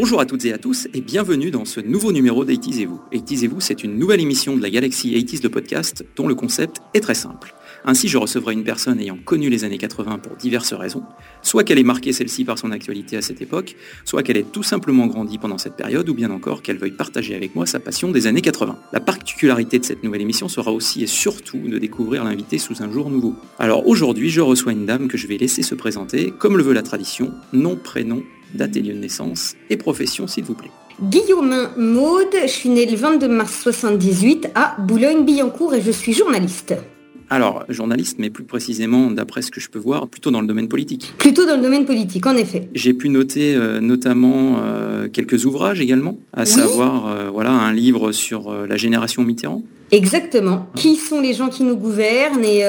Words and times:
Bonjour 0.00 0.20
à 0.20 0.26
toutes 0.26 0.44
et 0.44 0.52
à 0.52 0.58
tous 0.58 0.86
et 0.94 1.00
bienvenue 1.00 1.50
dans 1.50 1.64
ce 1.64 1.80
nouveau 1.80 2.12
numéro 2.12 2.44
d'Aitis 2.44 2.82
et 2.82 2.86
vous. 2.86 3.00
Aitis 3.10 3.44
et 3.44 3.48
vous, 3.48 3.60
c'est 3.60 3.82
une 3.82 3.98
nouvelle 3.98 4.20
émission 4.20 4.56
de 4.56 4.62
la 4.62 4.70
galaxie 4.70 5.16
Aitis 5.16 5.40
de 5.40 5.48
podcast 5.48 6.04
dont 6.14 6.28
le 6.28 6.36
concept 6.36 6.76
est 6.94 7.00
très 7.00 7.16
simple. 7.16 7.52
Ainsi, 7.84 8.06
je 8.06 8.16
recevrai 8.16 8.52
une 8.52 8.62
personne 8.62 9.00
ayant 9.00 9.16
connu 9.16 9.50
les 9.50 9.64
années 9.64 9.76
80 9.76 10.18
pour 10.18 10.36
diverses 10.36 10.72
raisons, 10.72 11.02
soit 11.42 11.64
qu'elle 11.64 11.80
ait 11.80 11.82
marqué 11.82 12.12
celle-ci 12.12 12.44
par 12.44 12.60
son 12.60 12.70
actualité 12.70 13.16
à 13.16 13.22
cette 13.22 13.42
époque, 13.42 13.74
soit 14.04 14.22
qu'elle 14.22 14.36
ait 14.36 14.44
tout 14.44 14.62
simplement 14.62 15.08
grandi 15.08 15.36
pendant 15.36 15.58
cette 15.58 15.74
période, 15.74 16.08
ou 16.08 16.14
bien 16.14 16.30
encore 16.30 16.62
qu'elle 16.62 16.78
veuille 16.78 16.92
partager 16.92 17.34
avec 17.34 17.56
moi 17.56 17.66
sa 17.66 17.80
passion 17.80 18.12
des 18.12 18.28
années 18.28 18.40
80. 18.40 18.78
La 18.92 19.00
particularité 19.00 19.80
de 19.80 19.84
cette 19.84 20.04
nouvelle 20.04 20.22
émission 20.22 20.48
sera 20.48 20.70
aussi 20.70 21.02
et 21.02 21.08
surtout 21.08 21.58
de 21.58 21.78
découvrir 21.78 22.22
l'invité 22.22 22.58
sous 22.58 22.84
un 22.84 22.92
jour 22.92 23.10
nouveau. 23.10 23.34
Alors 23.58 23.88
aujourd'hui, 23.88 24.30
je 24.30 24.42
reçois 24.42 24.70
une 24.70 24.86
dame 24.86 25.08
que 25.08 25.18
je 25.18 25.26
vais 25.26 25.38
laisser 25.38 25.62
se 25.62 25.74
présenter, 25.74 26.32
comme 26.38 26.56
le 26.56 26.62
veut 26.62 26.72
la 26.72 26.82
tradition, 26.82 27.32
nom, 27.52 27.74
prénom, 27.74 28.22
date 28.54 28.76
et 28.76 28.82
lieu 28.82 28.94
de 28.94 28.98
naissance, 28.98 29.54
et 29.70 29.76
profession 29.76 30.26
s'il 30.26 30.44
vous 30.44 30.54
plaît. 30.54 30.70
Guillaumin 31.02 31.70
Maude, 31.76 32.34
je 32.42 32.48
suis 32.48 32.68
née 32.68 32.86
le 32.86 32.96
22 32.96 33.28
mars 33.28 33.60
78 33.62 34.48
à 34.54 34.76
Boulogne-Billancourt 34.80 35.74
et 35.74 35.80
je 35.80 35.92
suis 35.92 36.12
journaliste. 36.12 36.74
Alors, 37.30 37.64
journaliste, 37.68 38.16
mais 38.18 38.30
plus 38.30 38.44
précisément, 38.44 39.10
d'après 39.10 39.42
ce 39.42 39.50
que 39.50 39.60
je 39.60 39.68
peux 39.68 39.78
voir, 39.78 40.08
plutôt 40.08 40.30
dans 40.30 40.40
le 40.40 40.46
domaine 40.46 40.68
politique. 40.68 41.12
Plutôt 41.18 41.44
dans 41.44 41.56
le 41.56 41.62
domaine 41.62 41.84
politique, 41.84 42.26
en 42.26 42.34
effet. 42.34 42.68
J'ai 42.74 42.94
pu 42.94 43.10
noter 43.10 43.54
euh, 43.54 43.80
notamment 43.80 44.56
euh, 44.62 45.08
quelques 45.08 45.44
ouvrages 45.44 45.80
également, 45.80 46.16
à 46.32 46.46
savoir 46.46 47.06
euh, 47.06 47.30
voilà, 47.30 47.50
un 47.50 47.72
livre 47.72 48.12
sur 48.12 48.50
la 48.66 48.76
génération 48.76 49.24
Mitterrand. 49.24 49.62
Exactement. 49.90 50.66
Qui 50.74 50.96
sont 50.96 51.18
les 51.18 51.32
gens 51.32 51.48
qui 51.48 51.62
nous 51.62 51.76
gouvernent 51.76 52.44
et 52.44 52.62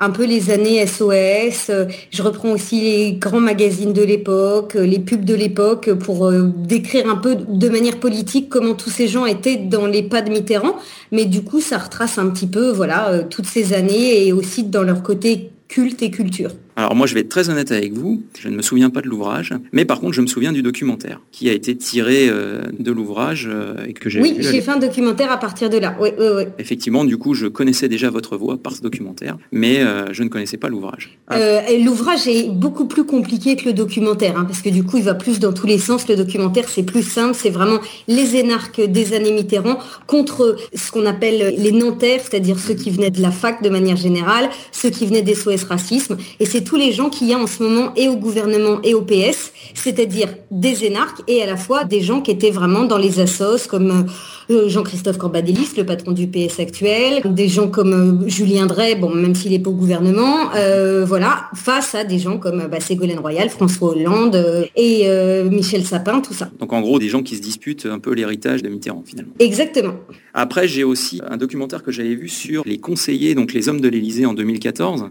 un 0.00 0.10
peu 0.10 0.24
les 0.24 0.50
années 0.50 0.84
SOS. 0.84 1.70
je 2.10 2.20
reprends 2.20 2.50
aussi 2.50 2.80
les 2.80 3.12
grands 3.12 3.38
magazines 3.38 3.92
de 3.92 4.02
l'époque, 4.02 4.74
les 4.74 4.98
pubs 4.98 5.24
de 5.24 5.36
l'époque 5.36 5.92
pour 5.92 6.32
décrire 6.32 7.08
un 7.08 7.14
peu 7.14 7.36
de 7.36 7.68
manière 7.68 8.00
politique 8.00 8.48
comment 8.48 8.74
tous 8.74 8.90
ces 8.90 9.06
gens 9.06 9.24
étaient 9.24 9.54
dans 9.54 9.86
les 9.86 10.02
pas 10.02 10.20
de 10.20 10.30
Mitterrand. 10.30 10.74
Mais 11.12 11.26
du 11.26 11.44
coup, 11.44 11.60
ça 11.60 11.78
retrace 11.78 12.18
un 12.18 12.28
petit 12.30 12.48
peu 12.48 12.72
voilà, 12.72 13.20
toutes 13.30 13.46
ces 13.46 13.72
années 13.72 14.03
et 14.04 14.32
aussi 14.32 14.64
dans 14.64 14.82
leur 14.82 15.02
côté 15.02 15.50
culte 15.68 16.02
et 16.02 16.10
culture. 16.10 16.52
Alors 16.76 16.96
moi 16.96 17.06
je 17.06 17.14
vais 17.14 17.20
être 17.20 17.28
très 17.28 17.50
honnête 17.50 17.70
avec 17.70 17.92
vous, 17.92 18.22
je 18.38 18.48
ne 18.48 18.56
me 18.56 18.62
souviens 18.62 18.90
pas 18.90 19.00
de 19.00 19.06
l'ouvrage, 19.06 19.54
mais 19.72 19.84
par 19.84 20.00
contre 20.00 20.12
je 20.12 20.20
me 20.20 20.26
souviens 20.26 20.52
du 20.52 20.62
documentaire 20.62 21.20
qui 21.30 21.48
a 21.48 21.52
été 21.52 21.76
tiré 21.76 22.28
euh, 22.28 22.62
de 22.78 22.90
l'ouvrage 22.90 23.48
euh, 23.50 23.86
et 23.86 23.92
que 23.92 24.10
j'ai 24.10 24.20
Oui, 24.20 24.36
j'ai 24.40 24.60
fait 24.60 24.72
un 24.72 24.78
documentaire 24.78 25.30
à 25.30 25.36
partir 25.36 25.70
de 25.70 25.78
là. 25.78 25.96
Oui, 26.00 26.10
oui, 26.18 26.26
oui. 26.36 26.42
Effectivement, 26.58 27.04
du 27.04 27.16
coup 27.16 27.34
je 27.34 27.46
connaissais 27.46 27.88
déjà 27.88 28.10
votre 28.10 28.36
voix 28.36 28.56
par 28.56 28.74
ce 28.74 28.80
documentaire, 28.80 29.38
mais 29.52 29.80
euh, 29.80 30.12
je 30.12 30.24
ne 30.24 30.28
connaissais 30.28 30.56
pas 30.56 30.68
l'ouvrage. 30.68 31.16
Ah. 31.28 31.38
l'ouvrage 31.78 32.26
est 32.26 32.50
beaucoup 32.50 32.86
plus 32.86 33.04
compliqué 33.04 33.54
que 33.54 33.66
le 33.66 33.72
documentaire, 33.72 34.36
hein, 34.36 34.44
parce 34.44 34.60
que 34.60 34.68
du 34.68 34.82
coup 34.82 34.96
il 34.96 35.04
va 35.04 35.14
plus 35.14 35.38
dans 35.38 35.52
tous 35.52 35.68
les 35.68 35.78
sens. 35.78 36.08
Le 36.08 36.16
documentaire 36.16 36.68
c'est 36.68 36.82
plus 36.82 37.04
simple, 37.04 37.36
c'est 37.40 37.50
vraiment 37.50 37.78
les 38.08 38.34
énarques 38.36 38.80
des 38.80 39.14
années 39.14 39.32
Mitterrand 39.32 39.78
contre 40.08 40.56
ce 40.74 40.90
qu'on 40.90 41.06
appelle 41.06 41.54
les 41.56 41.72
Nanterres, 41.72 42.20
c'est-à-dire 42.28 42.58
ceux 42.58 42.74
qui 42.74 42.90
venaient 42.90 43.10
de 43.10 43.22
la 43.22 43.30
fac 43.30 43.62
de 43.62 43.68
manière 43.68 43.96
générale, 43.96 44.50
ceux 44.72 44.90
qui 44.90 45.06
venaient 45.06 45.22
des 45.22 45.34
SOS 45.34 45.64
Racisme, 45.64 46.16
et 46.40 46.46
c'est 46.46 46.63
tous 46.64 46.76
les 46.76 46.92
gens 46.92 47.10
qu'il 47.10 47.28
y 47.28 47.34
a 47.34 47.38
en 47.38 47.46
ce 47.46 47.62
moment 47.62 47.92
et 47.96 48.08
au 48.08 48.16
gouvernement 48.16 48.80
et 48.82 48.94
au 48.94 49.02
PS, 49.02 49.52
c'est-à-dire 49.74 50.28
des 50.50 50.84
énarques 50.84 51.22
et 51.28 51.42
à 51.42 51.46
la 51.46 51.56
fois 51.56 51.84
des 51.84 52.00
gens 52.00 52.20
qui 52.20 52.30
étaient 52.30 52.50
vraiment 52.50 52.84
dans 52.84 52.98
les 52.98 53.20
assos 53.20 53.68
comme 53.68 53.90
euh, 53.90 54.02
Jean-Christophe 54.48 55.18
Corbadélis, 55.18 55.70
le 55.76 55.84
patron 55.84 56.12
du 56.12 56.26
PS 56.26 56.60
actuel, 56.60 57.22
des 57.24 57.48
gens 57.48 57.68
comme 57.68 58.24
euh, 58.24 58.28
Julien 58.28 58.66
Drey, 58.66 58.94
bon, 58.94 59.14
même 59.14 59.34
s'il 59.34 59.52
n'est 59.52 59.58
pas 59.58 59.70
au 59.70 59.74
gouvernement, 59.74 60.52
euh, 60.54 61.04
voilà, 61.04 61.46
face 61.54 61.94
à 61.94 62.04
des 62.04 62.18
gens 62.18 62.38
comme 62.38 62.66
bah, 62.70 62.80
Ségolène 62.80 63.18
Royal, 63.18 63.48
François 63.48 63.90
Hollande 63.90 64.68
et 64.76 65.08
Michel 65.50 65.84
Sapin, 65.84 66.20
tout 66.20 66.34
ça. 66.34 66.50
Donc 66.58 66.72
en 66.72 66.80
gros, 66.80 66.98
des 66.98 67.08
gens 67.08 67.22
qui 67.22 67.36
se 67.36 67.42
disputent 67.42 67.86
un 67.86 67.98
peu 67.98 68.12
l'héritage 68.12 68.62
de 68.62 68.68
Mitterrand 68.68 69.02
finalement. 69.04 69.32
Exactement. 69.38 69.94
Après, 70.34 70.66
j'ai 70.66 70.84
aussi 70.84 71.20
un 71.28 71.36
documentaire 71.36 71.82
que 71.82 71.92
j'avais 71.92 72.14
vu 72.14 72.28
sur 72.28 72.64
les 72.66 72.78
conseillers, 72.78 73.34
donc 73.34 73.52
les 73.52 73.68
hommes 73.68 73.80
de 73.80 73.88
l'Élysée 73.88 74.26
en 74.26 74.34
2014, 74.34 75.10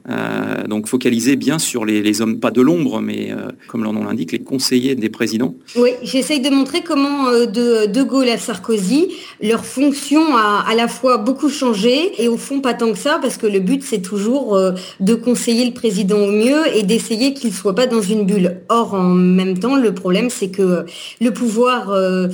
donc 0.67 0.87
focalisé 0.87 1.35
bien 1.35 1.59
sur 1.59 1.85
les, 1.85 2.21
hommes, 2.21 2.39
pas 2.39 2.51
de 2.51 2.61
l'ombre, 2.61 3.01
mais 3.01 3.31
comme 3.67 3.83
leur 3.83 3.93
nom 3.93 4.03
l'indique, 4.03 4.31
les 4.31 4.39
conseillers 4.39 4.95
des 4.95 5.09
présidents. 5.09 5.55
Oui, 5.75 5.91
j'essaye 6.03 6.41
de 6.41 6.49
montrer 6.49 6.81
comment 6.81 7.31
de 7.31 7.85
De 7.87 8.03
Gaulle 8.03 8.29
à 8.29 8.37
Sarkozy, 8.37 9.07
leur 9.41 9.65
fonction 9.65 10.35
a 10.35 10.63
à 10.67 10.75
la 10.75 10.87
fois 10.87 11.17
beaucoup 11.17 11.49
changé 11.49 12.21
et 12.21 12.27
au 12.27 12.37
fond 12.37 12.61
pas 12.61 12.73
tant 12.73 12.91
que 12.91 12.97
ça 12.97 13.19
parce 13.21 13.37
que 13.37 13.47
le 13.47 13.59
but 13.59 13.83
c'est 13.83 14.01
toujours 14.01 14.55
euh, 14.55 14.71
de 14.99 15.13
conseiller 15.15 15.65
le 15.65 15.73
président 15.73 16.19
au 16.19 16.31
mieux 16.31 16.75
et 16.75 16.83
d'essayer 16.83 17.33
qu'il 17.33 17.49
ne 17.49 17.55
soit 17.55 17.75
pas 17.75 17.87
dans 17.87 18.01
une 18.01 18.25
bulle. 18.25 18.61
Or 18.69 18.93
en 18.93 19.03
même 19.03 19.57
temps 19.57 19.75
le 19.75 19.93
problème 19.93 20.29
c'est 20.29 20.49
que 20.49 20.85
le 21.21 21.31
pouvoir 21.31 21.89
euh, 21.89 22.27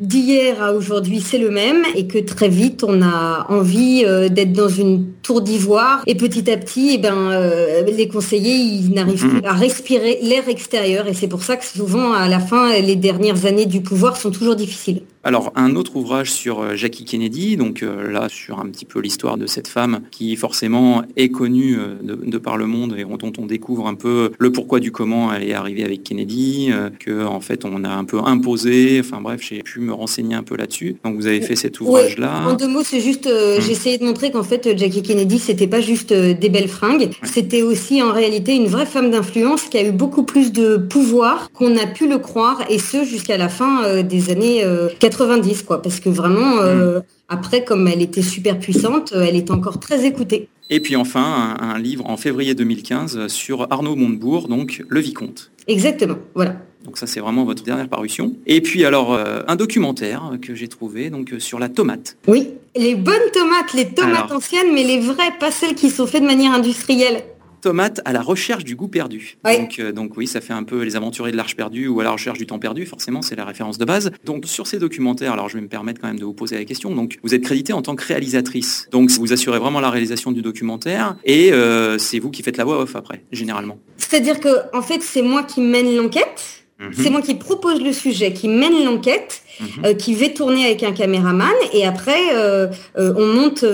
d'hier 0.00 0.62
à 0.62 0.72
aujourd'hui, 0.72 1.20
c'est 1.20 1.38
le 1.38 1.50
même 1.50 1.82
et 1.94 2.06
que 2.06 2.18
très 2.18 2.48
vite, 2.48 2.84
on 2.84 3.02
a 3.02 3.46
envie 3.48 4.04
euh, 4.06 4.28
d'être 4.28 4.52
dans 4.52 4.68
une 4.68 5.06
tour 5.28 5.42
d'ivoire 5.42 6.02
et 6.06 6.14
petit 6.14 6.50
à 6.50 6.56
petit, 6.56 6.92
eh 6.94 6.98
ben, 6.98 7.14
euh, 7.14 7.82
les 7.82 8.08
conseillers, 8.08 8.54
ils 8.54 8.92
n'arrivent 8.92 9.28
plus 9.28 9.44
à 9.44 9.52
respirer 9.52 10.18
l'air 10.22 10.48
extérieur 10.48 11.06
et 11.06 11.12
c'est 11.12 11.28
pour 11.28 11.42
ça 11.42 11.58
que 11.58 11.66
souvent, 11.66 12.14
à 12.14 12.28
la 12.28 12.40
fin, 12.40 12.72
les 12.80 12.96
dernières 12.96 13.44
années 13.44 13.66
du 13.66 13.82
pouvoir 13.82 14.16
sont 14.16 14.30
toujours 14.30 14.56
difficiles. 14.56 15.02
Alors, 15.24 15.52
un 15.56 15.76
autre 15.76 15.96
ouvrage 15.96 16.30
sur 16.32 16.60
euh, 16.60 16.76
Jackie 16.76 17.04
Kennedy, 17.04 17.58
donc 17.58 17.82
là, 17.82 18.28
sur 18.30 18.60
un 18.60 18.66
petit 18.70 18.86
peu 18.86 19.00
l'histoire 19.00 19.36
de 19.36 19.46
cette 19.46 19.68
femme 19.68 20.00
qui 20.10 20.34
forcément 20.36 21.02
est 21.16 21.28
connue 21.28 21.76
de, 22.02 22.38
par 22.38 22.56
le 22.56 22.66
monde 22.66 22.94
et 22.96 23.04
dont 23.04 23.32
on 23.36 23.44
découvre 23.44 23.86
un 23.86 23.94
peu 23.94 24.30
le 24.38 24.52
pourquoi 24.52 24.80
du 24.80 24.92
comment 24.92 25.30
elle 25.30 25.42
est 25.42 25.52
arrivée 25.52 25.84
avec 25.84 26.04
Kennedy, 26.04 26.70
que 27.00 27.26
en 27.26 27.40
fait 27.40 27.64
on 27.66 27.84
a 27.84 27.90
un 27.90 28.04
peu 28.04 28.18
imposé, 28.24 29.00
enfin 29.00 29.20
bref, 29.20 29.42
j'ai 29.42 29.62
pu 29.62 29.80
me 29.80 29.92
renseigner 29.92 30.34
un 30.34 30.42
peu 30.42 30.56
là-dessus. 30.56 30.96
Donc 31.04 31.16
vous 31.16 31.26
avez 31.26 31.42
fait 31.42 31.56
cet 31.56 31.80
ouvrage-là. 31.80 32.46
en 32.46 32.54
deux 32.54 32.68
mots, 32.68 32.84
c'est 32.84 33.00
juste, 33.00 33.26
euh, 33.26 33.56
hum. 33.56 33.62
j'ai 33.62 33.72
essayé 33.72 33.98
de 33.98 34.04
montrer 34.04 34.30
qu'en 34.30 34.42
fait 34.42 34.76
Jackie 34.76 35.02
Kennedy, 35.02 35.17
c'était 35.38 35.66
pas 35.66 35.80
juste 35.80 36.12
euh, 36.12 36.34
des 36.34 36.48
belles 36.48 36.68
fringues, 36.68 37.10
c'était 37.22 37.62
aussi 37.62 38.02
en 38.02 38.12
réalité 38.12 38.54
une 38.54 38.66
vraie 38.66 38.86
femme 38.86 39.10
d'influence 39.10 39.62
qui 39.62 39.78
a 39.78 39.86
eu 39.86 39.92
beaucoup 39.92 40.22
plus 40.22 40.52
de 40.52 40.76
pouvoir 40.76 41.50
qu'on 41.52 41.76
a 41.76 41.86
pu 41.86 42.08
le 42.08 42.18
croire, 42.18 42.62
et 42.68 42.78
ce 42.78 43.04
jusqu'à 43.04 43.36
la 43.36 43.48
fin 43.48 43.84
euh, 43.84 44.02
des 44.02 44.30
années 44.30 44.64
90, 44.98 45.62
quoi. 45.62 45.82
Parce 45.82 46.00
que 46.00 46.08
vraiment, 46.08 46.58
hum. 46.58 47.02
après, 47.28 47.64
comme 47.64 47.88
elle 47.88 48.02
était 48.02 48.22
super 48.22 48.58
puissante, 48.58 49.12
elle 49.12 49.36
est 49.36 49.50
encore 49.50 49.80
très 49.80 50.04
écoutée. 50.06 50.48
Et 50.70 50.80
puis 50.80 50.96
enfin, 50.96 51.56
un, 51.60 51.70
un 51.70 51.78
livre 51.78 52.06
en 52.06 52.16
février 52.16 52.54
2015 52.54 53.28
sur 53.28 53.66
Arnaud 53.70 53.96
Montebourg, 53.96 54.48
donc 54.48 54.84
Le 54.88 55.00
Vicomte. 55.00 55.50
Exactement, 55.66 56.18
voilà. 56.34 56.56
Donc 56.84 56.96
ça, 56.96 57.06
c'est 57.06 57.20
vraiment 57.20 57.44
votre 57.44 57.62
dernière 57.62 57.88
parution. 57.88 58.34
Et 58.46 58.60
puis 58.60 58.84
alors, 58.84 59.12
euh, 59.12 59.40
un 59.46 59.56
documentaire 59.56 60.32
que 60.40 60.54
j'ai 60.54 60.68
trouvé 60.68 61.10
donc 61.10 61.32
euh, 61.32 61.38
sur 61.38 61.58
la 61.58 61.68
tomate. 61.68 62.16
Oui, 62.26 62.48
les 62.76 62.94
bonnes 62.94 63.30
tomates, 63.32 63.72
les 63.74 63.88
tomates 63.88 64.30
anciennes, 64.32 64.72
mais 64.72 64.84
les 64.84 65.00
vraies, 65.00 65.32
pas 65.38 65.50
celles 65.50 65.74
qui 65.74 65.90
sont 65.90 66.06
faites 66.06 66.22
de 66.22 66.26
manière 66.26 66.52
industrielle 66.52 67.22
tomate 67.60 68.00
à 68.04 68.12
la 68.12 68.22
recherche 68.22 68.64
du 68.64 68.76
goût 68.76 68.88
perdu. 68.88 69.36
Donc, 69.44 69.78
euh, 69.78 69.92
donc 69.92 70.16
oui, 70.16 70.26
ça 70.26 70.40
fait 70.40 70.52
un 70.52 70.62
peu 70.62 70.82
les 70.82 70.96
aventuriers 70.96 71.32
de 71.32 71.36
l'arche 71.36 71.56
perdue 71.56 71.88
ou 71.88 72.00
à 72.00 72.04
la 72.04 72.10
recherche 72.10 72.38
du 72.38 72.46
temps 72.46 72.58
perdu, 72.58 72.86
forcément, 72.86 73.22
c'est 73.22 73.36
la 73.36 73.44
référence 73.44 73.78
de 73.78 73.84
base. 73.84 74.10
Donc 74.24 74.46
sur 74.46 74.66
ces 74.66 74.78
documentaires, 74.78 75.32
alors 75.32 75.48
je 75.48 75.54
vais 75.54 75.60
me 75.60 75.68
permettre 75.68 76.00
quand 76.00 76.08
même 76.08 76.18
de 76.18 76.24
vous 76.24 76.34
poser 76.34 76.56
la 76.56 76.64
question. 76.64 76.94
Donc 76.94 77.18
vous 77.22 77.34
êtes 77.34 77.42
crédité 77.42 77.72
en 77.72 77.82
tant 77.82 77.96
que 77.96 78.04
réalisatrice. 78.04 78.88
Donc 78.90 79.10
vous 79.10 79.32
assurez 79.32 79.58
vraiment 79.58 79.80
la 79.80 79.90
réalisation 79.90 80.32
du 80.32 80.42
documentaire 80.42 81.16
et 81.24 81.52
euh, 81.52 81.98
c'est 81.98 82.18
vous 82.18 82.30
qui 82.30 82.42
faites 82.42 82.56
la 82.56 82.64
voix 82.64 82.80
off 82.80 82.96
après, 82.96 83.24
généralement. 83.32 83.78
C'est-à-dire 83.96 84.40
que 84.40 84.48
en 84.72 84.82
fait, 84.82 85.02
c'est 85.02 85.22
moi 85.22 85.42
qui 85.42 85.60
mène 85.60 85.94
l'enquête. 85.96 86.64
Mhm. 86.78 86.92
C'est 86.92 87.10
moi 87.10 87.22
qui 87.22 87.34
propose 87.34 87.82
le 87.82 87.92
sujet, 87.92 88.32
qui 88.32 88.46
mène 88.46 88.84
l'enquête, 88.84 89.42
mhm. 89.60 89.68
euh, 89.84 89.94
qui 89.94 90.14
vais 90.14 90.32
tourner 90.32 90.64
avec 90.64 90.84
un 90.84 90.92
caméraman 90.92 91.50
et 91.72 91.84
après 91.84 92.36
euh, 92.36 92.68
euh, 92.98 93.14
on 93.16 93.26
monte 93.26 93.64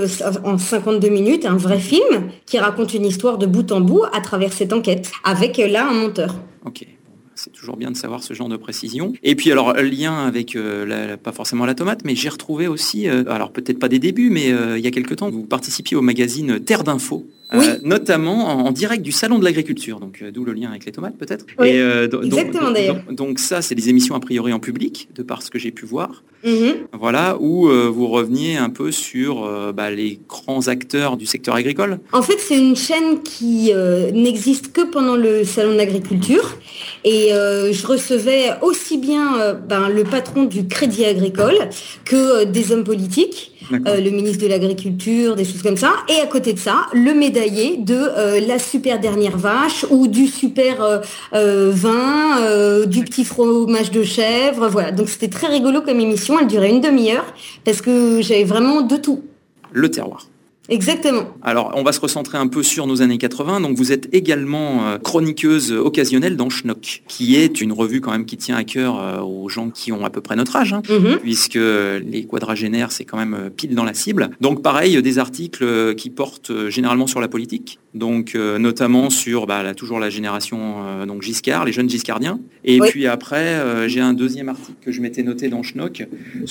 en 0.45 0.57
52 0.57 1.09
minutes 1.09 1.45
un 1.45 1.57
vrai 1.57 1.79
film 1.79 2.31
qui 2.47 2.59
raconte 2.59 2.95
une 2.95 3.05
histoire 3.05 3.37
de 3.37 3.47
bout 3.47 3.71
en 3.73 3.81
bout 3.81 4.05
à 4.13 4.21
travers 4.23 4.55
cette 4.55 4.73
enquête 4.73 5.11
avec 5.23 5.59
là 5.59 5.87
un 5.87 5.93
monteur. 5.93 6.35
Ok. 6.65 6.87
C'est 7.35 7.53
toujours 7.53 7.77
bien 7.77 7.91
de 7.91 7.97
savoir 7.97 8.23
ce 8.23 8.35
genre 8.35 8.49
de 8.49 8.57
précision. 8.57 9.13
Et 9.23 9.35
puis 9.35 9.51
alors, 9.53 9.75
lien 9.75 10.27
avec, 10.27 10.57
pas 11.23 11.33
forcément 11.33 11.67
la 11.67 11.75
tomate, 11.75 12.05
mais 12.05 12.15
j'ai 12.15 12.29
retrouvé 12.29 12.67
aussi, 12.67 13.09
alors 13.09 13.51
peut-être 13.51 13.79
pas 13.79 13.89
des 13.89 13.99
débuts, 13.99 14.31
mais 14.31 14.49
il 14.49 14.85
y 14.85 14.87
a 14.87 14.91
quelque 14.91 15.15
temps, 15.15 15.31
vous 15.31 15.45
participiez 15.45 15.97
au 15.97 16.03
magazine 16.03 16.61
Terre 16.61 16.85
d'Info. 16.85 17.27
Euh, 17.53 17.79
notamment 17.83 18.67
en, 18.67 18.73
direct 18.73 19.03
du 19.03 19.13
salon 19.13 19.39
de 19.39 19.45
l'agriculture, 19.45 20.01
donc 20.01 20.21
euh, 20.23 20.31
d'où 20.31 20.45
le 20.45 20.53
lien 20.53 20.71
avec 20.71 20.87
les 20.87 20.93
tomates 20.93 21.17
peut-être. 21.17 21.47
Euh, 21.61 22.09
exactement 22.23 22.71
d'ailleurs. 22.71 23.03
Donc, 23.11 23.39
ça, 23.39 23.63
c'est 23.63 23.75
des 23.75 23.89
émissions 23.89 24.15
a 24.15 24.21
priori 24.21 24.53
en 24.53 24.59
public, 24.59 25.09
de 25.15 25.23
par 25.23 25.43
ce 25.43 25.51
que 25.51 25.59
j'ai 25.59 25.71
pu 25.71 25.85
voir. 25.85 26.25
Mhm. 26.45 26.75
Voilà, 26.93 27.37
où 27.41 27.69
vous 27.69 28.09
reveniez 28.09 28.57
un 28.57 28.71
peu 28.71 28.93
sur 28.93 29.49
bah, 29.73 29.91
les 29.91 30.19
grands 30.29 30.69
acteurs 30.69 31.17
du 31.17 31.27
secteur 31.27 31.55
agricole. 31.55 32.01
En 32.13 32.23
fait, 32.23 32.39
c'est 32.39 32.59
une 32.59 32.77
chaîne 32.77 33.23
qui 33.23 33.73
n'existe 34.13 34.73
que 34.73 34.83
pendant 34.83 35.17
le 35.17 35.45
salon 35.45 35.73
de 35.73 35.79
l'agriculture. 35.79 36.59
Et 37.05 37.24
je 37.31 37.87
recevais 37.87 38.53
aussi 38.63 38.99
bien 38.99 39.57
ben, 39.69 39.89
le 39.89 40.05
patron 40.05 40.45
du 40.45 40.67
Crédit 40.67 41.05
Agricole 41.05 41.57
que 42.05 42.45
des 42.45 42.73
hommes 42.73 42.85
politiques 42.85 43.53
le 43.71 44.11
ministre 44.11 44.45
de 44.45 44.49
l'Agriculture, 44.49 45.37
des 45.37 45.45
choses 45.47 45.63
comme 45.63 45.79
ça. 45.79 45.93
Et 46.11 46.21
à 46.21 46.27
côté 46.27 46.53
de 46.53 46.59
ça, 46.59 46.87
le 46.93 47.15
médaillé 47.15 47.79
de 47.79 48.47
la 48.47 48.59
super 48.59 49.01
dernière 49.01 49.39
vache 49.39 49.87
ou 49.89 50.07
du 50.07 50.27
super 50.27 51.01
vin, 51.33 52.85
du 52.85 53.05
petit 53.05 53.25
fromage 53.25 53.91
de 53.91 54.03
chèvre. 54.03 54.69
Voilà. 54.69 54.93
Donc 54.93 55.09
c'était 55.09 55.29
très 55.29 55.47
rigolo 55.47 55.81
comme 55.81 55.99
émission. 55.99 56.39
Elle 56.39 56.47
durait 56.47 56.69
une 56.69 56.83
demi-heure 56.83 57.25
parce 57.65 57.81
que 57.81 58.21
j'avais 58.21 58.45
vraiment 58.45 58.83
de 58.83 58.97
tout. 58.97 59.23
Le 59.73 59.91
terroir. 59.91 60.27
Exactement. 60.71 61.27
Alors, 61.43 61.73
on 61.75 61.83
va 61.83 61.93
se 61.93 62.01
recentrer 62.01 62.39
un 62.39 62.47
peu 62.47 62.63
sur 62.63 62.87
nos 62.87 63.03
années 63.03 63.19
80. 63.19 63.61
Donc, 63.61 63.77
vous 63.77 63.93
êtes 63.93 64.09
également 64.13 64.87
euh, 64.87 64.99
chroniqueuse 64.99 65.73
occasionnelle 65.73 66.37
dans 66.37 66.49
Schnock, 66.49 67.03
qui 67.07 67.37
est 67.37 67.61
une 67.61 67.73
revue 67.73 68.01
quand 68.01 68.13
même 68.13 68.25
qui 68.25 68.39
tient 68.39 68.57
à 68.57 68.65
cœur 68.65 68.99
euh, 68.99 69.21
aux 69.21 69.51
gens 69.51 69.69
qui 69.69 69.93
ont 69.93 70.07
à 70.07 70.11
peu 70.11 70.23
près 70.23 70.37
notre 70.37 70.57
âge, 70.57 70.73
hein, 70.73 70.81
mhm. 70.89 71.19
puisque 71.19 71.57
les 71.57 72.27
quadragénaires, 72.29 72.93
c'est 72.93 73.05
quand 73.05 73.19
même 73.19 73.35
euh, 73.35 73.51
pile 73.51 73.75
dans 73.75 73.85
la 73.85 73.93
cible. 73.93 74.31
Donc, 74.41 74.63
pareil, 74.63 75.03
des 75.03 75.19
articles 75.19 75.95
qui 75.97 76.09
portent 76.09 76.71
généralement 76.71 77.07
sur 77.07 77.21
la 77.21 77.29
politique, 77.29 77.79
donc 77.93 78.35
notamment 78.35 79.11
sur 79.11 79.47
bah, 79.47 79.75
toujours 79.75 79.99
la 79.99 80.11
génération 80.11 81.05
donc 81.07 81.23
Giscard, 81.23 81.65
les 81.65 81.73
jeunes 81.73 81.89
Giscardiens. 81.89 82.41
Et 82.65 82.79
puis 82.81 83.07
après, 83.07 83.89
j'ai 83.89 84.01
un 84.01 84.13
deuxième 84.13 84.49
article 84.49 84.79
que 84.85 84.93
je 84.93 85.01
m'étais 85.01 85.23
noté 85.23 85.49
dans 85.49 85.63
Schnock. 85.63 86.05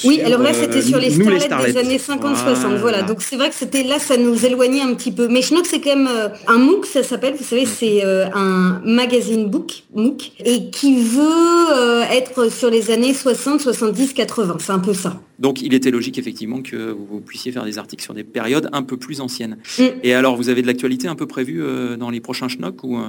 Oui, 0.04 0.22
alors 0.22 0.42
là, 0.42 0.54
c'était 0.54 0.82
sur 0.82 1.00
les 1.00 1.10
starlets, 1.10 1.74
des 1.74 1.78
années 1.78 1.98
50-60. 1.98 2.80
Voilà. 2.80 3.04
donc 3.04 3.22
c'est 3.22 3.36
vrai 3.36 3.50
que 3.50 3.56
c'était 3.56 3.84
là 3.84 4.00
ça 4.04 4.18
nous 4.18 4.46
éloignait 4.46 4.82
un 4.82 4.94
petit 4.94 5.12
peu. 5.12 5.28
Mais 5.28 5.42
Schnock, 5.42 5.66
c'est 5.66 5.80
quand 5.80 5.96
même 5.96 6.08
euh, 6.08 6.30
un 6.48 6.58
MOOC, 6.58 6.86
ça 6.86 7.04
s'appelle, 7.04 7.36
vous 7.36 7.44
savez, 7.44 7.66
c'est 7.66 8.04
euh, 8.04 8.28
un 8.34 8.82
magazine 8.86 9.50
book, 9.50 9.84
MOOC, 9.96 10.32
et 10.46 10.70
qui 10.70 11.02
veut 11.02 11.72
euh, 11.72 12.04
être 12.12 12.52
sur 12.52 12.70
les 12.70 12.92
années 12.92 13.14
60, 13.14 13.62
70, 13.62 14.14
80. 14.14 14.58
C'est 14.60 14.72
un 14.72 14.80
peu 14.80 14.94
ça. 14.94 15.22
Donc 15.40 15.62
il 15.62 15.74
était 15.74 15.90
logique 15.90 16.20
effectivement 16.20 16.62
que 16.62 16.92
vous 16.92 17.20
puissiez 17.20 17.52
faire 17.52 17.66
des 17.66 17.80
articles 17.80 18.04
sur 18.04 18.14
des 18.14 18.24
périodes 18.24 18.70
un 18.72 18.84
peu 18.84 18.98
plus 18.98 19.20
anciennes. 19.20 19.58
Mm. 19.80 19.84
Et 20.04 20.14
alors 20.14 20.38
vous 20.38 20.50
avez 20.50 20.62
de 20.62 20.68
l'actualité 20.68 21.08
un 21.08 21.16
peu 21.16 21.26
prévue 21.26 21.64
dans 21.98 22.12
les 22.12 22.22
prochains 22.22 22.48
Schnock 22.48 22.84
ou 22.84 23.00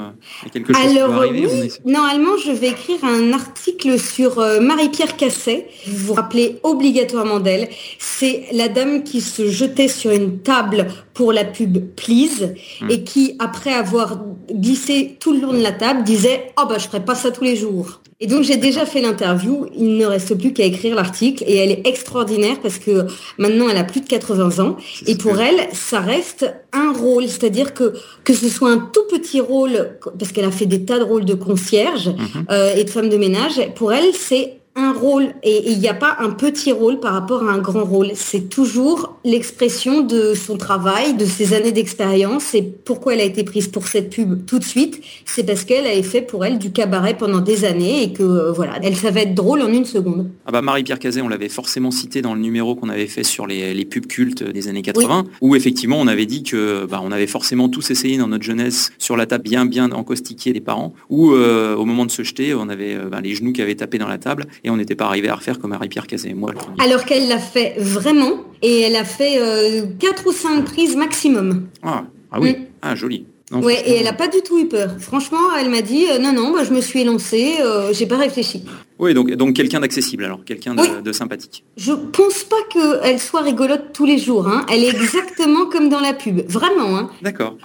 quelque 0.50 0.72
chose 0.72 0.86
qui 0.88 0.98
va 0.98 1.16
arriver 1.16 1.68
Normalement 1.84 2.36
je 2.42 2.50
vais 2.50 2.68
écrire 2.68 3.04
un 3.04 3.32
article 3.32 4.00
sur 4.00 4.38
Marie-Pierre 4.38 5.16
Casset. 5.16 5.68
Vous 5.86 6.06
vous 6.06 6.14
rappelez 6.14 6.56
obligatoirement 6.62 7.40
d'elle. 7.40 7.68
C'est 7.98 8.44
la 8.52 8.68
dame 8.68 9.04
qui 9.04 9.20
se 9.20 9.48
jetait 9.48 9.88
sur 9.88 10.10
une 10.10 10.38
table 10.38 10.83
pour 11.12 11.32
la 11.32 11.44
pub 11.44 11.78
Please 11.96 12.54
hmm. 12.80 12.90
et 12.90 13.04
qui, 13.04 13.36
après 13.38 13.72
avoir 13.72 14.20
glissé 14.50 15.16
tout 15.20 15.32
le 15.32 15.40
long 15.40 15.52
de 15.52 15.62
la 15.62 15.72
table, 15.72 16.04
disait 16.04 16.52
«Oh 16.58 16.66
bah 16.68 16.76
je 16.78 16.86
ferai 16.86 17.04
pas 17.04 17.14
ça 17.14 17.30
tous 17.30 17.44
les 17.44 17.56
jours». 17.56 18.00
Et 18.20 18.26
donc 18.26 18.42
j'ai 18.42 18.56
déjà 18.56 18.86
fait 18.86 19.00
l'interview, 19.00 19.66
il 19.76 19.96
ne 19.96 20.06
reste 20.06 20.34
plus 20.38 20.52
qu'à 20.52 20.64
écrire 20.64 20.94
l'article 20.94 21.42
et 21.46 21.56
elle 21.56 21.72
est 21.72 21.86
extraordinaire 21.86 22.60
parce 22.62 22.78
que 22.78 23.06
maintenant 23.38 23.68
elle 23.68 23.76
a 23.76 23.84
plus 23.84 24.00
de 24.00 24.06
80 24.06 24.64
ans 24.64 24.76
et 25.06 25.16
pour 25.16 25.40
elle 25.40 25.68
ça 25.72 26.00
reste 26.00 26.46
un 26.72 26.92
rôle, 26.92 27.24
c'est-à-dire 27.24 27.74
que 27.74 27.92
que 28.22 28.32
ce 28.32 28.48
soit 28.48 28.70
un 28.70 28.78
tout 28.78 29.04
petit 29.10 29.40
rôle 29.40 29.98
parce 30.18 30.30
qu'elle 30.30 30.44
a 30.44 30.52
fait 30.52 30.66
des 30.66 30.84
tas 30.84 30.98
de 30.98 31.04
rôles 31.04 31.24
de 31.24 31.34
concierge 31.34 32.08
mhm. 32.08 32.46
euh, 32.50 32.74
et 32.76 32.84
de 32.84 32.90
femme 32.90 33.08
de 33.08 33.16
ménage, 33.16 33.60
pour 33.74 33.92
elle 33.92 34.14
c'est 34.14 34.60
un 34.76 34.92
rôle 34.92 35.34
et 35.42 35.70
il 35.70 35.78
n'y 35.78 35.88
a 35.88 35.94
pas 35.94 36.16
un 36.18 36.30
petit 36.30 36.72
rôle 36.72 36.98
par 36.98 37.12
rapport 37.12 37.48
à 37.48 37.52
un 37.52 37.58
grand 37.58 37.84
rôle. 37.84 38.10
C'est 38.14 38.48
toujours 38.48 39.16
l'expression 39.24 40.00
de 40.00 40.34
son 40.34 40.56
travail, 40.56 41.14
de 41.14 41.24
ses 41.24 41.54
années 41.54 41.70
d'expérience 41.70 42.54
et 42.54 42.62
pourquoi 42.62 43.14
elle 43.14 43.20
a 43.20 43.24
été 43.24 43.44
prise 43.44 43.68
pour 43.68 43.86
cette 43.86 44.10
pub 44.10 44.44
tout 44.46 44.58
de 44.58 44.64
suite. 44.64 45.00
C'est 45.24 45.44
parce 45.44 45.64
qu'elle 45.64 45.86
avait 45.86 46.02
fait 46.02 46.22
pour 46.22 46.44
elle 46.44 46.58
du 46.58 46.72
cabaret 46.72 47.16
pendant 47.16 47.40
des 47.40 47.64
années 47.64 48.02
et 48.02 48.12
que 48.12 48.22
euh, 48.22 48.52
voilà, 48.52 48.78
elle 48.82 48.96
savait 48.96 49.22
être 49.22 49.34
drôle 49.34 49.62
en 49.62 49.68
une 49.68 49.84
seconde. 49.84 50.30
Ah 50.46 50.52
bah 50.52 50.62
Marie-Pierre 50.62 50.98
Cazet, 50.98 51.20
on 51.20 51.28
l'avait 51.28 51.48
forcément 51.48 51.92
cité 51.92 52.20
dans 52.20 52.34
le 52.34 52.40
numéro 52.40 52.74
qu'on 52.74 52.88
avait 52.88 53.06
fait 53.06 53.24
sur 53.24 53.46
les, 53.46 53.84
pubs 53.84 54.06
cultes 54.06 54.42
des 54.42 54.68
années 54.68 54.82
80, 54.82 55.24
où 55.40 55.54
effectivement 55.54 56.00
on 56.00 56.06
avait 56.08 56.26
dit 56.26 56.42
que 56.42 56.86
bah, 56.86 57.00
on 57.04 57.12
avait 57.12 57.26
forcément 57.26 57.68
tous 57.68 57.90
essayé 57.90 58.18
dans 58.18 58.28
notre 58.28 58.44
jeunesse 58.44 58.90
sur 58.98 59.16
la 59.16 59.26
table 59.26 59.44
bien 59.44 59.66
bien 59.66 59.92
encostiquée 59.92 60.52
des 60.52 60.60
parents, 60.60 60.94
ou 61.10 61.32
euh, 61.32 61.76
au 61.76 61.84
moment 61.84 62.06
de 62.06 62.10
se 62.10 62.22
jeter, 62.22 62.54
on 62.54 62.68
avait 62.68 62.94
euh, 62.94 63.08
bah, 63.08 63.20
les 63.20 63.34
genoux 63.34 63.52
qui 63.52 63.62
avaient 63.62 63.74
tapé 63.74 63.98
dans 63.98 64.08
la 64.08 64.18
table 64.18 64.46
et 64.64 64.70
on 64.70 64.76
n'était 64.76 64.94
pas 64.94 65.04
arrivé 65.04 65.28
à 65.28 65.34
refaire 65.34 65.58
comme 65.58 65.70
Marie-Pierre 65.70 66.06
Cazet 66.06 66.30
et 66.30 66.34
moi. 66.34 66.52
Alors 66.78 67.04
qu'elle 67.04 67.28
l'a 67.28 67.38
fait 67.38 67.74
vraiment 67.78 68.40
et 68.62 68.80
elle 68.80 68.96
a 68.96 69.04
fait 69.04 69.38
euh, 69.38 69.86
4 69.98 70.26
ou 70.26 70.32
5 70.32 70.64
prises 70.64 70.96
maximum. 70.96 71.68
Ah, 71.82 72.04
ah 72.32 72.40
oui, 72.40 72.52
mm. 72.52 72.64
ah 72.82 72.94
joli. 72.94 73.26
ouais, 73.52 73.82
et 73.86 73.96
elle 73.96 74.04
n'a 74.04 74.14
pas 74.14 74.28
du 74.28 74.40
tout 74.40 74.58
eu 74.58 74.66
peur. 74.66 74.96
Franchement, 74.98 75.54
elle 75.60 75.68
m'a 75.68 75.82
dit 75.82 76.06
euh, 76.10 76.18
non, 76.18 76.32
non, 76.32 76.50
moi 76.50 76.64
je 76.64 76.72
me 76.72 76.80
suis 76.80 77.04
lancée, 77.04 77.56
euh, 77.60 77.92
j'ai 77.92 78.06
pas 78.06 78.16
réfléchi. 78.16 78.64
Oui, 78.98 79.12
donc, 79.12 79.30
donc 79.32 79.54
quelqu'un 79.54 79.80
d'accessible 79.80 80.24
alors, 80.24 80.44
quelqu'un 80.44 80.74
de, 80.74 81.12
sympathique. 81.12 81.64
Je 81.76 81.92
pense 81.92 82.44
pas 82.44 82.56
qu'elle 82.70 83.18
soit 83.18 83.42
rigolote 83.42 83.92
tous 83.92 84.06
les 84.06 84.18
jours. 84.18 84.48
Hein. 84.48 84.64
Elle 84.72 84.82
est 84.82 84.88
exactement 84.88 85.66
comme 85.70 85.90
dans 85.90 86.00
la 86.00 86.14
pub, 86.14 86.40
vraiment. 86.48 86.96
Hein. 86.96 87.10
D'accord. 87.20 87.58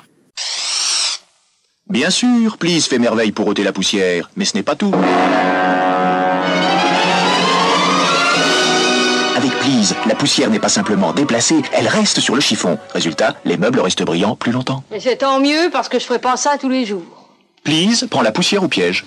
Bien 1.89 2.09
sûr, 2.09 2.57
Please 2.57 2.81
fait 2.81 2.99
merveille 2.99 3.31
pour 3.31 3.47
ôter 3.47 3.63
la 3.63 3.71
poussière, 3.71 4.29
mais 4.35 4.45
ce 4.45 4.55
n'est 4.55 4.63
pas 4.63 4.75
tout. 4.75 4.91
Avec 9.39 9.51
Please, 9.59 9.95
la 10.05 10.15
poussière 10.15 10.49
n'est 10.49 10.59
pas 10.59 10.67
simplement 10.67 11.13
déplacée, 11.13 11.61
elle 11.71 11.87
reste 11.87 12.19
sur 12.19 12.35
le 12.35 12.41
chiffon. 12.41 12.77
Résultat, 12.93 13.37
les 13.45 13.55
meubles 13.55 13.79
restent 13.79 14.03
brillants 14.03 14.35
plus 14.35 14.51
longtemps. 14.51 14.83
Et 14.93 14.99
c'est 14.99 15.15
tant 15.15 15.39
mieux 15.39 15.69
parce 15.71 15.87
que 15.87 15.97
je 15.97 16.03
ferai 16.03 16.19
pas 16.19 16.35
ça 16.35 16.57
tous 16.59 16.67
les 16.67 16.85
jours. 16.85 17.29
Please 17.63 18.05
prend 18.09 18.21
la 18.21 18.33
poussière 18.33 18.63
au 18.63 18.67
piège. 18.67 19.05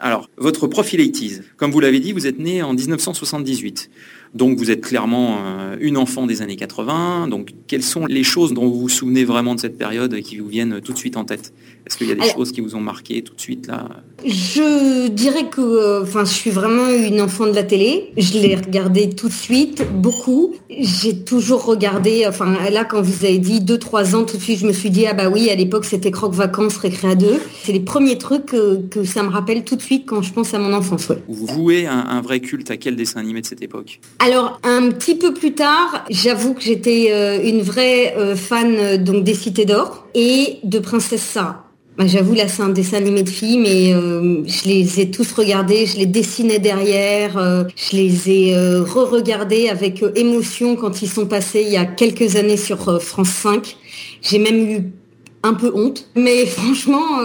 Alors, 0.00 0.30
votre 0.38 0.66
profil 0.68 1.00
80 1.12 1.42
Comme 1.58 1.70
vous 1.70 1.80
l'avez 1.80 2.00
dit, 2.00 2.12
vous 2.12 2.26
êtes 2.26 2.38
né 2.38 2.62
en 2.62 2.72
1978. 2.72 3.90
Donc 4.32 4.56
vous 4.56 4.70
êtes 4.70 4.80
clairement 4.80 5.36
euh, 5.44 5.76
une 5.80 5.98
enfant 5.98 6.26
des 6.26 6.40
années 6.40 6.56
80. 6.56 7.28
Donc 7.28 7.50
quelles 7.66 7.82
sont 7.82 8.06
les 8.06 8.24
choses 8.24 8.54
dont 8.54 8.66
vous 8.66 8.80
vous 8.80 8.88
souvenez 8.88 9.26
vraiment 9.26 9.54
de 9.54 9.60
cette 9.60 9.76
période 9.76 10.14
et 10.14 10.22
qui 10.22 10.38
vous 10.38 10.48
viennent 10.48 10.80
tout 10.80 10.94
de 10.94 10.98
suite 10.98 11.18
en 11.18 11.24
tête? 11.24 11.52
Est-ce 11.86 11.96
qu'il 11.96 12.08
y 12.08 12.12
a 12.12 12.14
des 12.14 12.28
choses 12.28 12.52
qui 12.52 12.60
vous 12.60 12.74
ont 12.74 12.80
marqué 12.80 13.22
tout 13.22 13.34
de 13.34 13.40
suite 13.40 13.66
là? 13.66 13.88
Je 14.24 15.08
dirais 15.08 15.48
que 15.48 15.60
euh, 15.60 16.02
enfin, 16.02 16.24
je 16.24 16.32
suis 16.32 16.50
vraiment 16.50 16.88
une 16.88 17.20
enfant 17.20 17.46
de 17.46 17.54
la 17.54 17.62
télé. 17.62 18.12
Je 18.16 18.38
l'ai 18.38 18.56
regardé 18.56 19.10
tout 19.10 19.28
de 19.28 19.32
suite, 19.32 19.84
beaucoup. 19.94 20.54
J'ai 20.68 21.18
toujours 21.18 21.64
regardé, 21.64 22.24
enfin 22.26 22.56
là 22.70 22.84
quand 22.84 23.02
vous 23.02 23.24
avez 23.24 23.38
dit 23.38 23.60
2-3 23.60 24.16
ans, 24.16 24.24
tout 24.24 24.36
de 24.36 24.42
suite 24.42 24.58
je 24.58 24.66
me 24.66 24.72
suis 24.72 24.90
dit, 24.90 25.06
ah 25.06 25.14
bah 25.14 25.28
oui, 25.28 25.48
à 25.50 25.54
l'époque 25.54 25.84
c'était 25.84 26.10
Croque 26.10 26.34
Vacances, 26.34 26.76
Récré 26.78 27.08
à 27.08 27.14
deux. 27.14 27.40
C'est 27.62 27.72
les 27.72 27.80
premiers 27.80 28.18
trucs 28.18 28.46
que, 28.46 29.04
ça 29.04 29.22
me 29.22 29.28
rappelle 29.28 29.64
tout 29.64 29.76
de 29.76 29.82
suite 29.82 30.04
quand 30.06 30.22
je 30.22 30.32
pense 30.32 30.52
à 30.54 30.58
mon 30.58 30.72
enfance. 30.72 31.12
Vous 31.28 31.46
vouez 31.46 31.86
un, 31.86 31.98
un 31.98 32.20
vrai 32.20 32.40
culte 32.40 32.70
à 32.70 32.76
quel 32.76 32.96
dessin 32.96 33.20
animé 33.20 33.40
de 33.40 33.46
cette 33.46 33.62
époque? 33.62 34.00
Alors 34.18 34.60
un 34.64 34.90
petit 34.90 35.14
peu 35.14 35.32
plus 35.32 35.54
tard, 35.54 36.04
j'avoue 36.10 36.54
que 36.54 36.62
j'étais 36.62 37.08
euh, 37.10 37.40
une 37.42 37.60
vraie 37.60 38.14
euh, 38.16 38.36
fan 38.36 38.74
euh, 38.74 38.96
donc 38.98 39.24
des 39.24 39.34
Cités 39.34 39.64
d'Or 39.64 40.06
et 40.14 40.58
de 40.64 40.78
Princesse 40.78 41.22
Sarah. 41.22 41.64
Bah, 41.96 42.06
j'avoue 42.06 42.34
là 42.34 42.46
c'est 42.46 42.62
un 42.62 42.68
dessin 42.68 42.98
animé 42.98 43.22
de 43.22 43.30
filles, 43.30 43.58
mais 43.58 43.92
je 43.92 44.68
les 44.68 45.00
ai 45.00 45.10
tous 45.10 45.32
regardés, 45.32 45.86
je 45.86 45.96
les 45.96 46.04
dessinais 46.04 46.58
derrière, 46.58 47.66
je 47.74 47.96
les 47.96 48.30
ai 48.30 48.56
re-regardés 48.80 49.68
avec 49.68 50.04
émotion 50.14 50.76
quand 50.76 51.00
ils 51.00 51.08
sont 51.08 51.26
passés 51.26 51.62
il 51.62 51.72
y 51.72 51.78
a 51.78 51.86
quelques 51.86 52.36
années 52.36 52.58
sur 52.58 53.02
France 53.02 53.30
5. 53.30 53.76
J'ai 54.20 54.38
même 54.38 54.70
eu 54.70 54.92
un 55.42 55.54
peu 55.54 55.72
honte, 55.74 56.08
mais 56.14 56.46
franchement, 56.46 57.20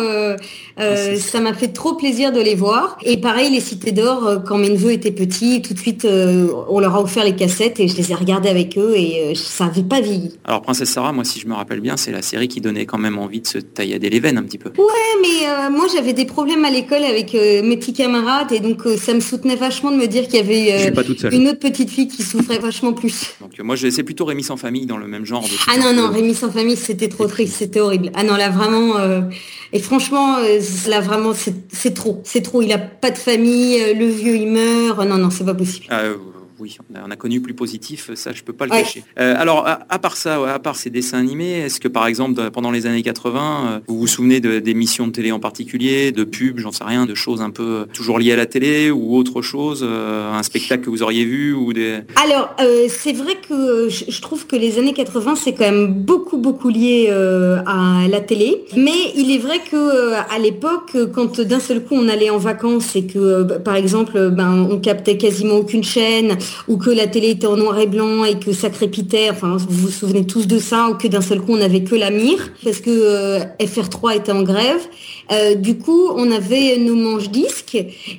euh, 0.79 1.15
ça 1.17 1.39
m'a 1.39 1.53
fait 1.53 1.69
trop 1.69 1.93
plaisir 1.93 2.31
de 2.31 2.39
les 2.39 2.55
voir. 2.55 2.97
Et 3.03 3.17
pareil, 3.17 3.51
les 3.51 3.59
Cités 3.59 3.91
d'Or, 3.91 4.25
euh, 4.25 4.37
quand 4.39 4.57
mes 4.57 4.69
neveux 4.69 4.91
étaient 4.91 5.11
petits, 5.11 5.61
tout 5.61 5.73
de 5.73 5.79
suite, 5.79 6.05
euh, 6.05 6.47
on 6.69 6.79
leur 6.79 6.95
a 6.95 7.01
offert 7.01 7.23
les 7.23 7.35
cassettes 7.35 7.79
et 7.79 7.87
je 7.87 7.97
les 7.97 8.11
ai 8.11 8.15
regardées 8.15 8.49
avec 8.49 8.77
eux 8.77 8.93
et 8.95 9.33
ça 9.35 9.65
n'avait 9.65 9.83
pas 9.83 10.01
vieilli. 10.01 10.31
Alors, 10.45 10.61
Princesse 10.61 10.89
Sarah, 10.89 11.11
moi, 11.11 11.23
si 11.23 11.39
je 11.39 11.47
me 11.47 11.53
rappelle 11.53 11.81
bien, 11.81 11.97
c'est 11.97 12.11
la 12.11 12.21
série 12.21 12.47
qui 12.47 12.61
donnait 12.61 12.85
quand 12.85 12.97
même 12.97 13.17
envie 13.17 13.41
de 13.41 13.47
se 13.47 13.57
taillader 13.57 14.09
les 14.09 14.19
veines 14.19 14.37
un 14.37 14.43
petit 14.43 14.57
peu. 14.57 14.69
Ouais, 14.77 15.21
mais 15.21 15.69
moi, 15.69 15.85
j'avais 15.93 16.13
des 16.13 16.25
problèmes 16.25 16.65
à 16.65 16.69
l'école 16.69 17.03
avec 17.03 17.33
mes 17.33 17.77
petits 17.77 17.93
camarades 17.93 18.51
et 18.51 18.59
donc 18.59 18.81
ça 18.97 19.13
me 19.13 19.19
soutenait 19.19 19.55
vachement 19.55 19.91
de 19.91 19.97
me 19.97 20.07
dire 20.07 20.27
qu'il 20.27 20.35
y 20.35 20.39
avait 20.39 20.93
une 21.31 21.47
autre 21.47 21.59
petite 21.59 21.89
fille 21.89 22.07
qui 22.07 22.23
souffrait 22.23 22.59
vachement 22.59 22.93
plus. 22.93 23.35
Donc, 23.39 23.51
moi, 23.59 23.75
c'est 23.77 24.03
plutôt 24.03 24.25
Rémi 24.25 24.43
sans 24.43 24.57
famille 24.57 24.85
dans 24.85 24.97
le 24.97 25.07
même 25.07 25.25
genre. 25.25 25.43
De 25.43 25.49
ah 25.67 25.77
non, 25.77 25.93
non, 25.93 26.11
Rémi 26.11 26.33
sans 26.33 26.51
famille, 26.51 26.77
c'était 26.77 27.09
trop 27.09 27.27
triste, 27.27 27.55
c'était 27.57 27.79
horrible. 27.79 28.10
Ah 28.15 28.23
non, 28.23 28.35
là, 28.35 28.49
vraiment. 28.49 28.95
et 29.73 29.79
franchement, 29.79 30.37
là 30.87 30.99
vraiment 30.99 31.33
c'est 31.33 31.93
trop, 31.93 32.21
c'est 32.25 32.41
trop. 32.41 32.61
Il 32.61 32.71
a 32.73 32.77
pas 32.77 33.11
de 33.11 33.17
famille, 33.17 33.81
euh, 33.81 33.93
le 33.93 34.05
vieux 34.05 34.35
il 34.35 34.47
meurt. 34.47 35.05
Non 35.05 35.17
non, 35.17 35.29
c'est 35.29 35.45
pas 35.45 35.53
possible. 35.53 35.85
Ah, 35.89 36.03
oui, 36.61 36.77
on 36.93 37.09
a, 37.09 37.15
connu 37.15 37.41
plus 37.41 37.55
positif, 37.55 38.11
ça 38.13 38.31
je 38.33 38.43
peux 38.43 38.53
pas 38.53 38.65
le 38.65 38.71
cacher. 38.71 39.03
Euh, 39.19 39.33
alors, 39.35 39.67
à, 39.67 39.99
part 39.99 40.15
ça, 40.15 40.53
à 40.53 40.59
part 40.59 40.75
ces 40.75 40.91
dessins 40.91 41.17
animés, 41.17 41.61
est-ce 41.61 41.79
que 41.79 41.87
par 41.87 42.05
exemple, 42.05 42.51
pendant 42.51 42.69
les 42.69 42.85
années 42.85 43.01
80, 43.01 43.41
euh, 43.41 43.79
vous 43.87 43.97
vous 43.97 44.07
souvenez 44.07 44.39
d'émissions 44.39 45.07
de, 45.07 45.11
télé 45.11 45.31
en 45.31 45.39
particulier, 45.39 46.11
de 46.11 46.23
pubs, 46.23 46.59
j'en 46.59 46.71
sais 46.71 46.83
rien, 46.83 47.07
de 47.07 47.15
choses 47.15 47.41
un 47.41 47.49
peu 47.49 47.63
euh, 47.63 47.85
toujours 47.93 48.19
liées 48.19 48.33
à 48.33 48.35
la 48.35 48.45
télé 48.45 48.91
ou 48.91 49.15
autre 49.15 49.41
chose, 49.41 49.83
un 49.83 50.43
spectacle 50.43 50.83
que 50.83 50.91
vous 50.91 51.01
auriez 51.01 51.25
vu 51.25 51.53
ou 51.53 51.73
des... 51.73 52.01
Alors, 52.21 52.55
c'est 52.89 53.13
vrai 53.13 53.37
que 53.47 53.89
je, 53.89 54.21
trouve 54.21 54.45
que 54.45 54.55
les 54.55 54.77
années 54.77 54.93
80, 54.93 55.35
c'est 55.35 55.53
quand 55.53 55.65
même 55.65 55.91
beaucoup, 55.91 56.37
beaucoup 56.37 56.69
lié 56.69 57.09
à 57.09 58.07
la 58.07 58.21
télé. 58.21 58.65
Mais 58.77 58.91
il 59.15 59.31
est 59.31 59.39
vrai 59.39 59.59
que 59.59 60.13
à 60.13 60.37
l'époque, 60.37 60.95
quand 61.13 61.41
d'un 61.41 61.59
seul 61.59 61.83
coup 61.83 61.95
on 61.95 62.07
allait 62.07 62.29
en 62.29 62.37
vacances 62.37 62.95
et 62.95 63.05
que, 63.07 63.57
par 63.57 63.75
exemple, 63.75 64.29
ben, 64.29 64.67
on 64.69 64.77
captait 64.77 65.17
quasiment 65.17 65.55
aucune 65.55 65.83
chaîne, 65.83 66.37
ou 66.67 66.77
que 66.77 66.89
la 66.89 67.07
télé 67.07 67.31
était 67.31 67.47
en 67.47 67.57
noir 67.57 67.77
et 67.79 67.87
blanc 67.87 68.23
et 68.23 68.39
que 68.39 68.53
ça 68.53 68.69
crépitait. 68.69 69.29
Enfin, 69.29 69.57
vous 69.57 69.67
vous 69.69 69.89
souvenez 69.89 70.25
tous 70.25 70.47
de 70.47 70.59
ça, 70.59 70.89
ou 70.89 70.95
que 70.95 71.07
d'un 71.07 71.21
seul 71.21 71.41
coup 71.41 71.53
on 71.53 71.57
n'avait 71.57 71.83
que 71.83 71.95
la 71.95 72.11
mire 72.11 72.51
parce 72.63 72.79
que 72.79 72.89
euh, 72.89 73.39
FR3 73.59 74.17
était 74.17 74.31
en 74.31 74.43
grève. 74.43 74.81
Euh, 75.31 75.55
du 75.55 75.77
coup, 75.77 76.09
on 76.15 76.31
avait 76.31 76.77
nos 76.77 76.95
manches 76.95 77.29
disques 77.29 77.77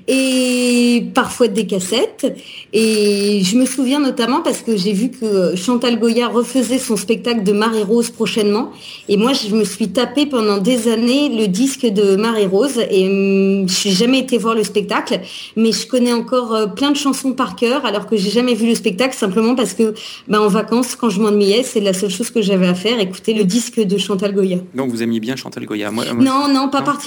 et 0.08 1.04
parfois 1.14 1.48
des 1.48 1.66
cassettes. 1.66 2.34
Et 2.72 3.42
je 3.44 3.56
me 3.56 3.66
souviens 3.66 4.00
notamment 4.00 4.40
parce 4.40 4.60
que 4.62 4.76
j'ai 4.76 4.92
vu 4.92 5.10
que 5.10 5.54
Chantal 5.56 5.98
Goya 5.98 6.28
refaisait 6.28 6.78
son 6.78 6.96
spectacle 6.96 7.42
de 7.42 7.52
Marie-Rose 7.52 8.10
prochainement. 8.10 8.70
Et 9.08 9.16
moi, 9.16 9.32
je 9.32 9.54
me 9.54 9.64
suis 9.64 9.88
tapé 9.88 10.26
pendant 10.26 10.58
des 10.58 10.88
années 10.88 11.28
le 11.28 11.48
disque 11.48 11.86
de 11.86 12.16
Marie-Rose. 12.16 12.80
Et 12.90 13.06
hum, 13.06 13.68
je 13.68 13.88
n'ai 13.88 13.94
jamais 13.94 14.18
été 14.20 14.38
voir 14.38 14.54
le 14.54 14.64
spectacle, 14.64 15.20
mais 15.56 15.72
je 15.72 15.86
connais 15.86 16.12
encore 16.12 16.54
euh, 16.54 16.66
plein 16.66 16.90
de 16.90 16.96
chansons 16.96 17.32
par 17.32 17.56
cœur, 17.56 17.84
alors 17.84 18.06
que 18.06 18.16
j'ai 18.16 18.30
jamais 18.30 18.54
vu 18.54 18.66
le 18.66 18.74
spectacle, 18.74 19.14
simplement 19.14 19.54
parce 19.54 19.74
que 19.74 19.94
ben, 20.28 20.40
en 20.40 20.48
vacances, 20.48 20.96
quand 20.96 21.10
je 21.10 21.20
m'ennuyais, 21.20 21.62
c'est 21.62 21.80
la 21.80 21.92
seule 21.92 22.10
chose 22.10 22.30
que 22.30 22.40
j'avais 22.40 22.68
à 22.68 22.74
faire, 22.74 22.98
écouter 23.00 23.34
le 23.34 23.44
disque 23.44 23.80
de 23.80 23.98
Chantal 23.98 24.34
Goya. 24.34 24.58
Donc 24.74 24.90
vous 24.90 25.02
aimiez 25.02 25.20
bien 25.20 25.36
Chantal 25.36 25.66
Goya? 25.66 25.90
Non, 25.90 26.48
non, 26.48 26.68
pas 26.68 26.82
particulièrement. 26.82 27.01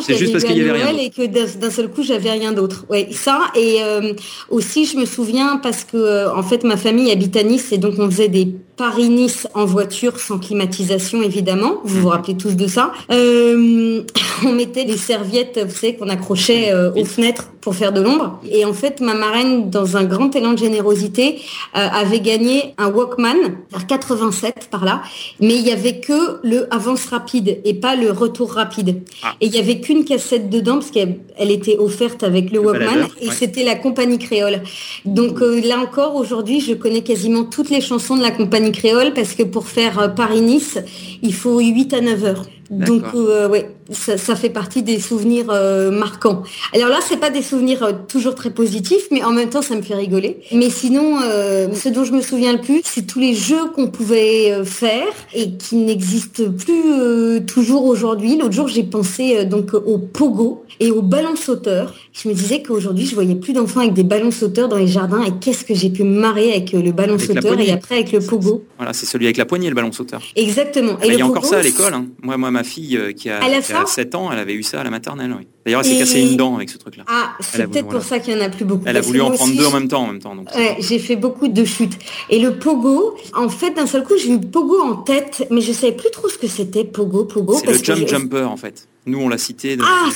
C'est 0.00 0.16
juste 0.16 0.32
parce 0.32 0.44
qu'il 0.44 0.56
y 0.56 0.60
avait 0.60 0.82
rien. 0.82 0.96
Et 0.96 1.10
que 1.10 1.26
d'un 1.26 1.70
seul 1.70 1.88
coup, 1.88 2.02
j'avais 2.02 2.30
rien 2.30 2.52
d'autre. 2.52 2.84
Ouais, 2.88 3.08
ça. 3.10 3.40
Et 3.54 3.78
euh, 3.82 4.12
aussi, 4.48 4.84
je 4.86 4.96
me 4.96 5.04
souviens 5.04 5.58
parce 5.62 5.84
que 5.84 5.96
euh, 5.96 6.34
en 6.34 6.42
fait, 6.42 6.64
ma 6.64 6.76
famille 6.76 7.10
habite 7.10 7.36
à 7.36 7.42
Nice 7.42 7.72
et 7.72 7.78
donc 7.78 7.94
on 7.98 8.10
faisait 8.10 8.28
des 8.28 8.48
Paris-Nice 8.76 9.46
en 9.54 9.66
voiture 9.66 10.18
sans 10.18 10.38
climatisation 10.38 11.22
évidemment. 11.22 11.80
Vous 11.84 12.00
vous 12.00 12.06
mhm. 12.06 12.12
rappelez 12.12 12.36
tous 12.36 12.56
de 12.56 12.66
ça. 12.66 12.92
Euh, 13.10 14.02
on 14.46 14.52
mettait 14.52 14.84
les 14.84 14.96
serviettes, 14.96 15.60
vous 15.62 15.74
savez, 15.74 15.96
qu'on 15.96 16.08
accrochait 16.08 16.72
aux 16.96 17.04
fenêtres 17.04 17.50
pour 17.60 17.74
faire 17.74 17.92
de 17.92 18.00
l'ombre. 18.00 18.40
Et 18.50 18.64
en 18.64 18.72
fait, 18.72 19.02
ma 19.02 19.12
marraine, 19.12 19.68
dans 19.68 19.98
un 19.98 20.04
grand 20.04 20.34
élan 20.34 20.52
de 20.52 20.58
générosité, 20.58 21.40
avait 21.74 22.20
gagné 22.20 22.74
un 22.78 22.88
Walkman 22.88 23.36
vers 23.70 23.86
87 23.86 24.68
par 24.70 24.86
là, 24.86 25.02
mais 25.40 25.56
il 25.56 25.66
y 25.66 25.70
avait 25.70 26.00
que 26.00 26.40
le 26.42 26.72
avance 26.72 27.04
rapide 27.06 27.60
et 27.64 27.74
pas 27.74 27.96
le 27.96 28.10
retour 28.10 28.52
rapide. 28.52 29.02
Ah. 29.22 29.34
Et 29.40 29.46
il 29.46 29.54
y 29.54 29.58
avait 29.58 29.80
qu'une 29.80 30.04
cassette 30.04 30.50
dedans 30.50 30.74
parce 30.74 30.90
qu'elle 30.90 31.18
était 31.38 31.78
offerte 31.78 32.22
avec 32.22 32.50
le, 32.50 32.58
Walkman 32.58 33.08
et 33.20 33.30
c'était 33.30 33.64
la 33.64 33.74
compagnie 33.74 34.18
créole. 34.18 34.62
Donc 35.04 35.40
là 35.40 35.78
encore, 35.78 36.16
aujourd'hui, 36.16 36.60
je 36.60 36.74
connais 36.74 37.02
quasiment 37.02 37.44
toutes 37.44 37.70
les 37.70 37.80
chansons 37.80 38.16
de 38.16 38.22
la 38.22 38.30
compagnie 38.30 38.72
créole 38.72 39.12
parce 39.14 39.34
que 39.34 39.42
pour 39.42 39.66
faire 39.66 39.98
euh, 39.98 40.08
Paris-Nice, 40.08 40.78
il 41.22 41.34
faut 41.34 41.58
8 41.58 41.94
à 41.94 42.00
9 42.00 42.24
heures. 42.24 42.42
Donc 42.70 43.02
euh, 43.14 43.48
ouais, 43.48 43.70
ça, 43.90 44.36
fait 44.36 44.50
partie 44.50 44.82
des 44.82 44.98
souvenirs 44.98 45.46
euh, 45.50 45.90
marquants. 45.90 46.42
Alors 46.74 46.88
là, 46.88 46.98
c'est 47.06 47.18
pas 47.18 47.30
des 47.30 47.42
souvenirs 47.42 47.82
euh, 47.82 47.92
toujours 48.08 48.34
très 48.34 48.50
positifs, 48.50 49.08
mais 49.10 49.22
en 49.22 49.32
même 49.32 49.50
temps, 49.50 49.62
ça 49.62 49.74
me 49.74 49.82
fait 49.82 49.94
rigoler. 49.94 50.40
Mais 50.52 50.70
sinon, 50.70 51.18
ce 51.20 51.88
dont 51.88 52.04
je 52.04 52.12
me 52.12 52.20
souviens 52.20 52.52
le 52.52 52.60
plus, 52.60 52.82
c'est 52.84 53.06
tous 53.06 53.18
les 53.18 53.34
jeux 53.34 53.70
qu'on 53.74 53.88
pouvait 53.88 54.64
faire 54.64 55.06
et 55.34 55.52
qui 55.52 55.76
n'existent 55.76 56.44
plus 56.50 57.44
toujours 57.46 57.84
aujourd'hui. 57.84 58.36
L'autre 58.36 58.52
jour, 58.52 58.68
j'ai 58.68 58.82
pensé 58.82 59.44
donc 59.44 59.74
au 59.74 59.98
pogo 59.98 60.64
et 60.78 60.90
au 60.90 61.02
ballon 61.02 61.36
sauteur. 61.36 61.94
Je 62.12 62.28
me 62.28 62.34
disais 62.34 62.62
qu'aujourd'hui, 62.62 63.06
je 63.06 63.14
voyais 63.14 63.34
plus 63.34 63.52
d'enfants 63.52 63.80
avec 63.80 63.92
des 63.92 64.02
ballons 64.02 64.30
sauteurs 64.30 64.68
dans 64.68 64.76
les 64.76 64.86
jardins 64.86 65.22
et 65.22 65.32
qu'est-ce 65.40 65.64
que 65.64 65.74
j'ai 65.74 65.90
pu 65.90 66.02
me 66.02 66.18
marrer 66.18 66.50
avec 66.50 66.72
le 66.72 66.92
ballon 66.92 67.18
sauteur 67.18 67.58
et 67.60 67.70
après 67.70 67.96
avec 67.96 68.12
le 68.12 68.20
pogo. 68.20 68.64
Voilà, 68.76 68.92
c'est 68.92 69.06
celui 69.06 69.26
avec 69.26 69.36
la 69.36 69.44
poignée, 69.44 69.68
le 69.68 69.74
ballon 69.74 69.92
sauteur. 69.92 70.22
Exactement. 70.36 70.98
Et 71.02 71.08
il 71.08 71.18
y 71.18 71.22
a 71.22 71.26
encore 71.26 71.44
ça 71.44 71.58
à 71.58 71.62
l'école. 71.62 71.94
Hein. 71.94 72.06
Moi, 72.22 72.36
moi, 72.36 72.50
ma 72.50 72.64
fille 72.64 72.96
euh, 72.96 73.12
qui 73.12 73.30
a, 73.30 73.40
7 73.86 74.14
ans, 74.14 74.30
elle 74.32 74.38
avait 74.38 74.54
eu 74.54 74.62
ça 74.62 74.80
à 74.80 74.84
la 74.84 74.90
maternelle. 74.90 75.34
Oui. 75.38 75.46
D'ailleurs, 75.64 75.82
elle 75.84 75.92
s'est 75.92 75.98
cassée 75.98 76.20
une 76.20 76.36
dent 76.36 76.56
avec 76.56 76.70
ce 76.70 76.78
truc-là. 76.78 77.04
Ah, 77.06 77.32
c'est 77.40 77.66
peut-être 77.68 77.88
pour 77.88 78.02
ça 78.02 78.18
qu'il 78.18 78.34
y 78.34 78.36
en 78.36 78.40
a 78.40 78.48
plus 78.48 78.64
beaucoup. 78.64 78.84
Elle 78.86 78.96
a 78.96 79.00
voulu 79.00 79.20
en 79.20 79.30
prendre 79.30 79.54
deux 79.56 79.66
en 79.66 79.72
même 79.72 79.88
temps. 79.88 80.02
En 80.02 80.06
même 80.06 80.20
temps 80.20 80.34
j'ai 80.78 80.98
fait 80.98 81.16
beaucoup 81.16 81.48
de 81.48 81.64
chutes. 81.64 81.98
Et 82.28 82.38
le 82.38 82.58
pogo, 82.58 83.16
en 83.34 83.48
fait, 83.48 83.72
d'un 83.72 83.86
seul 83.86 84.04
coup, 84.04 84.14
j'ai 84.16 84.32
eu 84.32 84.40
pogo 84.40 84.80
en 84.80 84.96
tête, 84.96 85.46
mais 85.50 85.60
je 85.60 85.72
savais 85.72 85.92
plus 85.92 86.10
trop 86.10 86.28
ce 86.28 86.38
que 86.38 86.46
c'était 86.46 86.84
pogo, 86.84 87.24
pogo. 87.24 87.58
C'est 87.58 87.66
le 87.66 87.84
jump 87.84 88.08
jumper, 88.08 88.48
en 88.48 88.56
fait. 88.56 88.88
Nous, 89.06 89.18
on 89.18 89.28
l'a 89.28 89.38
cité. 89.38 89.76
ah, 89.82 90.08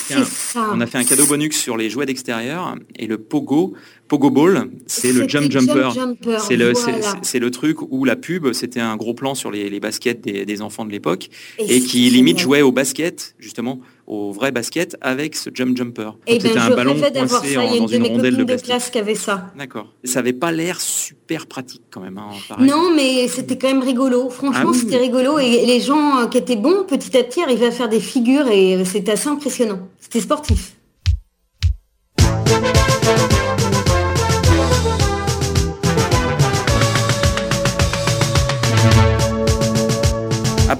on 0.72 0.80
a 0.80 0.86
fait 0.86 0.98
un 0.98 1.04
cadeau 1.04 1.26
bonus 1.26 1.56
sur 1.56 1.76
les 1.76 1.88
jouets 1.90 2.06
d'extérieur. 2.06 2.74
Et 2.96 3.06
le 3.06 3.18
pogo, 3.18 3.74
Pogo 4.08 4.30
Ball, 4.30 4.70
c'est 4.86 5.12
le 5.12 5.26
jump 5.28 5.50
jumper. 5.50 5.88
c'est 6.42 7.38
le, 7.38 7.50
truc 7.50 7.78
où 7.90 8.04
la 8.04 8.16
pub, 8.16 8.52
c'était 8.52 8.80
un 8.80 8.96
gros 8.96 9.14
plan 9.14 9.34
sur 9.34 9.50
les, 9.50 9.80
baskets 9.80 10.20
des, 10.20 10.62
enfants 10.62 10.84
de 10.84 10.90
l'époque 10.90 11.28
et, 11.58 11.80
qui 11.80 12.10
limite 12.10 12.38
jouait 12.38 12.62
au 12.62 12.70
basket, 12.70 13.34
justement, 13.38 13.80
au 14.06 14.32
vrai 14.32 14.52
basket 14.52 14.96
avec 15.00 15.34
ce 15.36 15.48
jump 15.52 15.76
jumper. 15.76 16.10
Et 16.26 16.34
eh 16.34 16.38
ben, 16.38 16.48
c'était 16.48 16.58
un 16.58 16.70
ballon 16.70 16.96
coincé 17.00 17.56
en, 17.56 17.76
dans 17.76 17.86
une, 17.86 18.06
rondelle 18.06 18.36
de, 18.36 18.44
de 18.44 18.56
classe 18.56 18.90
qui 18.90 18.98
avait 18.98 19.14
ça. 19.14 19.52
D'accord. 19.56 19.92
Ça 20.04 20.18
avait 20.18 20.34
pas 20.34 20.52
l'air 20.52 20.80
super 20.80 21.46
pratique 21.46 21.82
quand 21.90 22.00
même. 22.00 22.18
Hein, 22.18 22.56
non, 22.60 22.94
mais 22.94 23.28
c'était 23.28 23.56
quand 23.56 23.68
même 23.68 23.82
rigolo. 23.82 24.28
Franchement, 24.28 24.72
ah 24.74 24.78
c'était 24.78 24.98
rigolo 24.98 25.38
et 25.38 25.64
les 25.64 25.80
gens 25.80 26.18
euh, 26.18 26.26
qui 26.26 26.36
étaient 26.36 26.56
bons 26.56 26.84
petit 26.84 27.16
à 27.16 27.24
petit 27.24 27.40
arrivaient 27.40 27.66
à 27.66 27.70
faire 27.70 27.88
des 27.88 28.00
figures 28.00 28.48
et 28.48 28.84
c'était 28.84 29.12
assez 29.12 29.28
impressionnant. 29.28 29.88
C'était 29.98 30.20
sportif. 30.20 30.74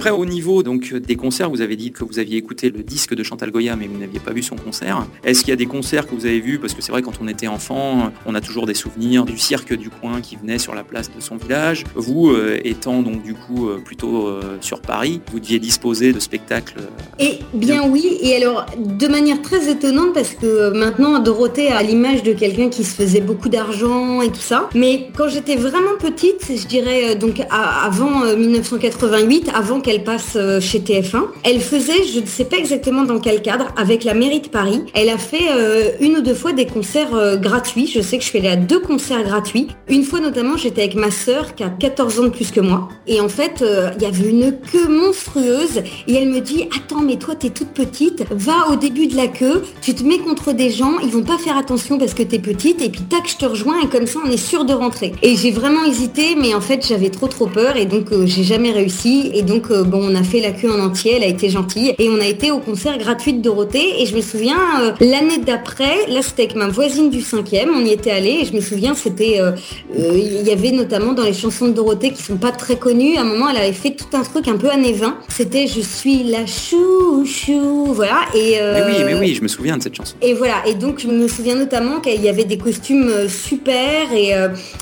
Après, 0.05 0.19
au 0.19 0.25
niveau 0.27 0.61
donc 0.61 0.93
des 0.93 1.15
concerts, 1.15 1.49
vous 1.49 1.61
avez 1.61 1.75
dit 1.75 1.91
que 1.91 2.03
vous 2.03 2.19
aviez 2.19 2.37
écouté 2.37 2.69
le 2.69 2.83
disque 2.83 3.15
de 3.15 3.23
Chantal 3.23 3.49
Goya, 3.49 3.75
mais 3.75 3.87
vous 3.87 3.97
n'aviez 3.97 4.19
pas 4.19 4.33
vu 4.33 4.43
son 4.43 4.55
concert. 4.55 5.03
Est-ce 5.23 5.39
qu'il 5.39 5.49
y 5.49 5.53
a 5.53 5.55
des 5.55 5.65
concerts 5.65 6.05
que 6.05 6.13
vous 6.13 6.27
avez 6.27 6.41
vus? 6.41 6.59
Parce 6.59 6.75
que 6.75 6.83
c'est 6.83 6.91
vrai, 6.91 7.01
quand 7.01 7.13
on 7.23 7.27
était 7.27 7.47
enfant, 7.47 8.11
on 8.27 8.35
a 8.35 8.41
toujours 8.41 8.67
des 8.67 8.75
souvenirs 8.75 9.25
du 9.25 9.39
cirque 9.39 9.73
du 9.73 9.89
coin 9.89 10.21
qui 10.21 10.35
venait 10.35 10.59
sur 10.59 10.75
la 10.75 10.83
place 10.83 11.09
de 11.09 11.19
son 11.19 11.37
village. 11.37 11.85
Vous, 11.95 12.29
euh, 12.29 12.59
étant 12.63 13.01
donc 13.01 13.23
du 13.23 13.33
coup 13.33 13.67
euh, 13.67 13.79
plutôt 13.83 14.27
euh, 14.27 14.57
sur 14.61 14.79
Paris, 14.79 15.21
vous 15.31 15.39
deviez 15.39 15.57
disposer 15.57 16.13
de 16.13 16.19
spectacles. 16.19 16.81
Et 17.17 17.39
bien 17.55 17.89
oui, 17.89 18.19
et 18.21 18.35
alors 18.35 18.67
de 18.77 19.07
manière 19.07 19.41
très 19.41 19.71
étonnante 19.71 20.13
parce 20.13 20.35
que 20.35 20.69
maintenant 20.77 21.17
Dorothée 21.17 21.69
a 21.69 21.81
l'image 21.81 22.21
de 22.21 22.33
quelqu'un 22.33 22.69
qui 22.69 22.83
se 22.83 22.93
faisait 22.93 23.21
beaucoup 23.21 23.49
d'argent 23.49 24.21
et 24.21 24.29
tout 24.29 24.35
ça. 24.35 24.69
Mais 24.75 25.07
quand 25.17 25.29
j'étais 25.29 25.55
vraiment 25.55 25.97
petite, 25.99 26.45
je 26.55 26.67
dirais 26.67 27.15
donc 27.15 27.41
avant 27.49 28.35
1988, 28.35 29.49
avant 29.51 29.81
qu'elle 29.81 29.94
passe 30.03 30.33
euh, 30.35 30.59
chez 30.59 30.79
TF1. 30.79 31.23
Elle 31.43 31.59
faisait, 31.59 32.03
je 32.13 32.19
ne 32.19 32.25
sais 32.25 32.45
pas 32.45 32.57
exactement 32.57 33.03
dans 33.03 33.19
quel 33.19 33.41
cadre, 33.41 33.67
avec 33.77 34.03
la 34.03 34.13
mairie 34.13 34.41
de 34.41 34.47
Paris. 34.47 34.81
Elle 34.93 35.09
a 35.09 35.17
fait 35.17 35.49
euh, 35.51 35.91
une 35.99 36.17
ou 36.17 36.21
deux 36.21 36.33
fois 36.33 36.53
des 36.53 36.65
concerts 36.65 37.15
euh, 37.15 37.37
gratuits. 37.37 37.87
Je 37.87 38.01
sais 38.01 38.17
que 38.17 38.23
je 38.23 38.29
suis 38.29 38.39
allée 38.39 38.49
à 38.49 38.55
deux 38.55 38.79
concerts 38.79 39.23
gratuits. 39.23 39.67
Une 39.87 40.03
fois 40.03 40.19
notamment, 40.19 40.57
j'étais 40.57 40.81
avec 40.81 40.95
ma 40.95 41.11
sœur 41.11 41.55
qui 41.55 41.63
a 41.63 41.69
14 41.69 42.19
ans 42.19 42.23
de 42.23 42.29
plus 42.29 42.51
que 42.51 42.59
moi. 42.59 42.89
Et 43.07 43.21
en 43.21 43.29
fait, 43.29 43.63
il 43.97 44.03
y 44.03 44.05
avait 44.05 44.29
une 44.29 44.57
queue 44.71 44.87
monstrueuse. 44.87 45.83
Et 46.07 46.15
elle 46.15 46.29
me 46.29 46.39
dit, 46.39 46.67
attends, 46.75 47.01
mais 47.01 47.17
toi, 47.17 47.35
t'es 47.35 47.49
toute 47.49 47.69
petite. 47.69 48.23
Va 48.31 48.69
au 48.71 48.75
début 48.75 49.07
de 49.07 49.15
la 49.15 49.27
queue. 49.27 49.63
Tu 49.81 49.93
te 49.93 50.03
mets 50.03 50.19
contre 50.19 50.53
des 50.53 50.69
gens. 50.69 50.99
Ils 51.03 51.09
vont 51.09 51.23
pas 51.23 51.37
faire 51.37 51.57
attention 51.57 51.97
parce 51.97 52.13
que 52.13 52.23
t'es 52.23 52.39
petite. 52.39 52.81
Et 52.81 52.89
puis 52.89 53.01
tac, 53.01 53.29
je 53.29 53.37
te 53.37 53.45
rejoins. 53.45 53.79
Et 53.81 53.87
comme 53.87 54.07
ça, 54.07 54.19
on 54.25 54.29
est 54.29 54.37
sûr 54.37 54.65
de 54.65 54.73
rentrer. 54.73 55.13
Et 55.21 55.35
j'ai 55.35 55.51
vraiment 55.51 55.83
hésité, 55.85 56.35
mais 56.35 56.53
en 56.53 56.61
fait, 56.61 56.85
j'avais 56.87 57.09
trop 57.09 57.27
trop 57.27 57.47
peur. 57.47 57.77
Et 57.77 57.85
donc, 57.85 58.07
j'ai 58.25 58.43
jamais 58.43 58.71
réussi. 58.71 59.31
Et 59.33 59.41
donc, 59.41 59.71
bon, 59.85 60.11
on 60.11 60.15
a 60.15 60.23
fait 60.23 60.39
la 60.39 60.51
queue 60.51 60.71
en 60.71 60.79
entier, 60.79 61.13
elle 61.17 61.23
a 61.23 61.27
été 61.27 61.49
gentille. 61.49 61.93
Et 61.97 62.09
on 62.09 62.19
a 62.19 62.25
été 62.25 62.51
au 62.51 62.59
concert 62.59 62.97
gratuit 62.97 63.33
de 63.33 63.41
Dorothée. 63.41 64.01
Et 64.01 64.05
je 64.05 64.15
me 64.15 64.21
souviens, 64.21 64.57
euh, 64.81 64.91
l'année 64.99 65.37
d'après, 65.37 66.07
là 66.07 66.21
c'était 66.21 66.43
avec 66.43 66.55
ma 66.55 66.67
voisine 66.67 67.09
du 67.09 67.21
cinquième, 67.21 67.69
on 67.75 67.85
y 67.85 67.91
était 67.91 68.11
allé. 68.11 68.39
Et 68.41 68.45
je 68.45 68.53
me 68.53 68.61
souviens, 68.61 68.93
c'était, 68.95 69.39
euh, 69.39 69.51
euh, 69.97 70.11
il 70.15 70.47
y 70.47 70.51
avait 70.51 70.71
notamment 70.71 71.13
dans 71.13 71.23
les 71.23 71.33
chansons 71.33 71.67
de 71.67 71.73
Dorothée 71.73 72.11
qui 72.11 72.21
sont 72.21 72.37
pas 72.37 72.51
très 72.51 72.77
connues. 72.77 73.17
À 73.17 73.21
un 73.21 73.25
moment, 73.25 73.49
elle 73.49 73.57
avait 73.57 73.73
fait 73.73 73.91
tout 73.91 74.15
un 74.15 74.23
truc 74.23 74.47
un 74.47 74.57
peu 74.57 74.69
années 74.69 74.93
20. 74.93 75.17
C'était 75.29 75.67
Je 75.67 75.81
suis 75.81 76.23
la 76.23 76.45
chou 76.45 77.25
chou, 77.25 77.93
voilà. 77.93 78.21
Et 78.35 78.57
mais 78.59 78.83
oui, 78.85 79.03
mais 79.05 79.15
oui, 79.15 79.35
je 79.35 79.41
me 79.41 79.47
souviens 79.47 79.77
de 79.77 79.83
cette 79.83 79.95
chanson. 79.95 80.15
Et 80.21 80.33
voilà. 80.33 80.55
Et 80.67 80.73
donc 80.73 80.99
je 80.99 81.07
me 81.07 81.27
souviens 81.27 81.55
notamment 81.55 81.99
qu'il 81.99 82.21
y 82.21 82.29
avait 82.29 82.43
des 82.45 82.57
costumes 82.57 83.11
super 83.27 84.13
et 84.13 84.33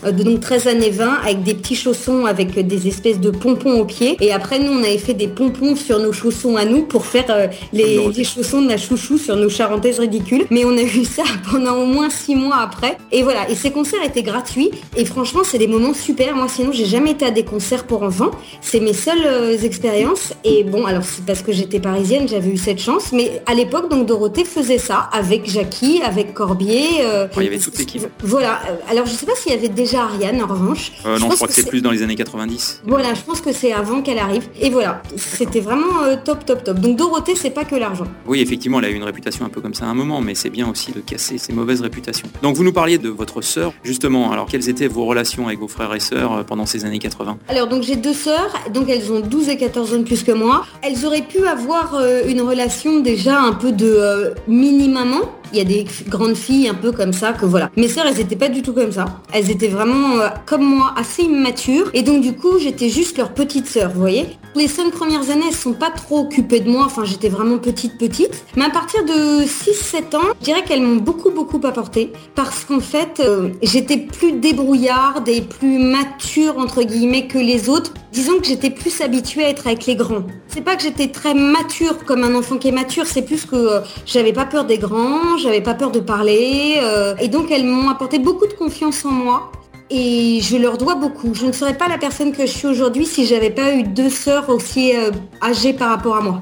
de 0.05 0.23
donc 0.23 0.39
13 0.41 0.67
années 0.67 0.89
20 0.89 1.21
avec 1.25 1.43
des 1.43 1.53
petits 1.53 1.75
chaussons 1.75 2.25
avec 2.25 2.53
des 2.67 2.87
espèces 2.87 3.19
de 3.19 3.29
pompons 3.29 3.79
aux 3.79 3.85
pieds. 3.85 4.17
Et 4.19 4.31
après 4.31 4.59
nous, 4.59 4.71
on 4.71 4.83
avait 4.93 5.03
fait 5.03 5.13
des 5.13 5.27
pompons 5.27 5.75
sur 5.75 5.99
nos 5.99 6.13
chaussons 6.13 6.55
à 6.55 6.65
nous 6.65 6.83
pour 6.83 7.05
faire 7.05 7.25
euh, 7.29 7.47
les, 7.71 8.23
chaussons 8.23 8.61
de 8.61 8.69
la 8.69 8.77
chouchou 8.77 9.17
sur 9.17 9.35
nos 9.35 9.49
charentaises 9.49 9.99
ridicules. 9.99 10.45
Mais 10.49 10.65
on 10.65 10.77
a 10.77 10.81
eu 10.81 11.05
ça 11.05 11.23
pendant 11.51 11.75
au 11.77 11.85
moins 11.85 12.09
six 12.09 12.35
mois 12.35 12.57
après. 12.57 12.97
Et 13.11 13.23
voilà. 13.23 13.49
Et 13.49 13.55
ces 13.55 13.71
concerts 13.71 14.03
étaient 14.03 14.23
gratuits. 14.23 14.71
Et 14.95 15.05
franchement, 15.05 15.41
c'est 15.43 15.57
des 15.57 15.67
moments 15.67 15.93
super. 15.93 16.35
Moi, 16.35 16.47
sinon, 16.47 16.71
j'ai 16.71 16.85
jamais 16.85 17.11
été 17.11 17.25
à 17.25 17.31
des 17.31 17.43
concerts 17.43 17.85
pour 17.85 18.03
enfants. 18.03 18.31
C'est 18.61 18.79
mes 18.79 18.93
seules 18.93 19.25
euh, 19.25 19.57
expériences. 19.57 20.33
Et 20.43 20.63
bon, 20.63 20.85
alors 20.85 21.03
c'est 21.03 21.25
parce 21.25 21.41
que 21.41 21.51
j'étais 21.51 21.79
parisienne, 21.79 22.27
j'avais 22.27 22.49
eu 22.49 22.57
cette 22.57 22.79
chance. 22.79 23.11
Mais 23.11 23.41
à 23.45 23.53
l'époque, 23.53 23.89
donc 23.89 24.05
Dorothée 24.05 24.45
faisait 24.45 24.77
ça 24.77 25.09
avec 25.11 25.49
Jackie, 25.49 26.01
avec 26.03 26.33
Corbier. 26.33 27.01
Euh, 27.01 27.27
il 27.37 27.43
y 27.43 27.47
avait 27.47 27.57
toute 27.57 27.77
l'équipe. 27.77 28.03
Voilà. 28.23 28.61
Alors, 28.89 29.05
je 29.05 29.11
sais 29.11 29.25
pas 29.25 29.35
s'il 29.35 29.51
y 29.51 29.55
avait 29.55 29.69
déjà 29.69 30.03
Ariane 30.03 30.41
en 30.41 30.47
revanche. 30.47 30.91
non, 31.05 31.17
je, 31.17 31.35
crois 31.35 31.47
que 31.47 31.53
c'est 31.53 31.67
plus 31.67 31.81
dans 31.81 31.91
les 31.91 32.03
années 32.03 32.15
90. 32.15 32.83
Voilà, 32.85 33.13
je 33.13 33.21
pense 33.21 33.41
que 33.41 33.51
c'est 33.51 33.73
avant 33.73 34.01
qu'elle 34.01 34.19
arrive. 34.19 34.47
Et 34.59 34.69
voilà, 34.73 35.01
c'était 35.15 35.59
vraiment 35.59 36.03
euh, 36.03 36.15
top, 36.23 36.45
top, 36.45 36.63
top. 36.63 36.79
Donc 36.79 36.97
Dorothée, 36.97 37.35
c'est 37.35 37.51
pas 37.51 37.63
que 37.63 37.75
l'argent. 37.75 38.05
Oui, 38.27 38.41
effectivement, 38.41 38.79
elle 38.79 38.85
a 38.85 38.89
eu 38.89 38.95
une 38.95 39.03
réputation 39.03 39.45
un 39.45 39.49
peu 39.49 39.61
comme 39.61 39.73
ça 39.73 39.85
à 39.85 39.87
un 39.87 39.93
moment, 39.93 40.19
mais 40.19 40.35
c'est 40.35 40.49
bien 40.49 40.69
aussi 40.69 40.91
de 40.91 40.99
casser 40.99 41.37
ces 41.37 41.53
mauvaises 41.53 41.81
réputations. 41.81 42.27
Donc 42.41 42.55
vous 42.55 42.63
nous 42.63 42.73
parliez 42.73 42.97
de 42.97 43.09
votre 43.09 43.41
sœur, 43.41 43.73
justement. 43.83 44.31
Alors 44.31 44.47
quelles 44.47 44.69
étaient 44.69 44.87
vos 44.87 45.05
relations 45.05 45.47
avec 45.47 45.59
vos 45.59 45.67
frères 45.67 45.93
et 45.93 45.99
sœurs 45.99 46.33
euh, 46.33 46.43
pendant 46.43 46.65
ces 46.65 46.85
années 46.85 46.99
80 46.99 47.37
Alors 47.47 47.67
donc 47.67 47.83
j'ai 47.83 47.95
deux 47.95 48.13
sœurs, 48.13 48.53
donc 48.73 48.89
elles 48.89 49.11
ont 49.11 49.21
12 49.21 49.49
et 49.49 49.57
14 49.57 49.93
ans 49.93 49.97
de 49.99 50.03
plus 50.03 50.23
que 50.23 50.31
moi. 50.31 50.65
Elles 50.81 51.05
auraient 51.05 51.21
pu 51.21 51.45
avoir 51.45 51.95
euh, 51.95 52.23
une 52.27 52.41
relation 52.41 52.99
déjà 52.99 53.39
un 53.39 53.53
peu 53.53 53.71
de 53.71 54.33
mini-maman, 54.47 55.21
il 55.53 55.59
y 55.59 55.61
a 55.61 55.65
des 55.65 55.85
grandes 56.07 56.35
filles 56.35 56.67
un 56.67 56.73
peu 56.73 56.91
comme 56.91 57.13
ça 57.13 57.31
que 57.31 57.45
voilà. 57.45 57.69
Mes 57.77 57.87
sœurs, 57.87 58.07
elles 58.07 58.19
étaient 58.19 58.35
pas 58.35 58.49
du 58.49 58.63
tout 58.63 58.73
comme 58.73 58.91
ça. 58.91 59.05
Elles 59.31 59.51
étaient 59.51 59.67
vraiment 59.67 60.17
euh, 60.17 60.29
comme 60.47 60.63
moi, 60.63 60.93
assez 60.97 61.21
immatures. 61.21 61.91
Et 61.93 62.01
donc 62.01 62.21
du 62.21 62.33
coup, 62.33 62.57
j'étais 62.57 62.89
juste 62.89 63.17
leur 63.19 63.33
petite 63.33 63.67
sœur, 63.67 63.91
vous 63.91 63.99
voyez? 63.99 64.25
Les 64.55 64.62
cinq 64.67 64.91
premières 64.91 65.29
années, 65.29 65.45
elles 65.47 65.55
sont 65.55 65.73
pas 65.73 65.89
trop 65.89 66.19
occupées 66.19 66.59
de 66.59 66.69
moi. 66.69 66.85
Enfin, 66.85 67.03
j'étais 67.05 67.29
vraiment 67.29 67.57
petite, 67.57 67.97
petite. 67.97 68.43
Mais 68.55 68.65
à 68.65 68.69
partir 68.69 69.03
de 69.03 69.43
6-7 69.43 70.15
ans, 70.15 70.33
je 70.39 70.45
dirais 70.45 70.63
qu'elles 70.63 70.81
m'ont 70.81 70.97
beaucoup, 70.97 71.31
beaucoup 71.31 71.59
apporté. 71.65 72.11
Parce 72.35 72.65
qu'en 72.65 72.79
fait, 72.79 73.19
euh, 73.19 73.49
j'étais 73.61 73.97
plus 73.97 74.33
débrouillarde 74.33 75.27
et 75.29 75.41
plus 75.41 75.79
mature, 75.79 76.57
entre 76.57 76.83
guillemets, 76.83 77.27
que 77.27 77.37
les 77.37 77.69
autres. 77.69 77.93
Disons 78.11 78.39
que 78.39 78.45
j'étais 78.45 78.69
plus 78.69 79.01
habituée 79.01 79.43
à 79.43 79.49
être 79.49 79.65
avec 79.65 79.85
les 79.85 79.95
grands. 79.95 80.23
C'est 80.47 80.61
pas 80.61 80.75
que 80.75 80.83
j'étais 80.83 81.07
très 81.07 81.33
mature 81.33 82.05
comme 82.05 82.23
un 82.23 82.35
enfant 82.35 82.57
qui 82.57 82.67
est 82.67 82.71
mature, 82.71 83.07
c'est 83.07 83.23
plus 83.23 83.45
que 83.45 83.55
euh, 83.55 83.79
j'avais 84.05 84.33
pas 84.33 84.45
peur 84.45 84.65
des 84.65 84.77
grands, 84.77 85.37
j'avais 85.39 85.61
pas 85.61 85.73
peur 85.73 85.89
de 85.89 85.99
parler. 85.99 86.75
Euh, 86.83 87.15
et 87.19 87.27
donc 87.27 87.49
elles 87.49 87.65
m'ont 87.65 87.89
apporté 87.89 88.19
beaucoup 88.19 88.45
de 88.45 88.53
confiance 88.53 89.03
en 89.03 89.11
moi. 89.11 89.51
Et 89.95 90.41
je 90.41 90.57
leur 90.57 90.79
dois 90.79 90.95
beaucoup. 90.95 91.35
Je 91.35 91.45
ne 91.45 91.51
serais 91.51 91.77
pas 91.77 91.87
la 91.87 91.99
personne 91.99 92.31
que 92.31 92.47
je 92.47 92.51
suis 92.51 92.65
aujourd'hui 92.65 93.05
si 93.05 93.27
j'avais 93.27 93.51
pas 93.51 93.75
eu 93.75 93.83
deux 93.83 94.09
sœurs 94.09 94.49
aussi 94.49 94.95
euh, 94.95 95.11
âgées 95.39 95.73
par 95.73 95.89
rapport 95.89 96.15
à 96.15 96.21
moi. 96.21 96.41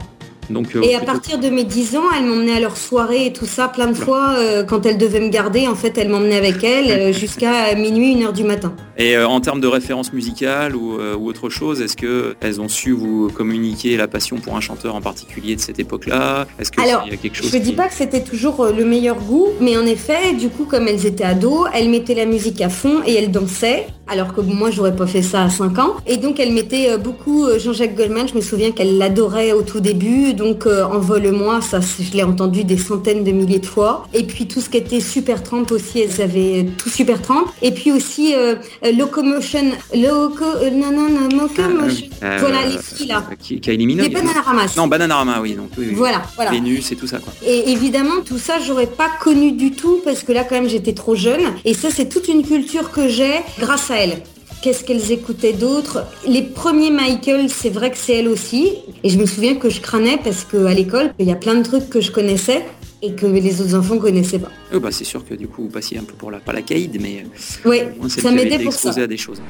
Euh, 0.55 0.81
et 0.81 0.95
à 0.95 0.99
partir 0.99 1.39
de 1.39 1.49
mes 1.49 1.63
10 1.63 1.95
ans, 1.97 2.03
elle 2.17 2.25
m'emmenait 2.25 2.55
à 2.55 2.59
leurs 2.59 2.77
soirées 2.77 3.27
et 3.27 3.33
tout 3.33 3.45
ça 3.45 3.67
plein 3.67 3.87
de 3.87 3.93
fois. 3.93 4.35
Euh, 4.37 4.63
quand 4.63 4.85
elle 4.85 4.97
devait 4.97 5.19
me 5.19 5.29
garder, 5.29 5.67
en 5.67 5.75
fait, 5.75 5.97
elle 5.97 6.09
m'emmenait 6.09 6.37
avec 6.37 6.63
elle 6.63 6.91
euh, 6.91 7.13
jusqu'à 7.13 7.75
minuit, 7.75 8.13
une 8.13 8.23
heure 8.23 8.33
du 8.33 8.43
matin. 8.43 8.73
Et 8.97 9.17
en 9.17 9.39
termes 9.41 9.61
de 9.61 9.67
référence 9.67 10.13
musicale 10.13 10.75
ou, 10.75 10.99
autre 11.25 11.49
chose, 11.49 11.81
est-ce 11.81 11.95
qu'elles 11.97 12.61
ont 12.61 12.67
su 12.67 12.91
vous 12.91 13.29
communiquer 13.29 13.97
la 13.97 14.07
passion 14.07 14.37
pour 14.37 14.55
un 14.55 14.59
chanteur 14.59 14.95
en 14.95 15.01
particulier 15.01 15.55
de 15.55 15.61
cette 15.61 15.79
époque-là? 15.79 16.45
Est-ce 16.59 16.71
que 16.71 16.81
Alors, 16.81 17.07
y 17.07 17.13
a 17.13 17.17
quelque 17.17 17.35
chose 17.35 17.49
Je 17.51 17.57
ne 17.57 17.63
dis 17.63 17.73
pas 17.73 17.87
que 17.87 17.93
c'était 17.93 18.21
toujours 18.21 18.67
le 18.67 18.85
meilleur 18.85 19.17
goût, 19.17 19.47
mais 19.59 19.77
en 19.77 19.85
effet, 19.85 20.33
du 20.33 20.49
coup, 20.49 20.65
comme 20.65 20.87
elles 20.87 21.05
étaient 21.05 21.23
ados, 21.23 21.67
elles 21.73 21.89
mettaient 21.89 22.15
la 22.15 22.25
musique 22.25 22.61
à 22.61 22.69
fond 22.69 23.01
et 23.05 23.15
elles 23.15 23.31
dansaient 23.31 23.87
alors 24.11 24.33
que 24.33 24.41
moi 24.41 24.71
j'aurais 24.71 24.95
pas 24.95 25.07
fait 25.07 25.21
ça 25.21 25.43
à 25.43 25.49
5 25.49 25.79
ans. 25.79 25.95
Et 26.05 26.17
donc 26.17 26.39
elle 26.39 26.51
mettait 26.51 26.97
beaucoup 26.97 27.47
Jean-Jacques 27.57 27.95
Goldman, 27.95 28.27
je 28.27 28.35
me 28.35 28.41
souviens 28.41 28.71
qu'elle 28.71 28.97
l'adorait 28.97 29.53
au 29.53 29.61
tout 29.61 29.79
début, 29.79 30.33
donc 30.33 30.65
euh, 30.65 30.83
Envole-moi, 30.83 31.61
ça 31.61 31.79
je 31.79 32.15
l'ai 32.15 32.23
entendu 32.23 32.63
des 32.63 32.77
centaines 32.77 33.23
de 33.23 33.31
milliers 33.31 33.59
de 33.59 33.65
fois. 33.65 34.07
Et 34.13 34.23
puis 34.23 34.47
tout 34.47 34.61
ce 34.61 34.69
qui 34.69 34.77
était 34.77 34.99
Super 34.99 35.41
Tramp 35.43 35.65
aussi, 35.71 35.99
elles 35.99 36.21
avaient 36.21 36.67
tout 36.77 36.89
Super 36.89 37.21
Tramp. 37.21 37.45
Et 37.61 37.71
puis 37.71 37.91
aussi 37.91 38.33
euh, 38.35 38.55
euh, 38.85 38.91
Locomotion, 38.91 39.71
Loco, 39.95 40.45
non, 40.73 40.91
non, 40.91 41.09
non, 41.09 41.43
Locomotion. 41.43 42.07
Ah, 42.21 42.37
voilà 42.39 42.65
les 42.65 42.77
filles 42.77 43.07
là. 43.07 43.23
Qui, 43.39 43.61
a 43.67 43.73
éliminé 43.73 44.03
Les 44.03 44.09
Bananarama. 44.09 44.63
Non, 44.77 44.87
Bananarama, 44.87 45.41
oui. 45.41 45.55
Donc, 45.55 45.69
oui, 45.77 45.93
Voilà, 45.93 46.21
voilà. 46.35 46.51
Vénus 46.51 46.91
et 46.91 46.95
tout 46.95 47.07
ça 47.07 47.19
quoi. 47.19 47.33
Et 47.45 47.71
évidemment 47.71 48.21
tout 48.25 48.37
ça 48.37 48.59
j'aurais 48.65 48.87
pas 48.87 49.09
connu 49.21 49.51
du 49.51 49.71
tout 49.71 50.01
parce 50.03 50.23
que 50.23 50.31
là 50.31 50.43
quand 50.43 50.55
même 50.55 50.69
j'étais 50.69 50.93
trop 50.93 51.15
jeune. 51.15 51.41
Et 51.65 51.73
ça 51.73 51.89
c'est 51.89 52.09
toute 52.09 52.27
une 52.27 52.45
culture 52.45 52.91
que 52.91 53.07
j'ai 53.07 53.33
grâce 53.59 53.91
à 53.91 54.00
elle. 54.01 54.17
Qu'est-ce 54.61 54.83
qu'elles 54.83 55.11
écoutaient 55.11 55.53
d'autres 55.53 56.05
Les 56.27 56.43
premiers 56.43 56.91
Michael, 56.91 57.49
c'est 57.49 57.69
vrai 57.69 57.89
que 57.89 57.97
c'est 57.97 58.17
elle 58.17 58.27
aussi. 58.27 58.73
Et 59.03 59.09
je 59.09 59.17
me 59.17 59.25
souviens 59.25 59.55
que 59.55 59.69
je 59.69 59.81
crânais 59.81 60.19
parce 60.23 60.43
qu'à 60.43 60.73
l'école, 60.73 61.13
il 61.17 61.25
y 61.27 61.31
a 61.31 61.35
plein 61.35 61.55
de 61.55 61.63
trucs 61.63 61.89
que 61.89 61.99
je 61.99 62.11
connaissais 62.11 62.63
et 63.01 63.13
que 63.13 63.25
les 63.25 63.59
autres 63.61 63.73
enfants 63.73 63.97
connaissaient 63.97 64.39
pas. 64.39 64.51
Oh 64.73 64.79
bah 64.79 64.91
c'est 64.91 65.03
sûr 65.03 65.25
que 65.25 65.33
du 65.33 65.47
coup 65.47 65.63
vous 65.63 65.69
passiez 65.69 65.97
un 65.97 66.03
peu 66.03 66.13
pour 66.13 66.29
la 66.29 66.39
pas 66.39 66.53
la 66.53 66.61
caïd, 66.61 67.01
mais 67.01 67.23
euh, 67.25 67.69
oui, 67.99 68.09
ça 68.09 68.31
m'aidait 68.31 68.59
pour 68.59 68.73
ça. 68.73 68.91
à 68.91 69.07
des 69.07 69.17
choses. 69.17 69.41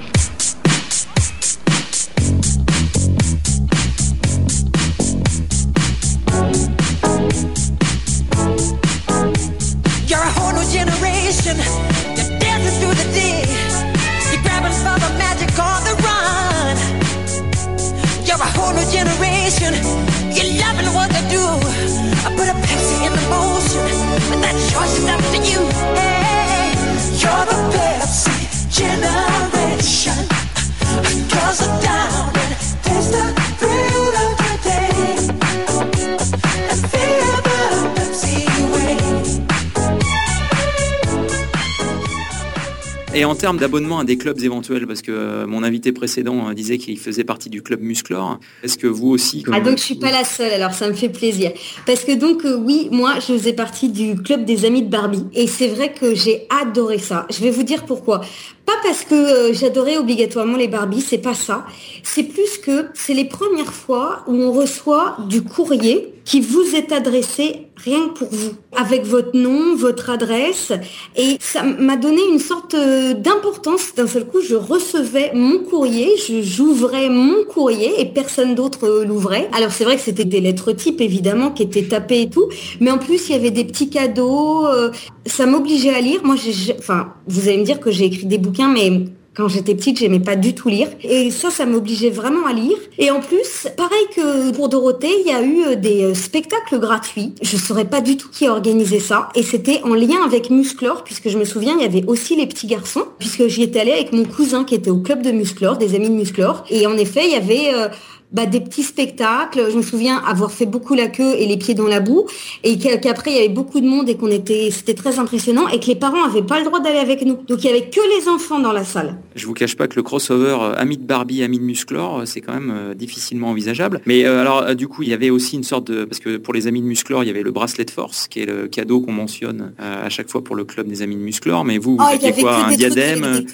En 43.32 43.36
termes 43.36 43.58
d'abonnement 43.58 44.00
à 44.00 44.04
des 44.04 44.18
clubs 44.18 44.42
éventuels, 44.42 44.86
parce 44.86 45.02
que 45.02 45.12
euh, 45.14 45.48
mon 45.48 45.64
invité 45.64 45.94
précédent 45.94 46.50
euh, 46.50 46.54
disait 46.54 46.78
qu'il 46.78 47.00
faisait 47.00 47.24
partie 47.24 47.50
du 47.50 47.62
club 47.62 47.82
Musclor, 47.82 48.40
est-ce 48.62 48.78
que 48.78 48.88
vous 48.88 49.08
aussi 49.08 49.46
Ah 49.54 49.62
donc 49.62 49.78
je 49.78 49.84
suis 49.84 49.96
pas 49.96 50.12
la 50.12 50.26
seule, 50.26 50.52
alors 50.52 50.74
ça 50.74 50.90
me 50.90 50.94
fait 50.94 51.08
plaisir. 51.08 51.52
Parce 51.86 52.04
que 52.04 52.12
donc 52.12 52.44
euh, 52.44 52.58
oui, 52.58 52.90
moi 52.92 53.16
je 53.16 53.34
faisais 53.34 53.54
partie 53.54 53.88
du 53.88 54.16
club 54.16 54.44
des 54.44 54.66
amis 54.66 54.84
de 54.84 54.90
Barbie. 54.90 55.24
Et 55.34 55.48
c'est 55.48 55.70
vrai 55.70 55.94
que 55.94 56.14
j'ai 56.14 56.46
adoré 56.50 56.98
ça. 56.98 57.26
Je 57.30 57.40
vais 57.40 57.52
vous 57.52 57.64
dire 57.64 57.86
pourquoi. 57.86 58.20
Pas 58.66 58.74
parce 58.84 59.06
que 59.06 59.54
j'adorais 59.54 59.98
obligatoirement 59.98 60.58
les 60.58 60.68
Barbies, 60.68 61.02
c'est 61.02 61.18
pas 61.18 61.34
ça. 61.34 61.66
C'est 62.04 62.24
plus 62.24 62.58
que 62.58 62.88
c'est 62.94 63.14
les 63.14 63.26
premières 63.26 63.74
fois 63.74 64.24
où 64.28 64.36
on 64.36 64.52
reçoit 64.52 65.16
du 65.30 65.42
courrier 65.42 66.14
qui 66.26 66.42
vous 66.42 66.76
est 66.76 66.92
adressé 66.92 67.68
rien 67.84 68.10
que 68.10 68.20
pour 68.20 68.30
vous, 68.30 68.52
avec 68.76 69.06
votre 69.06 69.36
nom, 69.36 69.76
votre 69.76 70.10
adresse. 70.10 70.72
Et 71.16 71.38
ça 71.40 71.64
m'a 71.64 71.96
donné 71.96 72.22
une 72.32 72.40
sorte 72.40 72.74
euh, 72.74 73.14
d'importance. 73.14 73.96
D'un 73.96 74.08
seul 74.08 74.26
coup, 74.26 74.42
je 74.42 74.56
recevais 74.56 75.32
mon 75.34 75.60
courrier, 75.60 76.10
j'ouvrais 76.44 77.10
mon 77.10 77.44
courrier 77.46 78.00
et 78.00 78.06
personne 78.06 78.56
d'autre 78.56 78.86
euh, 78.86 79.06
l'ouvrait. 79.06 79.50
Alors 79.54 79.72
c'est 79.72 79.84
vrai 79.84 79.96
que 79.96 80.02
c'était 80.02 80.26
des 80.26 80.42
lettres 80.42 80.74
types, 80.74 81.02
évidemment, 81.02 81.52
qui 81.52 81.64
étaient 81.64 81.84
tapées 81.84 82.22
et 82.22 82.30
tout. 82.30 82.50
Mais 82.80 82.92
en 82.92 82.98
plus, 82.98 83.30
il 83.30 83.34
y 83.34 83.36
avait 83.36 83.52
des 83.52 83.66
petits 83.66 83.90
cadeaux. 83.90 84.68
Euh, 84.68 84.92
ça 85.26 85.46
m'obligeait 85.46 85.94
à 85.94 86.02
lire. 86.02 86.22
Moi, 86.24 86.36
enfin, 86.78 87.14
vous 87.28 87.48
allez 87.48 87.58
me 87.58 87.64
dire 87.64 87.80
que 87.80 87.92
j'ai 87.92 88.06
écrit 88.06 88.26
des 88.26 88.38
bouquins, 88.38 88.70
mais 88.70 89.06
quand 89.34 89.48
j'étais 89.48 89.76
petite, 89.76 89.98
j'aimais 89.98 90.20
pas 90.20 90.36
du 90.36 90.54
tout 90.54 90.68
lire. 90.68 90.90
Et 91.04 91.32
ça, 91.32 91.50
ça 91.50 91.66
m'obligeait 91.66 92.10
vraiment 92.10 92.46
à 92.46 92.54
lire. 92.54 92.78
Et 92.98 93.12
en 93.12 93.22
plus, 93.22 93.68
pareil 93.78 94.06
que 94.14 94.52
pour 94.52 94.68
Dorothée, 94.68 95.22
il 95.26 95.32
y 95.32 95.34
a 95.34 95.42
eu 95.42 95.64
euh, 95.64 95.76
des 95.76 96.04
euh, 96.04 96.14
spectacles 96.14 96.80
gratuits. 96.80 97.34
Je 97.42 97.56
saurais 97.56 97.86
pas 97.86 98.02
du 98.02 98.18
tout 98.18 98.28
qui 98.30 98.46
a 98.46 98.52
organisé 98.52 99.00
ça. 99.00 99.30
Et 99.36 99.44
c'était 99.44 99.82
en 99.84 99.94
lien 99.94 100.22
avec 100.26 100.50
Musclor, 100.50 101.06
puisque 101.06 101.30
je 101.30 101.38
me 101.38 101.46
souviens, 101.46 101.76
il 101.78 101.82
y 101.82 101.86
avait 101.86 102.04
aussi 102.08 102.36
les 102.36 102.46
petits 102.46 102.68
garçons, 102.68 103.06
puisque 103.20 103.48
j'y 103.48 103.64
étais 103.64 103.80
allée 103.80 103.94
avec 103.94 104.12
mon 104.12 104.26
cousin 104.26 104.66
qui 104.66 104.76
était 104.76 104.90
au 104.90 104.98
club 104.98 105.22
de 105.22 105.32
Musclor, 105.32 105.78
des 105.78 105.96
amis 105.96 106.10
de 106.10 106.16
Musclor. 106.16 106.66
Et 106.70 106.86
en 106.86 106.98
effet, 106.98 107.22
il 107.26 107.32
y 107.32 107.36
avait 107.36 107.74
euh, 107.74 107.88
bah, 108.32 108.46
des 108.46 108.62
petits 108.62 108.84
spectacles. 108.84 109.68
Je 109.72 109.78
me 109.78 109.82
souviens 109.82 110.18
avoir 110.26 110.52
fait 110.52 110.66
beaucoup 110.66 110.94
la 110.94 111.08
queue 111.08 111.36
et 111.38 111.46
les 111.46 111.58
pieds 111.58 111.74
dans 111.74 111.88
la 111.88 112.00
boue, 112.00 112.26
et 112.64 112.78
qu'après 112.78 113.32
il 113.32 113.36
y 113.36 113.40
avait 113.40 113.50
beaucoup 113.50 113.80
de 113.80 113.88
monde 113.88 114.10
et 114.10 114.16
qu'on 114.16 114.32
était, 114.32 114.70
c'était 114.72 114.94
très 114.94 115.20
impressionnant, 115.20 115.68
et 115.68 115.80
que 115.80 115.88
les 115.88 115.96
parents 115.96 116.24
avaient 116.24 116.42
pas 116.42 116.60
le 116.60 116.66
droit 116.66 116.80
d'aller 116.80 117.00
avec 117.00 117.26
nous. 117.26 117.40
Donc 117.48 117.64
il 117.64 117.66
y 117.66 117.70
avait 117.70 117.90
que 117.90 118.00
les 118.18 118.28
enfants 118.30 118.60
dans 118.60 118.72
la 118.72 118.84
salle. 118.84 119.18
Je 119.36 119.46
vous 119.46 119.54
cache 119.54 119.76
pas 119.76 119.88
que 119.88 119.96
le 119.96 120.04
crossover 120.04 120.58
euh, 120.62 120.74
ami 120.78 120.98
de 120.98 121.04
Barbie, 121.04 121.44
ami 121.44 121.60
de 121.60 121.64
Musclor, 121.64 122.20
euh, 122.20 122.26
c'est 122.26 122.42
quand 122.42 122.54
même 122.54 122.74
euh, 122.74 122.94
difficilement 122.94 123.50
envisageable. 123.50 124.02
Mais 124.06 124.26
alors 124.26 124.76
du 124.76 124.88
coup, 124.88 125.04
il 125.04 125.10
y 125.10 125.14
avait 125.14 125.30
aussi 125.30 125.56
une 125.56 125.64
sorte 125.64 125.92
de, 125.92 126.06
parce 126.06 126.20
que 126.20 126.38
pour 126.38 126.54
les 126.54 126.68
amis 126.68 126.82
de 126.82 126.88
Musclor, 126.88 127.24
il 127.24 127.28
y 127.28 127.30
avait 127.30 127.44
le 127.44 127.52
bracelet 127.52 127.86
de 127.86 127.92
force, 127.92 128.28
qui 128.28 128.42
est 128.42 128.46
le 128.46 128.68
cadeau 128.68 129.02
qu'on 129.02 129.12
mentionne 129.12 129.74
à 129.78 130.10
chaque 130.10 130.30
fois 130.30 130.44
pour 130.44 130.56
le 130.56 130.64
club 130.64 130.88
des 130.88 131.02
amis 131.02 131.16
de 131.16 131.22
Musclor. 131.22 131.66
Mais 131.66 131.78
vous, 131.78 131.98
vous 131.98 132.04
oh, 132.04 132.32
quoi, 132.40 132.66
un 132.66 132.76
diadème 132.76 133.46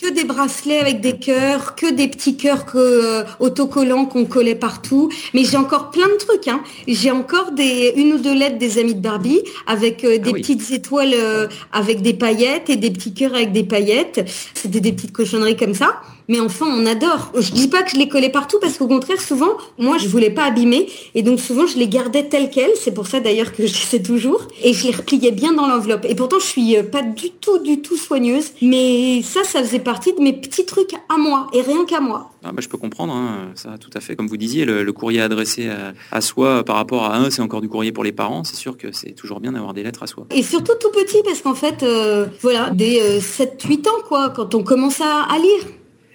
Que 0.00 0.12
des 0.12 0.24
bracelets 0.24 0.78
avec 0.78 1.00
des 1.00 1.18
cœurs, 1.18 1.74
que 1.74 1.92
des 1.92 2.08
petits 2.08 2.36
cœurs 2.36 2.66
que, 2.66 3.24
autocollants 3.40 4.06
qu'on 4.06 4.25
collait 4.26 4.54
partout 4.54 5.10
mais 5.34 5.44
j'ai 5.44 5.56
encore 5.56 5.90
plein 5.90 6.08
de 6.08 6.16
trucs. 6.18 6.48
Hein. 6.48 6.62
J'ai 6.86 7.10
encore 7.10 7.52
des, 7.52 7.92
une 7.96 8.14
ou 8.14 8.18
deux 8.18 8.34
lettres 8.34 8.58
des 8.58 8.78
amis 8.78 8.94
de 8.94 9.00
Barbie 9.00 9.40
avec 9.66 10.04
euh, 10.04 10.18
des 10.18 10.30
ah 10.30 10.34
petites 10.34 10.70
étoiles 10.70 11.14
euh, 11.14 11.46
avec 11.72 12.02
des 12.02 12.14
paillettes 12.14 12.70
et 12.70 12.76
des 12.76 12.90
petits 12.90 13.14
cœurs 13.14 13.34
avec 13.34 13.52
des 13.52 13.64
paillettes. 13.64 14.28
C'était 14.54 14.80
des 14.80 14.92
petites 14.92 15.12
cochonneries 15.12 15.56
comme 15.56 15.74
ça. 15.74 16.00
Mais 16.28 16.40
enfin, 16.40 16.66
on 16.68 16.86
adore. 16.86 17.32
Je 17.38 17.52
dis 17.52 17.68
pas 17.68 17.82
que 17.82 17.90
je 17.90 17.96
les 17.96 18.08
collais 18.08 18.30
partout 18.30 18.58
parce 18.60 18.78
qu'au 18.78 18.88
contraire, 18.88 19.20
souvent, 19.20 19.56
moi, 19.78 19.98
je 19.98 20.08
voulais 20.08 20.30
pas 20.30 20.44
abîmer 20.44 20.88
et 21.14 21.22
donc 21.22 21.40
souvent, 21.40 21.66
je 21.66 21.78
les 21.78 21.88
gardais 21.88 22.24
telles 22.24 22.50
quelles. 22.50 22.74
C'est 22.76 22.92
pour 22.92 23.06
ça 23.06 23.20
d'ailleurs 23.20 23.52
que 23.52 23.66
je 23.66 23.74
sais 23.74 24.02
toujours 24.02 24.42
et 24.62 24.72
je 24.72 24.86
les 24.86 24.92
repliais 24.94 25.30
bien 25.30 25.52
dans 25.52 25.66
l'enveloppe. 25.66 26.04
Et 26.08 26.14
pourtant, 26.14 26.38
je 26.40 26.46
suis 26.46 26.76
euh, 26.76 26.82
pas 26.82 27.02
du 27.02 27.30
tout, 27.30 27.58
du 27.58 27.80
tout 27.80 27.96
soigneuse, 27.96 28.52
mais 28.60 29.22
ça, 29.22 29.44
ça 29.44 29.60
faisait 29.62 29.78
partie 29.78 30.12
de 30.14 30.20
mes 30.20 30.32
petits 30.32 30.66
trucs 30.66 30.94
à 31.08 31.16
moi 31.18 31.46
et 31.52 31.60
rien 31.60 31.84
qu'à 31.84 32.00
moi. 32.00 32.32
Ah 32.42 32.52
bah, 32.52 32.60
je 32.60 32.68
peux 32.68 32.78
comprendre, 32.78 33.12
hein, 33.12 33.50
ça 33.54 33.76
tout 33.78 33.90
à 33.94 34.00
fait. 34.00 34.16
Comme 34.16 34.28
vous 34.28 34.36
disiez, 34.36 34.64
le, 34.64 34.92
courrier 34.92 35.20
adressé 35.20 35.68
à, 36.10 36.20
soi 36.20 36.64
par 36.64 36.76
rapport 36.76 37.04
à 37.04 37.16
un, 37.16 37.30
c'est 37.30 37.42
encore 37.42 37.60
du 37.60 37.68
courrier 37.68 37.92
pour 37.92 38.04
les 38.04 38.12
parents. 38.12 38.44
C'est 38.44 38.56
sûr 38.56 38.78
que 38.78 38.92
c'est 38.92 39.12
toujours 39.12 39.40
bien 39.40 39.52
d'avoir 39.52 39.74
des 39.74 39.82
lettres 39.82 40.02
à 40.02 40.06
soi. 40.06 40.26
Et 40.30 40.42
surtout 40.42 40.72
tout 40.80 40.90
petit, 40.90 41.22
parce 41.24 41.42
qu'en 41.42 41.54
fait, 41.54 41.82
euh, 41.82 42.26
voilà, 42.40 42.70
des 42.70 43.20
7-8 43.20 43.88
ans, 43.88 44.02
quoi, 44.08 44.30
quand 44.30 44.54
on 44.54 44.62
commence 44.62 45.00
à 45.00 45.36
lire. 45.38 45.66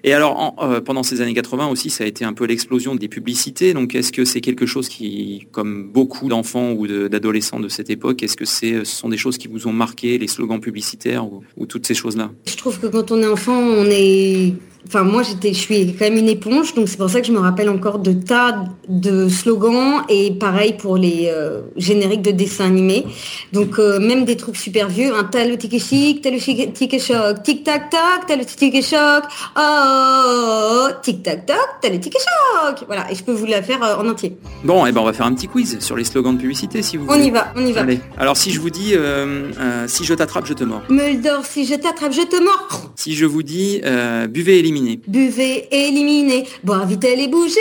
Et 0.03 0.13
alors, 0.13 0.55
euh, 0.61 0.81
pendant 0.81 1.03
ces 1.03 1.21
années 1.21 1.33
80 1.33 1.67
aussi, 1.67 1.89
ça 1.89 2.03
a 2.03 2.07
été 2.07 2.25
un 2.25 2.33
peu 2.33 2.45
l'explosion 2.45 2.95
des 2.95 3.07
publicités. 3.07 3.73
Donc, 3.73 3.93
est-ce 3.93 4.11
que 4.11 4.25
c'est 4.25 4.41
quelque 4.41 4.65
chose 4.65 4.89
qui, 4.89 5.47
comme 5.51 5.89
beaucoup 5.91 6.27
d'enfants 6.27 6.71
ou 6.71 6.87
d'adolescents 6.87 7.59
de, 7.59 7.69
cette 7.69 7.89
époque, 7.89 8.23
est-ce 8.23 8.35
que 8.35 8.45
ce 8.45 8.83
sont 8.83 9.09
des 9.09 9.17
choses 9.17 9.37
qui 9.37 9.47
vous 9.47 9.67
ont 9.67 9.73
marqué, 9.73 10.17
les 10.17 10.27
slogans 10.27 10.59
publicitaires 10.59 11.25
ou 11.57 11.65
toutes 11.65 11.85
ces 11.85 11.93
choses-là? 11.93 12.31
Je 12.47 12.55
trouve 12.55 12.79
que 12.79 12.87
quand 12.87 13.11
on 13.11 13.21
est 13.21 13.27
enfant, 13.27 13.57
on 13.57 13.85
est 13.89 14.53
Enfin, 14.87 15.03
moi, 15.03 15.21
j'étais, 15.23 15.53
je 15.53 15.59
suis 15.59 15.93
quand 15.93 16.05
même 16.05 16.17
une 16.17 16.29
éponge, 16.29 16.73
donc 16.73 16.89
c'est 16.89 16.97
pour 16.97 17.09
ça 17.09 17.21
que 17.21 17.27
je 17.27 17.31
me 17.31 17.39
rappelle 17.39 17.69
encore 17.69 17.99
de 17.99 18.13
tas 18.13 18.65
de 18.87 19.29
slogans 19.29 20.03
et 20.09 20.31
pareil 20.31 20.73
pour 20.73 20.97
les 20.97 21.29
euh, 21.31 21.61
génériques 21.77 22.23
de 22.23 22.31
dessins 22.31 22.65
animés. 22.65 23.05
Donc 23.53 23.77
euh, 23.77 23.99
même 23.99 24.25
des 24.25 24.35
trucs 24.35 24.57
super 24.57 24.89
vieux, 24.89 25.13
un 25.13 25.19
hein, 25.19 25.29
tel 25.31 25.51
le 25.51 25.57
ticket 25.57 25.79
chic, 25.79 26.21
tel 26.21 26.33
le 26.33 26.71
ticket 26.71 26.99
choc, 26.99 27.43
tic 27.43 27.63
tac 27.63 27.89
tac, 27.89 28.25
tel 28.27 28.39
le 28.39 28.45
ticket 28.45 28.81
choc, 28.81 29.23
oh, 29.55 30.87
tic 31.03 31.21
tac 31.21 31.45
tac, 31.45 31.57
tel 31.81 31.93
le 31.93 31.99
ticket 31.99 32.19
choc. 32.19 32.83
Voilà, 32.87 33.09
et 33.11 33.15
je 33.15 33.23
peux 33.23 33.33
vous 33.33 33.45
la 33.45 33.61
faire 33.61 33.83
euh, 33.83 34.01
en 34.01 34.09
entier. 34.09 34.35
Bon, 34.63 34.85
et 34.85 34.89
eh 34.89 34.91
ben 34.91 35.01
on 35.01 35.05
va 35.05 35.13
faire 35.13 35.27
un 35.27 35.33
petit 35.33 35.47
quiz 35.47 35.79
sur 35.79 35.95
les 35.95 36.03
slogans 36.03 36.35
de 36.35 36.41
publicité 36.41 36.81
si 36.81 36.97
vous 36.97 37.05
voulez. 37.05 37.19
On 37.19 37.23
y 37.23 37.29
va, 37.29 37.53
on 37.55 37.65
y 37.65 37.71
va. 37.71 37.81
Allez. 37.81 37.99
Alors 38.17 38.35
si 38.35 38.49
je 38.49 38.59
vous 38.59 38.71
dis, 38.71 38.95
si 39.87 40.05
je 40.05 40.13
t'attrape, 40.15 40.47
je 40.47 40.53
te 40.53 40.63
mords. 40.63 40.81
Muldor, 40.89 41.45
si 41.45 41.65
je 41.65 41.75
t'attrape, 41.75 42.13
je 42.13 42.23
te 42.23 42.43
mords. 42.43 42.91
Si 42.95 43.15
je 43.15 43.25
vous 43.25 43.43
dis, 43.43 43.81
buvez 44.29 44.59
et 44.59 44.70
Buvez, 45.07 45.67
éliminez, 45.71 46.45
boire 46.63 46.85
vite 46.85 47.03
et 47.03 47.27
bouger. 47.27 47.59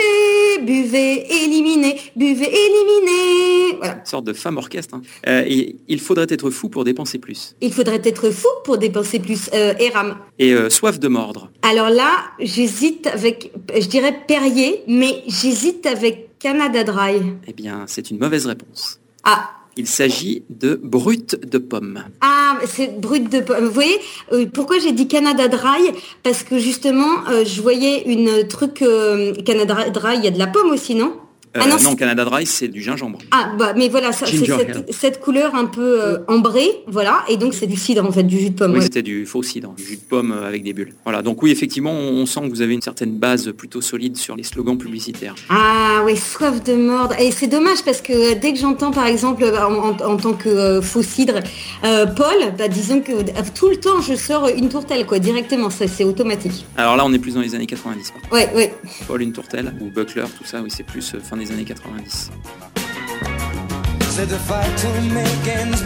Buvez, 0.61 1.25
éliminez, 1.43 1.97
buvez, 2.15 2.47
éliminez. 2.47 3.77
Voilà. 3.77 3.97
Une 3.99 4.05
sorte 4.05 4.25
de 4.25 4.33
femme 4.33 4.57
orchestre. 4.57 4.95
Hein. 4.95 5.01
Euh, 5.27 5.43
et 5.45 5.75
il 5.87 5.99
faudrait 5.99 6.27
être 6.29 6.49
fou 6.49 6.69
pour 6.69 6.83
dépenser 6.83 7.19
plus. 7.19 7.55
Il 7.61 7.73
faudrait 7.73 8.01
être 8.03 8.29
fou 8.29 8.47
pour 8.63 8.77
dépenser 8.77 9.19
plus. 9.19 9.49
Euh, 9.53 9.73
Eram. 9.79 10.17
Et 10.39 10.53
euh, 10.53 10.69
soif 10.69 10.99
de 10.99 11.07
mordre. 11.07 11.51
Alors 11.61 11.89
là, 11.89 12.11
j'hésite 12.39 13.07
avec, 13.07 13.51
je 13.73 13.87
dirais 13.87 14.15
Perrier, 14.27 14.83
mais 14.87 15.23
j'hésite 15.27 15.85
avec 15.85 16.37
Canada 16.39 16.83
Dry. 16.83 17.21
Eh 17.47 17.53
bien, 17.53 17.83
c'est 17.87 18.09
une 18.09 18.19
mauvaise 18.19 18.45
réponse. 18.45 18.99
Ah, 19.23 19.51
il 19.77 19.87
s'agit 19.87 20.43
de 20.49 20.79
brut 20.81 21.39
de 21.45 21.57
pomme. 21.57 22.03
Ah, 22.21 22.57
c'est 22.67 22.99
brut 22.99 23.29
de 23.29 23.39
pomme. 23.39 23.65
Vous 23.65 23.71
voyez, 23.71 23.99
euh, 24.33 24.45
pourquoi 24.53 24.79
j'ai 24.79 24.91
dit 24.91 25.07
Canada 25.07 25.47
Dry? 25.47 25.91
Parce 26.23 26.43
que 26.43 26.59
justement, 26.59 27.27
euh, 27.29 27.45
je 27.45 27.61
voyais 27.61 28.03
une 28.11 28.47
truc 28.47 28.81
euh, 28.81 29.33
Canada 29.45 29.89
Dry, 29.89 30.17
il 30.17 30.23
y 30.23 30.27
a 30.27 30.31
de 30.31 30.39
la 30.39 30.47
pomme 30.47 30.71
aussi, 30.71 30.95
non? 30.95 31.13
Ah 31.53 31.67
non, 31.67 31.75
non 31.83 31.95
Canada 31.95 32.23
Dry, 32.23 32.45
c'est 32.45 32.69
du 32.69 32.81
gingembre. 32.81 33.19
Ah, 33.31 33.51
bah, 33.57 33.73
mais 33.75 33.89
voilà, 33.89 34.13
c'est 34.13 34.25
cette, 34.89 35.19
couleur 35.19 35.53
un 35.53 35.65
peu 35.65 36.01
euh, 36.01 36.19
ambrée, 36.29 36.69
voilà, 36.87 37.23
et 37.27 37.35
donc 37.35 37.53
c'est 37.53 37.67
du 37.67 37.75
cidre, 37.75 38.05
en 38.05 38.11
fait, 38.11 38.23
du 38.23 38.39
jus 38.39 38.51
de 38.51 38.55
pomme. 38.55 38.73
Oui, 38.73 38.81
c'était 38.81 39.01
du 39.01 39.25
faux 39.25 39.43
cidre, 39.43 39.73
du 39.75 39.83
jus 39.83 39.97
de 39.97 40.01
pomme 40.01 40.31
euh, 40.31 40.47
avec 40.47 40.63
des 40.63 40.71
bulles. 40.71 40.93
Voilà, 41.03 41.21
donc 41.21 41.43
oui, 41.43 41.51
effectivement, 41.51 41.91
on, 41.91 42.25
sent 42.25 42.41
que 42.41 42.49
vous 42.49 42.61
avez 42.61 42.73
une 42.73 42.81
certaine 42.81 43.17
base 43.17 43.51
plutôt 43.51 43.81
solide 43.81 44.15
sur 44.15 44.37
les 44.37 44.43
slogans 44.43 44.77
publicitaires. 44.77 45.35
Ah 45.49 46.03
oui, 46.05 46.15
soif 46.15 46.63
de 46.63 46.73
mordre. 46.73 47.15
Et 47.19 47.31
c'est 47.31 47.47
dommage 47.47 47.83
parce 47.83 48.01
que 48.01 48.39
dès 48.39 48.53
que 48.53 48.59
j'entends, 48.59 48.91
par 48.91 49.07
exemple, 49.07 49.43
en, 49.43 50.17
tant 50.17 50.33
que 50.33 50.47
euh, 50.47 50.81
faux 50.81 51.03
cidre, 51.03 51.39
Paul, 51.81 52.53
bah, 52.57 52.69
disons 52.69 53.01
que 53.01 53.11
tout 53.53 53.67
le 53.67 53.75
temps, 53.75 53.99
je 53.99 54.15
sors 54.15 54.47
une 54.47 54.69
tourtelle, 54.69 55.05
quoi, 55.05 55.19
directement, 55.19 55.69
ça, 55.69 55.87
c'est 55.87 56.05
automatique. 56.05 56.65
Alors 56.77 56.95
là, 56.95 57.03
on 57.05 57.11
est 57.11 57.19
plus 57.19 57.33
dans 57.33 57.41
les 57.41 57.55
années 57.55 57.67
90. 57.67 58.13
Ouais, 58.31 58.49
ouais. 58.55 58.73
Paul, 59.07 59.21
une 59.21 59.33
tourtelle, 59.33 59.73
ou 59.81 59.89
Buckler, 59.89 60.25
tout 60.37 60.45
ça, 60.45 60.61
oui, 60.61 60.69
c'est 60.71 60.85
plus 60.85 61.15
fin 61.21 61.40
des 61.41 61.51
années 61.51 61.65
90. 61.65 62.29
the 64.29 64.37
fight 64.37 64.77
to 64.77 65.01
make 65.01 65.47
ends 65.47 65.81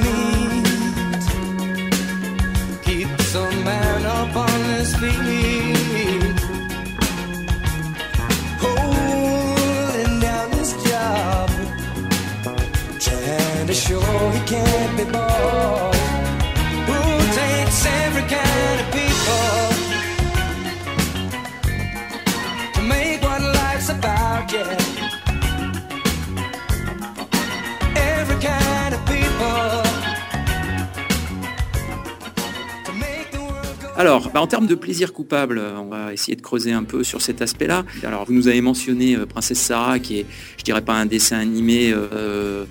Alors, 33.98 34.30
bah, 34.34 34.42
en 34.42 34.48
termes 34.48 34.68
de 34.68 34.76
plaisir 34.76 35.14
coupable, 35.14 35.62
on 35.78 35.86
va 35.86 36.12
essayer 36.12 36.36
de 36.36 36.42
creuser 36.42 36.74
un 36.74 36.84
peu 36.84 37.04
sur 37.04 37.22
cet 37.22 37.42
aspect-là. 37.42 37.86
Alors, 38.04 38.26
vous 38.26 38.34
nous 38.34 38.50
avez 38.50 38.60
mentionné 38.60 39.16
euh, 39.16 39.26
Princesse 39.26 39.60
Sarah, 39.60 40.00
qui 40.00 40.20
est, 40.20 40.26
je 40.58 40.64
dirais 40.64 40.82
pas 40.82 40.94
un 40.94 41.06
dessin 41.06 41.40
animé 41.40 41.94
euh, 41.94 42.66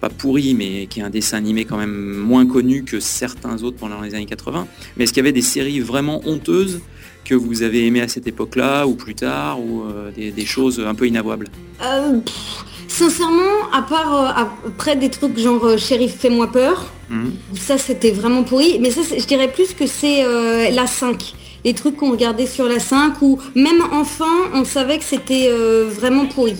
pas 0.00 0.08
pourri, 0.08 0.54
mais 0.54 0.86
qui 0.86 1.00
est 1.00 1.02
un 1.02 1.10
dessin 1.10 1.36
animé 1.36 1.66
quand 1.66 1.76
même 1.76 2.14
moins 2.16 2.46
connu 2.46 2.82
que 2.82 2.98
certains 2.98 3.62
autres 3.62 3.76
pendant 3.76 4.00
les 4.00 4.14
années 4.14 4.24
80. 4.24 4.66
Mais 4.96 5.04
est-ce 5.04 5.12
qu'il 5.12 5.20
y 5.20 5.26
avait 5.26 5.32
des 5.32 5.42
séries 5.42 5.80
vraiment 5.80 6.22
honteuses 6.26 6.80
que 7.26 7.34
vous 7.34 7.62
avez 7.62 7.86
aimées 7.86 8.00
à 8.00 8.08
cette 8.08 8.26
époque-là, 8.26 8.86
ou 8.86 8.94
plus 8.94 9.14
tard, 9.14 9.60
ou 9.60 9.82
euh, 9.82 10.10
des, 10.10 10.46
choses 10.46 10.80
un 10.80 10.94
peu 10.94 11.06
inavouables? 11.06 11.48
Sincèrement, 12.90 13.70
à 13.72 13.82
part 13.82 14.50
après 14.66 14.96
des 14.96 15.10
trucs 15.10 15.38
genre 15.38 15.78
Shérif 15.78 16.16
fais-moi 16.18 16.48
peur, 16.50 16.86
Mhm. 17.10 17.32
Ça, 17.56 17.76
c'était 17.76 18.12
vraiment 18.12 18.44
pourri. 18.44 18.78
Mais 18.80 18.90
ça, 18.90 19.00
je 19.16 19.24
dirais 19.24 19.48
plus 19.48 19.74
que 19.74 19.86
c'est 19.86 20.24
euh, 20.24 20.70
la 20.70 20.86
5. 20.86 21.34
Les 21.64 21.74
trucs 21.74 21.96
qu'on 21.96 22.12
regardait 22.12 22.46
sur 22.46 22.66
la 22.66 22.78
5 22.78 23.20
où 23.20 23.38
même 23.54 23.82
enfant, 23.92 24.24
on 24.54 24.64
savait 24.64 24.98
que 24.98 25.04
c'était 25.04 25.48
euh, 25.50 25.88
vraiment 25.92 26.26
pourri. 26.26 26.54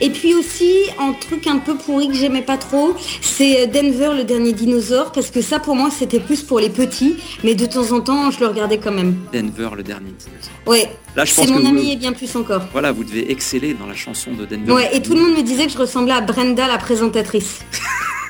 Et 0.00 0.10
puis 0.10 0.34
aussi, 0.34 0.72
un 0.98 1.12
truc 1.12 1.46
un 1.46 1.58
peu 1.58 1.76
pourri 1.76 2.08
que 2.08 2.14
j'aimais 2.14 2.42
pas 2.42 2.56
trop, 2.56 2.94
c'est 3.20 3.62
euh, 3.62 3.66
Denver, 3.66 4.10
le 4.16 4.24
dernier 4.24 4.52
dinosaure, 4.52 5.12
parce 5.12 5.30
que 5.30 5.40
ça 5.40 5.58
pour 5.58 5.76
moi 5.76 5.90
c'était 5.90 6.20
plus 6.20 6.42
pour 6.42 6.60
les 6.60 6.70
petits, 6.70 7.16
mais 7.44 7.54
de 7.54 7.66
temps 7.66 7.92
en 7.92 8.00
temps 8.00 8.30
je 8.30 8.40
le 8.40 8.46
regardais 8.46 8.78
quand 8.78 8.92
même. 8.92 9.16
Denver, 9.32 9.70
le 9.76 9.82
dernier 9.82 10.10
dinosaure. 10.10 10.52
Ouais. 10.66 10.90
Là, 11.16 11.24
je 11.24 11.34
pense 11.34 11.46
c'est 11.46 11.52
mon 11.52 11.66
ami 11.66 11.92
et 11.92 11.96
bien 11.96 12.12
plus 12.12 12.34
encore. 12.36 12.62
Voilà, 12.72 12.92
vous 12.92 13.04
devez 13.04 13.30
exceller 13.30 13.74
dans 13.74 13.86
la 13.86 13.94
chanson 13.94 14.32
de 14.32 14.46
Denver. 14.46 14.72
Ouais, 14.72 14.96
et 14.96 15.02
tout 15.02 15.14
le 15.14 15.20
monde 15.20 15.36
me 15.36 15.42
disait 15.42 15.66
que 15.66 15.72
je 15.72 15.78
ressemblais 15.78 16.12
à 16.12 16.20
Brenda, 16.20 16.68
la 16.68 16.78
présentatrice. 16.78 17.60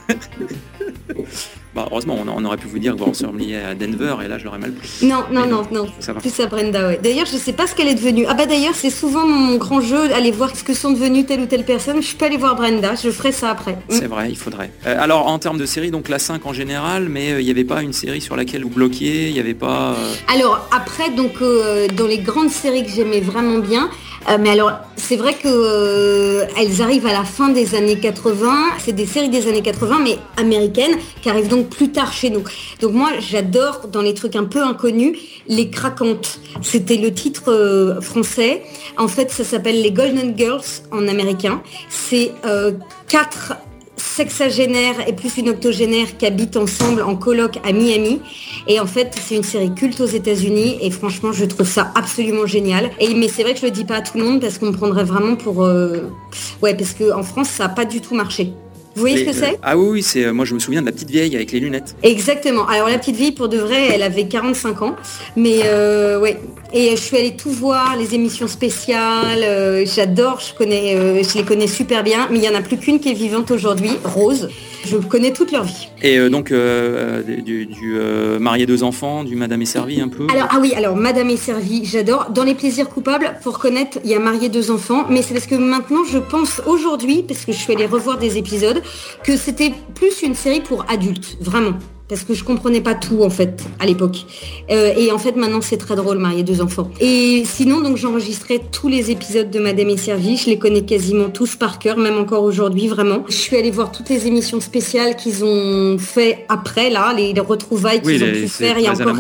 Heureusement, 1.91 2.17
on, 2.27 2.45
aurait 2.45 2.57
pu 2.57 2.67
vous 2.67 2.79
dire 2.79 2.95
que 2.95 2.99
vous 2.99 3.07
ressembliez 3.07 3.57
à 3.57 3.75
Denver 3.75 4.17
et 4.25 4.29
là 4.29 4.39
je 4.39 4.45
l'aurais 4.45 4.59
mal 4.59 4.73
pris. 4.73 5.07
Non, 5.07 5.25
non, 5.31 5.47
non, 5.47 5.63
non. 5.71 5.87
Plus 6.21 6.41
à 6.41 6.47
Brenda, 6.47 6.89
ouais. 6.89 7.01
D'ailleurs, 7.03 7.27
je 7.27 7.37
sais 7.37 7.53
pas 7.53 7.67
ce 7.67 7.75
qu'elle 7.75 7.89
est 7.89 7.95
devenue. 7.95 8.27
Ah 8.29 8.35
bah 8.35 8.47
d'ailleurs, 8.47 8.75
c'est 8.75 8.91
souvent 8.91 9.27
mon 9.27 9.57
grand 9.57 9.81
jeu, 9.81 10.13
aller 10.13 10.31
voir 10.31 10.55
ce 10.55 10.65
que 10.65 10.75
sont 10.75 10.93
devenues 10.93 11.25
telle 11.25 11.41
ou 11.41 11.47
telle 11.47 11.65
personne. 11.65 12.01
Je 12.01 12.07
suis 12.07 12.17
pas 12.17 12.27
allée 12.27 12.37
voir 12.37 12.57
Brenda, 12.57 12.95
je 12.95 13.11
ferai 13.11 13.33
ça 13.33 13.51
après. 13.51 13.77
C'est 13.89 14.07
vrai, 14.07 14.29
il 14.31 14.37
faudrait. 14.37 14.71
Euh, 14.87 14.97
alors 14.99 15.27
en 15.27 15.39
termes 15.39 15.59
de 15.59 15.67
série, 15.67 15.91
donc 15.91 16.09
la 16.09 16.19
5 16.19 16.45
en 16.47 16.53
général, 16.53 17.09
mais 17.09 17.33
euh, 17.33 17.41
il 17.41 17.45
n'y 17.45 17.51
avait 17.51 17.65
pas 17.65 17.83
une 17.83 17.93
série 17.93 18.21
sur 18.21 18.37
laquelle 18.37 18.63
vous 18.63 18.71
bloquiez, 18.71 19.29
il 19.29 19.35
n'y 19.35 19.41
avait 19.41 19.55
pas... 19.55 19.93
Euh, 19.93 20.15
alors 20.33 20.69
après, 20.75 21.11
donc 21.11 21.41
dans 21.97 22.07
les 22.07 22.19
grandes 22.19 22.51
séries 22.51 22.85
que 22.85 22.91
j'aimais 22.91 23.21
vraiment 23.21 23.59
bien, 23.59 23.91
mais 24.39 24.51
alors, 24.51 24.73
c'est 24.97 25.17
vrai 25.17 25.35
que 25.35 26.47
elles 26.57 26.83
arrivent 26.83 27.07
à 27.07 27.13
la 27.13 27.25
fin 27.25 27.49
des 27.49 27.75
années 27.75 27.99
80. 27.99 28.53
C'est 28.79 28.93
des 28.93 29.07
séries 29.07 29.29
des 29.29 29.49
années 29.49 29.63
80, 29.63 29.99
mais 30.05 30.19
américaines, 30.37 30.97
qui 31.21 31.29
arrivent 31.29 31.49
donc 31.49 31.69
plus 31.69 31.91
tard 31.91 32.13
chez 32.13 32.31
nous. 32.31 32.45
Donc 32.81 32.93
moi, 32.93 33.11
j'adore 33.19 33.89
dans 33.89 34.03
les 34.03 34.15
trucs 34.15 34.37
un 34.37 34.45
peu 34.45 34.63
inconnus, 34.63 35.19
les 35.49 35.71
craquantes. 35.71 36.41
C'était 36.63 36.97
le 36.97 37.13
titre 37.13 37.51
euh, 37.51 38.01
français. 38.01 38.63
En 38.97 39.09
fait, 39.09 39.31
ça 39.31 39.45
s'appelle 39.45 39.83
les 39.83 39.91
Golden 39.91 40.37
Girls 40.37 40.83
en 40.93 41.09
américain. 41.09 41.63
C'est 41.89 42.33
euh, 42.45 42.73
quatre 43.09 43.55
sexagénaires 44.01 45.09
et 45.09 45.13
plus 45.13 45.37
une 45.39 45.51
octogénaire 45.51 46.17
qui 46.19 46.27
habitent 46.27 46.57
ensemble 46.57 47.03
en 47.03 47.17
coloc 47.17 47.59
à 47.65 47.73
Miami. 47.73 48.21
Et 48.67 48.81
en 48.81 48.87
fait, 48.87 49.15
c'est 49.21 49.37
une 49.37 49.43
série 49.43 49.75
culte 49.75 50.01
aux 50.01 50.07
États-Unis 50.07 50.79
et 50.81 50.91
franchement, 50.91 51.33
je 51.33 51.45
trouve 51.45 51.67
ça 51.67 51.93
absolument 51.95 52.47
génial. 52.47 52.91
Et 52.99 53.15
mais 53.15 53.29
c'est 53.29 53.43
vrai 53.43 53.55
que 53.55 53.61
je 53.61 53.67
le 53.67 53.71
dis 53.71 53.85
pas 53.85 53.97
à 53.97 54.01
tout 54.01 54.19
le 54.19 54.25
monde 54.25 54.41
parce 54.41 54.59
qu'on 54.59 54.67
me 54.67 54.73
prendrait 54.73 55.05
vraiment 55.05 55.37
pour 55.37 55.65
euh, 55.65 56.11
ouais 56.63 56.75
parce 56.75 56.95
qu'en 56.95 57.23
France, 57.23 57.49
ça 57.49 57.65
n'a 57.65 57.71
pas 57.71 57.85
du 57.85 58.01
tout 58.01 58.15
marché. 58.15 58.53
Vous 58.95 59.03
voyez 59.03 59.19
ce 59.19 59.31
que 59.31 59.33
c'est? 59.33 59.59
Ah 59.63 59.79
oui, 59.79 60.03
c'est 60.03 60.25
euh, 60.25 60.33
moi 60.33 60.45
je 60.45 60.55
me 60.55 60.59
souviens 60.59 60.81
de 60.81 60.87
la 60.87 60.93
petite 60.93 61.11
vieille 61.11 61.35
avec 61.37 61.53
les 61.53 61.61
lunettes. 61.61 61.95
Exactement. 62.03 62.67
Alors 62.67 62.89
la 62.89 62.99
petite 62.99 63.17
vieille, 63.17 63.33
pour 63.33 63.49
de 63.49 63.57
vrai, 63.57 63.89
elle 63.93 64.03
avait 64.03 64.27
45 64.27 64.83
ans. 64.83 64.97
Mais 65.37 65.61
euh, 65.65 66.19
ouais, 66.21 66.41
Et 66.73 66.91
je 66.91 67.01
suis 67.01 67.17
allée 67.17 67.37
tout 67.37 67.51
voir, 67.51 67.97
les 67.97 68.15
émissions 68.15 68.49
spéciales. 68.49 69.85
J'adore, 69.87 70.41
je 70.41 70.55
connais, 70.55 71.23
je 71.23 71.39
les 71.39 71.45
connais 71.45 71.67
super 71.67 72.03
bien. 72.03 72.29
Mais 72.31 72.39
il 72.39 72.45
y 72.45 72.49
en 72.49 72.55
a 72.55 72.63
plus 72.63 72.77
qu'une 72.77 73.01
qui 73.01 73.11
est 73.11 73.15
vivante 73.15 73.51
aujourd'hui, 73.51 73.93
Rose. 74.05 74.49
Je 74.87 74.97
connais 74.97 75.33
toute 75.33 75.53
leur 75.53 75.65
vie. 75.65 75.89
Et 76.03 76.19
donc 76.31 76.53
du, 76.53 77.69
marié 78.39 78.67
deux 78.67 78.83
enfants, 78.83 79.25
du 79.25 79.37
Madame 79.37 79.63
est 79.63 79.67
servie 79.67 80.01
un 80.01 80.09
peu. 80.09 80.27
Alors 80.31 80.49
ah 80.51 80.59
oui, 80.61 80.73
alors 80.75 80.97
Madame 80.97 81.29
est 81.31 81.37
servie, 81.37 81.85
j'adore. 81.85 82.31
Dans 82.31 82.45
les 82.45 82.55
plaisirs 82.55 82.89
coupables, 82.89 83.37
pour 83.43 83.55
reconnaître, 83.57 83.99
il 84.05 84.11
y 84.11 84.15
a 84.15 84.19
marié 84.19 84.49
deux 84.49 84.71
enfants, 84.71 85.07
mais 85.11 85.23
c'est 85.23 85.35
parce 85.35 85.47
que 85.47 85.57
maintenant 85.57 86.05
je 86.11 86.19
pense 86.19 86.63
aujourd'hui, 86.67 87.25
parce 87.27 87.45
que 87.45 87.53
je 87.53 87.59
suis 87.59 87.75
allée 87.75 87.87
revoir 87.87 88.19
des 88.19 88.39
épisodes, 88.39 88.83
que 89.23 89.37
c'était 89.37 89.73
plus 89.95 90.23
une 90.23 90.35
série 90.35 90.61
pour 90.61 90.87
adultes, 90.89 91.37
vraiment 91.41 91.75
parce 92.11 92.25
que 92.25 92.35
je 92.35 92.43
comprenais 92.43 92.81
pas 92.81 92.95
tout 92.95 93.23
en 93.23 93.31
fait 93.31 93.63
à 93.79 93.87
l'époque. 93.87 94.27
Euh, 94.71 94.93
et 94.97 95.13
en 95.13 95.19
fait 95.19 95.37
maintenant 95.37 95.61
c'est 95.61 95.77
très 95.77 95.95
drôle, 95.95 96.19
marier 96.19 96.43
deux 96.43 96.61
enfants. 96.61 96.91
Et 97.01 97.45
sinon 97.47 97.81
donc 97.81 97.97
j'enregistrais 97.97 98.61
tous 98.73 98.89
les 98.89 99.13
épisodes 99.13 99.49
de 99.49 99.61
Madame 99.61 99.89
et 99.91 99.97
Servie, 99.97 100.37
je 100.37 100.47
les 100.51 100.59
connais 100.59 100.83
quasiment 100.83 101.31
tous 101.31 101.55
par 101.55 101.79
cœur, 101.79 101.97
même 101.97 102.19
encore 102.19 102.43
aujourd'hui 102.43 102.89
vraiment. 102.89 103.25
Je 103.29 103.37
suis 103.37 103.57
allée 103.57 103.71
voir 103.71 103.93
toutes 103.93 104.09
les 104.09 104.27
émissions 104.27 104.61
spéciales 104.61 105.15
qu'ils 105.15 105.45
ont 105.45 105.99
fait 105.99 106.45
après 106.49 106.91
là, 106.91 107.15
les, 107.17 107.33
retrouvailles 107.41 108.03
qu'ils 108.03 108.25
ont 108.25 108.33
pu 108.33 108.49
faire 108.49 108.77
il 108.79 108.85
y 108.85 108.89
a 108.89 108.93
encore 108.93 109.15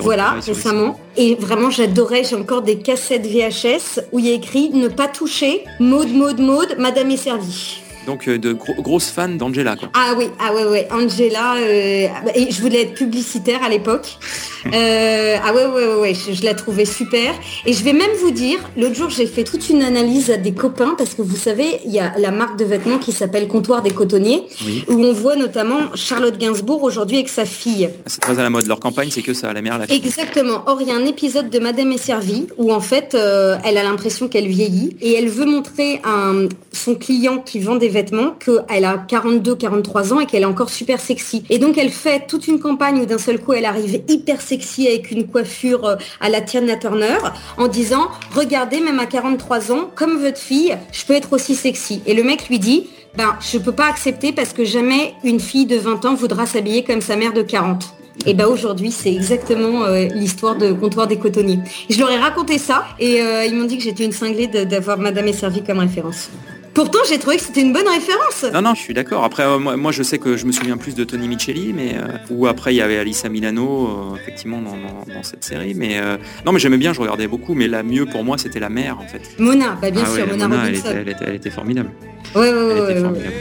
voilà 0.00 0.32
récemment. 0.44 0.98
Et 1.16 1.36
vraiment 1.36 1.70
j'adorais, 1.70 2.24
j'ai 2.24 2.36
encore 2.36 2.62
des 2.62 2.78
cassettes 2.78 3.26
VHS 3.26 4.00
où 4.10 4.18
il 4.18 4.26
y 4.26 4.30
a 4.30 4.34
écrit 4.34 4.70
ne 4.70 4.88
pas 4.88 5.06
toucher, 5.06 5.62
mode 5.78 6.12
mode 6.12 6.40
mode, 6.40 6.76
Madame 6.78 7.10
et 7.12 7.16
Servie. 7.16 7.85
Donc 8.06 8.28
euh, 8.28 8.38
de 8.38 8.52
grosses 8.52 9.10
fans 9.10 9.28
d'Angela. 9.28 9.74
Ah 9.92 10.14
oui, 10.16 10.26
ah 10.38 10.54
ouais, 10.54 10.64
ouais. 10.64 10.88
Angela, 10.92 11.56
euh, 11.56 12.06
et 12.34 12.50
je 12.50 12.62
voulais 12.62 12.82
être 12.82 12.94
publicitaire 12.94 13.62
à 13.62 13.68
l'époque. 13.68 14.18
Euh, 14.74 15.36
ah 15.44 15.54
ouais, 15.54 15.64
ouais, 15.66 15.94
ouais, 15.94 16.12
je, 16.12 16.44
la 16.44 16.52
trouvais 16.52 16.86
super. 16.86 17.32
Et 17.66 17.72
je 17.72 17.84
vais 17.84 17.92
même 17.92 18.10
vous 18.20 18.32
dire, 18.32 18.58
l'autre 18.76 18.96
jour, 18.96 19.10
j'ai 19.10 19.26
fait 19.26 19.44
toute 19.44 19.68
une 19.68 19.80
analyse 19.80 20.28
à 20.28 20.38
des 20.38 20.50
copains 20.50 20.96
parce 20.98 21.14
que 21.14 21.22
vous 21.22 21.36
savez, 21.36 21.78
il 21.84 21.92
y 21.92 22.00
a 22.00 22.18
la 22.18 22.32
marque 22.32 22.58
de 22.58 22.64
vêtements 22.64 22.98
qui 22.98 23.12
s'appelle 23.12 23.46
Comptoir 23.46 23.80
des 23.82 23.92
Cotonniers, 23.92 24.42
où 24.88 25.04
on 25.04 25.12
voit 25.12 25.36
notamment 25.36 25.94
Charlotte 25.94 26.36
Gainsbourg 26.36 26.82
aujourd'hui 26.82 27.18
avec 27.18 27.28
sa 27.28 27.44
fille. 27.44 27.88
Ah, 27.92 28.02
c'est 28.06 28.20
très 28.20 28.40
à 28.40 28.42
la 28.42 28.50
mode. 28.50 28.66
Leur 28.66 28.80
campagne, 28.80 29.10
c'est 29.12 29.22
que 29.22 29.34
ça, 29.34 29.52
la 29.52 29.62
mère, 29.62 29.78
la 29.78 29.86
fille. 29.86 29.98
Exactement. 29.98 30.64
Or, 30.66 30.78
il 30.82 30.88
y 30.88 30.90
a 30.90 30.96
un 30.96 31.06
épisode 31.06 31.48
de 31.48 31.60
Madame 31.60 31.92
est 31.92 31.98
servie 31.98 32.48
où 32.56 32.72
en 32.72 32.80
fait, 32.80 33.14
elle 33.14 33.78
a 33.78 33.84
l'impression 33.84 34.26
qu'elle 34.26 34.48
vieillit 34.48 34.96
et 35.00 35.12
elle 35.12 35.28
veut 35.28 35.46
montrer 35.46 36.00
à 36.02 36.32
son 36.72 36.96
client 36.96 37.38
qui 37.38 37.60
vend 37.60 37.76
des 37.76 37.86
vêtements 37.88 37.95
qu'elle 38.04 38.84
a 38.84 38.98
42, 38.98 39.54
43 39.54 40.12
ans 40.12 40.20
et 40.20 40.26
qu'elle 40.26 40.42
est 40.42 40.46
encore 40.46 40.70
super 40.70 41.00
sexy. 41.00 41.44
Et 41.50 41.58
donc 41.58 41.78
elle 41.78 41.90
fait 41.90 42.26
toute 42.26 42.46
une 42.48 42.60
campagne 42.60 43.00
où 43.00 43.06
d'un 43.06 43.18
seul 43.18 43.38
coup 43.38 43.52
elle 43.52 43.64
arrive 43.64 44.02
hyper 44.08 44.40
sexy 44.40 44.86
avec 44.88 45.10
une 45.10 45.26
coiffure 45.26 45.84
euh, 45.86 45.96
à 46.20 46.28
la 46.28 46.40
Tina 46.40 46.76
Turner 46.76 47.18
en 47.56 47.68
disant 47.68 48.08
regardez 48.34 48.80
même 48.80 48.98
à 48.98 49.06
43 49.06 49.72
ans 49.72 49.90
comme 49.94 50.18
votre 50.18 50.38
fille 50.38 50.76
je 50.92 51.04
peux 51.04 51.14
être 51.14 51.32
aussi 51.32 51.54
sexy. 51.54 52.02
Et 52.06 52.14
le 52.14 52.22
mec 52.22 52.48
lui 52.48 52.58
dit 52.58 52.88
ben 53.16 53.36
je 53.40 53.58
peux 53.58 53.72
pas 53.72 53.86
accepter 53.86 54.32
parce 54.32 54.52
que 54.52 54.64
jamais 54.64 55.14
une 55.24 55.40
fille 55.40 55.66
de 55.66 55.76
20 55.76 56.04
ans 56.04 56.14
voudra 56.14 56.46
s'habiller 56.46 56.84
comme 56.84 57.00
sa 57.00 57.16
mère 57.16 57.32
de 57.32 57.42
40. 57.42 57.84
Et 58.24 58.34
ben 58.34 58.46
aujourd'hui, 58.46 58.90
c'est 58.90 59.12
exactement 59.12 59.84
euh, 59.84 60.06
l'histoire 60.14 60.56
de 60.56 60.72
comptoir 60.72 61.06
des 61.06 61.18
cotonniers. 61.18 61.58
Je 61.90 61.98
leur 61.98 62.10
ai 62.10 62.16
raconté 62.16 62.58
ça 62.58 62.86
et 62.98 63.20
euh, 63.20 63.44
ils 63.44 63.54
m'ont 63.54 63.66
dit 63.66 63.76
que 63.76 63.84
j'étais 63.84 64.04
une 64.04 64.12
cinglée 64.12 64.46
d'avoir 64.46 64.98
Madame 64.98 65.28
et 65.28 65.32
Servie 65.32 65.62
comme 65.62 65.80
référence. 65.80 66.30
Pourtant, 66.76 67.00
j'ai 67.08 67.18
trouvé 67.18 67.36
que 67.36 67.42
c'était 67.42 67.62
une 67.62 67.72
bonne 67.72 67.88
référence. 67.88 68.44
Non, 68.52 68.60
non, 68.60 68.74
je 68.74 68.82
suis 68.82 68.92
d'accord. 68.92 69.24
Après, 69.24 69.44
euh, 69.44 69.58
moi, 69.58 69.92
je 69.92 70.02
sais 70.02 70.18
que 70.18 70.36
je 70.36 70.44
me 70.44 70.52
souviens 70.52 70.76
plus 70.76 70.94
de 70.94 71.04
Tony 71.04 71.26
Micheli, 71.26 71.72
mais 71.72 71.94
euh, 71.94 72.18
ou 72.28 72.46
après 72.46 72.74
il 72.74 72.76
y 72.76 72.82
avait 72.82 72.98
Alissa 72.98 73.30
Milano, 73.30 73.88
euh, 73.88 74.16
effectivement, 74.20 74.60
dans, 74.60 75.22
cette 75.22 75.42
série. 75.42 75.72
Mais 75.74 75.98
non, 76.44 76.52
mais 76.52 76.58
j'aimais 76.58 76.76
bien, 76.76 76.92
je 76.92 77.00
regardais 77.00 77.28
beaucoup. 77.28 77.54
Mais 77.54 77.66
la 77.66 77.82
mieux 77.82 78.04
pour 78.04 78.24
moi, 78.24 78.36
c'était 78.36 78.60
la 78.60 78.68
mère, 78.68 78.98
en 79.00 79.08
fait. 79.08 79.22
Mona, 79.38 79.78
bah 79.80 79.90
bien 79.90 80.02
ah 80.04 80.14
sûr, 80.14 80.26
Mona, 80.26 80.66
elle, 80.66 80.76
était, 80.76 80.88
elle, 80.90 81.08
était, 81.08 81.24
elle, 81.26 81.34
était, 81.36 81.50
formidable. 81.50 81.92
Ouais, 82.34 82.52
ouais, 82.52 82.52
ouais. 82.52 82.74
Elle 82.76 82.90
était 82.90 83.00
formidable. 83.00 83.34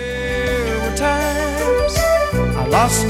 There's 2.72 3.04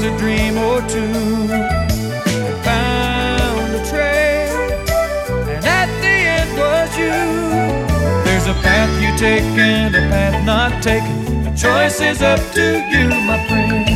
path 8.62 8.92
you 9.02 9.16
take 9.16 9.42
and 9.42 9.94
a 9.94 10.00
path 10.10 10.44
not 10.44 10.82
taken. 10.82 11.44
The 11.44 11.50
choice 11.50 12.00
is 12.00 12.22
up 12.22 12.40
to 12.54 12.66
you, 12.90 13.08
my 13.26 13.38
friend. 13.48 13.86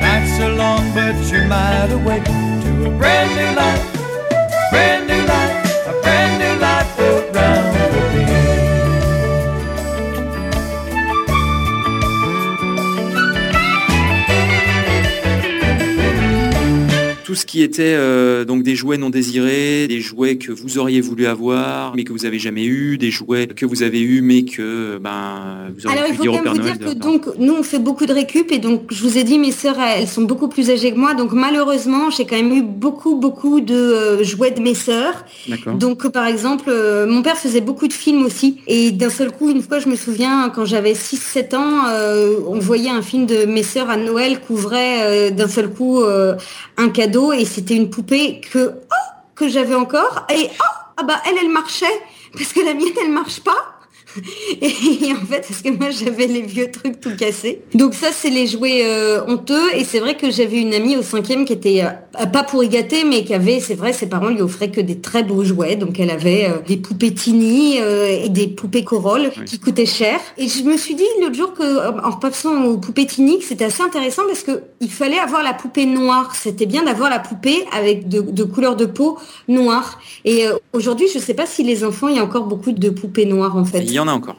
Nights 0.00 0.40
are 0.40 0.52
long, 0.52 0.84
but 0.94 1.16
you 1.32 1.44
might 1.48 1.90
awaken 1.90 2.60
to 2.62 2.86
a 2.86 2.98
brand 2.98 3.30
new 3.38 3.50
life, 3.56 3.84
brand 4.70 5.06
new 5.06 5.22
life, 5.26 5.86
a 5.86 6.00
brand 6.02 6.34
new 6.42 6.60
life 6.60 7.15
ce 17.36 17.46
qui 17.46 17.62
était 17.62 17.94
euh, 17.94 18.44
donc 18.44 18.62
des 18.62 18.74
jouets 18.74 18.96
non 18.96 19.10
désirés, 19.10 19.86
des 19.88 20.00
jouets 20.00 20.36
que 20.36 20.50
vous 20.50 20.78
auriez 20.78 21.00
voulu 21.00 21.26
avoir 21.26 21.94
mais 21.94 22.04
que 22.04 22.12
vous 22.12 22.24
avez 22.24 22.38
jamais 22.38 22.64
eu, 22.64 22.98
des 22.98 23.10
jouets 23.10 23.46
que 23.46 23.66
vous 23.66 23.82
avez 23.82 24.00
eu 24.00 24.22
mais 24.22 24.44
que 24.44 24.98
ben 24.98 25.70
vous 25.76 25.86
auriez 25.86 25.98
Alors 25.98 26.10
il 26.10 26.16
faut 26.16 26.24
quand 26.24 26.42
même 26.42 26.54
vous 26.54 26.62
dire 26.62 26.78
que 26.78 26.94
donc 26.94 27.26
nous 27.38 27.54
on 27.54 27.62
fait 27.62 27.78
beaucoup 27.78 28.06
de 28.06 28.12
récup 28.12 28.50
et 28.50 28.58
donc 28.58 28.84
je 28.90 29.02
vous 29.02 29.18
ai 29.18 29.24
dit 29.24 29.38
mes 29.38 29.52
sœurs 29.52 29.76
elles 29.78 30.08
sont 30.08 30.22
beaucoup 30.22 30.48
plus 30.48 30.70
âgées 30.70 30.92
que 30.92 30.98
moi. 30.98 31.14
Donc 31.14 31.32
malheureusement 31.32 32.10
j'ai 32.10 32.24
quand 32.24 32.36
même 32.36 32.52
eu 32.52 32.62
beaucoup 32.62 33.16
beaucoup 33.16 33.60
de 33.60 33.74
euh, 33.74 34.24
jouets 34.24 34.50
de 34.50 34.60
mes 34.60 34.74
sœurs. 34.74 35.24
Donc 35.74 36.08
par 36.08 36.26
exemple 36.26 36.64
euh, 36.68 37.06
mon 37.06 37.22
père 37.22 37.36
faisait 37.36 37.60
beaucoup 37.60 37.88
de 37.88 37.92
films 37.92 38.24
aussi. 38.24 38.60
Et 38.66 38.90
d'un 38.90 39.10
seul 39.10 39.30
coup 39.30 39.50
une 39.50 39.62
fois 39.62 39.78
je 39.78 39.88
me 39.88 39.96
souviens 39.96 40.50
quand 40.54 40.64
j'avais 40.64 40.94
6 40.94 41.16
7 41.16 41.54
ans 41.54 41.82
on 42.48 42.58
voyait 42.58 42.90
un 42.90 43.02
film 43.02 43.26
de 43.26 43.44
mes 43.44 43.62
sœurs 43.62 43.90
à 43.90 43.96
Noël 43.96 44.40
couvrait 44.40 45.30
d'un 45.30 45.48
seul 45.48 45.68
coup 45.68 46.02
un 46.76 46.88
cadeau 46.88 47.25
et 47.32 47.44
c'était 47.44 47.76
une 47.76 47.90
poupée 47.90 48.40
que 48.40 48.74
oh, 48.74 49.10
que 49.34 49.48
j'avais 49.48 49.74
encore. 49.74 50.26
Et 50.30 50.48
oh 50.50 50.64
ah 50.96 51.02
bah 51.02 51.20
elle 51.26 51.36
elle 51.38 51.50
marchait 51.50 51.86
parce 52.32 52.52
que 52.52 52.60
la 52.60 52.74
mienne 52.74 52.94
elle 53.02 53.10
marche 53.10 53.40
pas 53.40 53.75
et 54.62 55.12
en 55.12 55.26
fait, 55.26 55.44
parce 55.48 55.62
que 55.62 55.70
moi 55.70 55.90
j'avais 55.90 56.26
les 56.26 56.42
vieux 56.42 56.70
trucs 56.70 57.00
tout 57.00 57.14
cassés. 57.16 57.62
Donc 57.74 57.94
ça, 57.94 58.08
c'est 58.12 58.30
les 58.30 58.46
jouets 58.46 58.82
euh, 58.84 59.20
honteux. 59.26 59.74
Et 59.74 59.84
c'est 59.84 60.00
vrai 60.00 60.16
que 60.16 60.30
j'avais 60.30 60.60
une 60.60 60.74
amie 60.74 60.96
au 60.96 61.02
cinquième 61.02 61.44
qui 61.44 61.52
était 61.52 61.84
euh, 61.84 62.26
pas 62.26 62.42
pour 62.42 62.64
y 62.64 62.68
gâter, 62.68 63.04
mais 63.04 63.24
qui 63.24 63.34
avait, 63.34 63.60
c'est 63.60 63.74
vrai, 63.74 63.92
ses 63.92 64.06
parents 64.06 64.28
lui 64.28 64.42
offraient 64.42 64.70
que 64.70 64.80
des 64.80 64.98
très 64.98 65.22
beaux 65.22 65.44
jouets. 65.44 65.76
Donc 65.76 66.00
elle 66.00 66.10
avait 66.10 66.46
euh, 66.46 66.58
des 66.66 66.76
poupées 66.76 67.12
Tini 67.14 67.76
et 67.76 68.28
des 68.28 68.46
poupées 68.48 68.84
Corolle 68.84 69.30
qui 69.44 69.58
coûtaient 69.58 69.86
cher. 69.86 70.18
Et 70.38 70.48
je 70.48 70.62
me 70.64 70.76
suis 70.76 70.94
dit 70.94 71.04
l'autre 71.20 71.34
jour 71.34 71.54
que 71.54 72.00
en 72.04 72.10
repassant 72.10 72.64
aux 72.64 72.78
poupées 72.78 73.06
Tini, 73.06 73.38
c'était 73.42 73.64
assez 73.64 73.82
intéressant 73.82 74.22
parce 74.26 74.42
que 74.42 74.62
il 74.80 74.90
fallait 74.90 75.18
avoir 75.18 75.42
la 75.42 75.54
poupée 75.54 75.86
noire. 75.86 76.34
C'était 76.34 76.66
bien 76.66 76.84
d'avoir 76.84 77.10
la 77.10 77.18
poupée 77.18 77.64
avec 77.72 78.08
de, 78.08 78.20
de 78.20 78.44
couleur 78.44 78.76
de 78.76 78.86
peau 78.86 79.18
noire. 79.48 79.98
Et 80.24 80.46
aujourd'hui, 80.72 81.06
je 81.12 81.18
sais 81.18 81.34
pas 81.34 81.46
si 81.46 81.62
les 81.62 81.84
enfants, 81.84 82.08
il 82.08 82.16
y 82.16 82.18
a 82.18 82.24
encore 82.24 82.44
beaucoup 82.44 82.72
de 82.72 82.90
poupées 82.90 83.26
noires 83.26 83.56
en 83.56 83.64
fait 83.64 83.84
en 84.05 84.05
a 84.08 84.12
encore. 84.12 84.36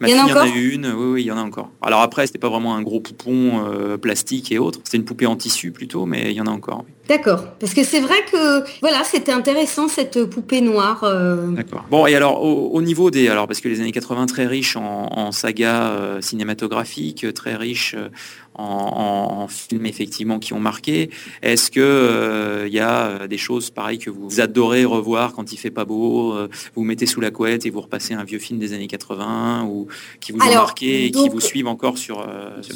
Ma 0.00 0.08
il 0.08 0.16
y 0.16 0.20
en 0.20 0.36
a, 0.36 0.46
une, 0.46 0.86
oui, 0.86 1.06
oui, 1.12 1.22
il 1.22 1.26
y 1.26 1.30
en 1.30 1.38
a 1.38 1.42
encore. 1.42 1.70
Alors 1.80 2.02
après, 2.02 2.26
c'était 2.26 2.38
pas 2.38 2.50
vraiment 2.50 2.74
un 2.74 2.82
gros 2.82 3.00
poupon 3.00 3.64
euh, 3.64 3.96
plastique 3.96 4.52
et 4.52 4.58
autres, 4.58 4.80
c'était 4.84 4.98
une 4.98 5.06
poupée 5.06 5.24
en 5.24 5.36
tissu 5.36 5.72
plutôt, 5.72 6.04
mais 6.04 6.32
il 6.32 6.36
y 6.36 6.40
en 6.40 6.46
a 6.46 6.50
encore. 6.50 6.84
D'accord, 7.08 7.44
parce 7.60 7.72
que 7.72 7.84
c'est 7.84 8.00
vrai 8.00 8.16
que 8.30 8.64
voilà, 8.80 9.04
c'était 9.04 9.32
intéressant 9.32 9.88
cette 9.88 10.24
poupée 10.24 10.60
noire. 10.60 11.04
Euh. 11.04 11.46
D'accord. 11.52 11.84
Bon, 11.90 12.06
et 12.06 12.14
alors 12.14 12.42
au, 12.42 12.82
niveau 12.82 13.10
des, 13.10 13.28
alors 13.28 13.46
parce 13.46 13.60
que 13.60 13.68
les 13.68 13.80
années 13.80 13.92
80 13.92 14.26
très 14.26 14.46
riches 14.46 14.76
en, 14.76 15.08
en 15.12 15.32
saga 15.32 15.90
euh, 15.90 16.20
cinématographique, 16.20 17.32
très 17.34 17.54
riches 17.54 17.94
en, 18.58 19.46
films 19.48 19.86
effectivement 19.86 20.38
qui 20.38 20.52
ont 20.52 20.60
marqué. 20.60 21.10
Est-ce 21.42 21.70
que 21.70 21.80
il 21.80 21.82
euh, 21.82 22.68
y 22.68 22.80
a 22.80 23.06
euh, 23.06 23.26
des 23.26 23.38
choses 23.38 23.70
pareilles 23.70 23.98
que 23.98 24.10
vous 24.10 24.40
adorez 24.40 24.84
revoir 24.84 25.32
quand 25.32 25.52
il 25.52 25.56
fait 25.56 25.70
pas 25.70 25.84
beau, 25.84 26.32
euh, 26.32 26.48
vous, 26.74 26.82
mettez 26.82 27.06
sous 27.06 27.20
la 27.20 27.30
couette 27.30 27.66
et 27.66 27.70
vous 27.70 27.80
repassez 27.80 28.14
un 28.14 28.24
vieux 28.24 28.38
film 28.38 28.58
des 28.58 28.72
années 28.72 28.86
80 28.86 29.64
ou 29.64 29.88
qui 30.20 30.32
vous 30.32 30.40
ont 30.40 30.54
marqué 30.54 31.06
et 31.06 31.10
qui 31.10 31.28
vous 31.28 31.40
suivent 31.40 31.68
encore 31.68 31.98
sur. 31.98 32.26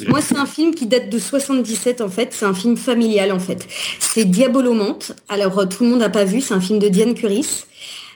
moi, 0.07 0.21
c'est 0.21 0.37
un 0.37 0.45
film 0.45 0.73
qui 0.73 0.85
date 0.85 1.09
de 1.09 1.19
77 1.19 2.01
en 2.01 2.09
fait. 2.09 2.29
C'est 2.31 2.45
un 2.45 2.53
film 2.53 2.77
familial 2.77 3.31
en 3.31 3.39
fait. 3.39 3.67
C'est 3.99 4.20
Diabolomante. 4.23 5.13
Alors 5.29 5.67
tout 5.67 5.83
le 5.83 5.91
monde 5.91 5.99
n'a 5.99 6.09
pas 6.09 6.25
vu. 6.25 6.41
C'est 6.41 6.53
un 6.53 6.61
film 6.61 6.79
de 6.79 6.87
Diane 6.87 7.13
Curis. 7.13 7.65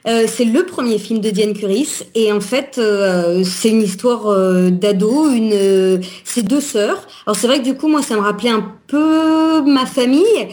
Euh, 0.08 0.26
c'est 0.28 0.46
le 0.46 0.66
premier 0.66 1.00
film 1.00 1.20
de 1.20 1.32
Diane 1.32 1.54
Curis 1.54 2.04
et 2.14 2.32
en 2.32 2.40
fait 2.40 2.76
euh, 2.78 3.44
c'est 3.44 3.70
une 3.70 3.82
histoire 3.82 4.28
euh, 4.28 4.70
d'ado, 4.70 5.32
une 5.32 6.00
c'est 6.24 6.44
deux 6.44 6.62
sœurs. 6.62 7.08
Alors 7.26 7.36
c'est 7.36 7.48
vrai 7.48 7.58
que 7.60 7.64
du 7.64 7.74
coup 7.74 7.88
moi 7.88 8.04
ça 8.04 8.16
me 8.16 8.22
rappelait 8.22 8.52
un 8.52 8.72
peu 8.88 9.62
ma 9.62 9.86
famille. 9.86 10.48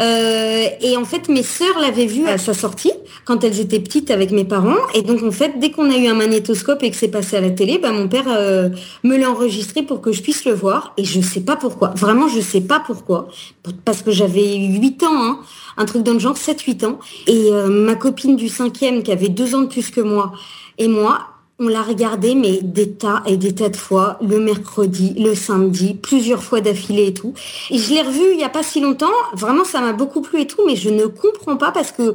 Euh, 0.00 0.66
et 0.80 0.96
en 0.96 1.04
fait, 1.04 1.28
mes 1.28 1.42
sœurs 1.42 1.78
l'avaient 1.80 2.06
vu 2.06 2.26
à 2.28 2.38
sa 2.38 2.54
sortie 2.54 2.92
quand 3.24 3.42
elles 3.44 3.60
étaient 3.60 3.80
petites 3.80 4.10
avec 4.10 4.30
mes 4.30 4.44
parents. 4.44 4.76
Et 4.94 5.02
donc, 5.02 5.22
en 5.22 5.30
fait, 5.30 5.58
dès 5.58 5.70
qu'on 5.70 5.90
a 5.90 5.96
eu 5.96 6.06
un 6.06 6.14
magnétoscope 6.14 6.82
et 6.82 6.90
que 6.90 6.96
c'est 6.96 7.08
passé 7.08 7.36
à 7.36 7.40
la 7.40 7.50
télé, 7.50 7.78
bah, 7.78 7.92
mon 7.92 8.08
père 8.08 8.26
euh, 8.28 8.68
me 9.04 9.16
l'a 9.16 9.30
enregistré 9.30 9.82
pour 9.82 10.00
que 10.00 10.12
je 10.12 10.22
puisse 10.22 10.44
le 10.44 10.52
voir. 10.52 10.94
Et 10.96 11.04
je 11.04 11.20
sais 11.20 11.40
pas 11.40 11.56
pourquoi. 11.56 11.88
Vraiment, 11.96 12.28
je 12.28 12.40
sais 12.40 12.60
pas 12.60 12.80
pourquoi. 12.80 13.28
Parce 13.84 14.02
que 14.02 14.10
j'avais 14.10 14.56
8 14.56 15.02
ans, 15.02 15.06
hein, 15.12 15.38
un 15.76 15.84
truc 15.84 16.02
dans 16.02 16.12
le 16.12 16.18
genre 16.18 16.36
7-8 16.36 16.86
ans. 16.86 16.98
Et 17.26 17.50
euh, 17.52 17.68
ma 17.68 17.94
copine 17.94 18.36
du 18.36 18.48
cinquième, 18.48 19.02
qui 19.02 19.12
avait 19.12 19.28
deux 19.28 19.54
ans 19.54 19.62
de 19.62 19.68
plus 19.68 19.90
que 19.90 20.00
moi, 20.00 20.32
et 20.78 20.88
moi, 20.88 21.35
on 21.58 21.68
l'a 21.68 21.82
regardé, 21.82 22.34
mais 22.34 22.60
des 22.62 22.90
tas 22.90 23.22
et 23.26 23.36
des 23.36 23.54
tas 23.54 23.70
de 23.70 23.76
fois, 23.76 24.18
le 24.20 24.38
mercredi, 24.38 25.14
le 25.18 25.34
samedi, 25.34 25.94
plusieurs 25.94 26.42
fois 26.42 26.60
d'affilée 26.60 27.06
et 27.06 27.14
tout. 27.14 27.32
Et 27.70 27.78
je 27.78 27.94
l'ai 27.94 28.02
revu 28.02 28.32
il 28.32 28.36
n'y 28.36 28.44
a 28.44 28.50
pas 28.50 28.62
si 28.62 28.80
longtemps. 28.80 29.06
Vraiment, 29.32 29.64
ça 29.64 29.80
m'a 29.80 29.92
beaucoup 29.92 30.20
plu 30.20 30.40
et 30.42 30.46
tout, 30.46 30.62
mais 30.66 30.76
je 30.76 30.90
ne 30.90 31.06
comprends 31.06 31.56
pas 31.56 31.72
parce 31.72 31.92
que 31.92 32.14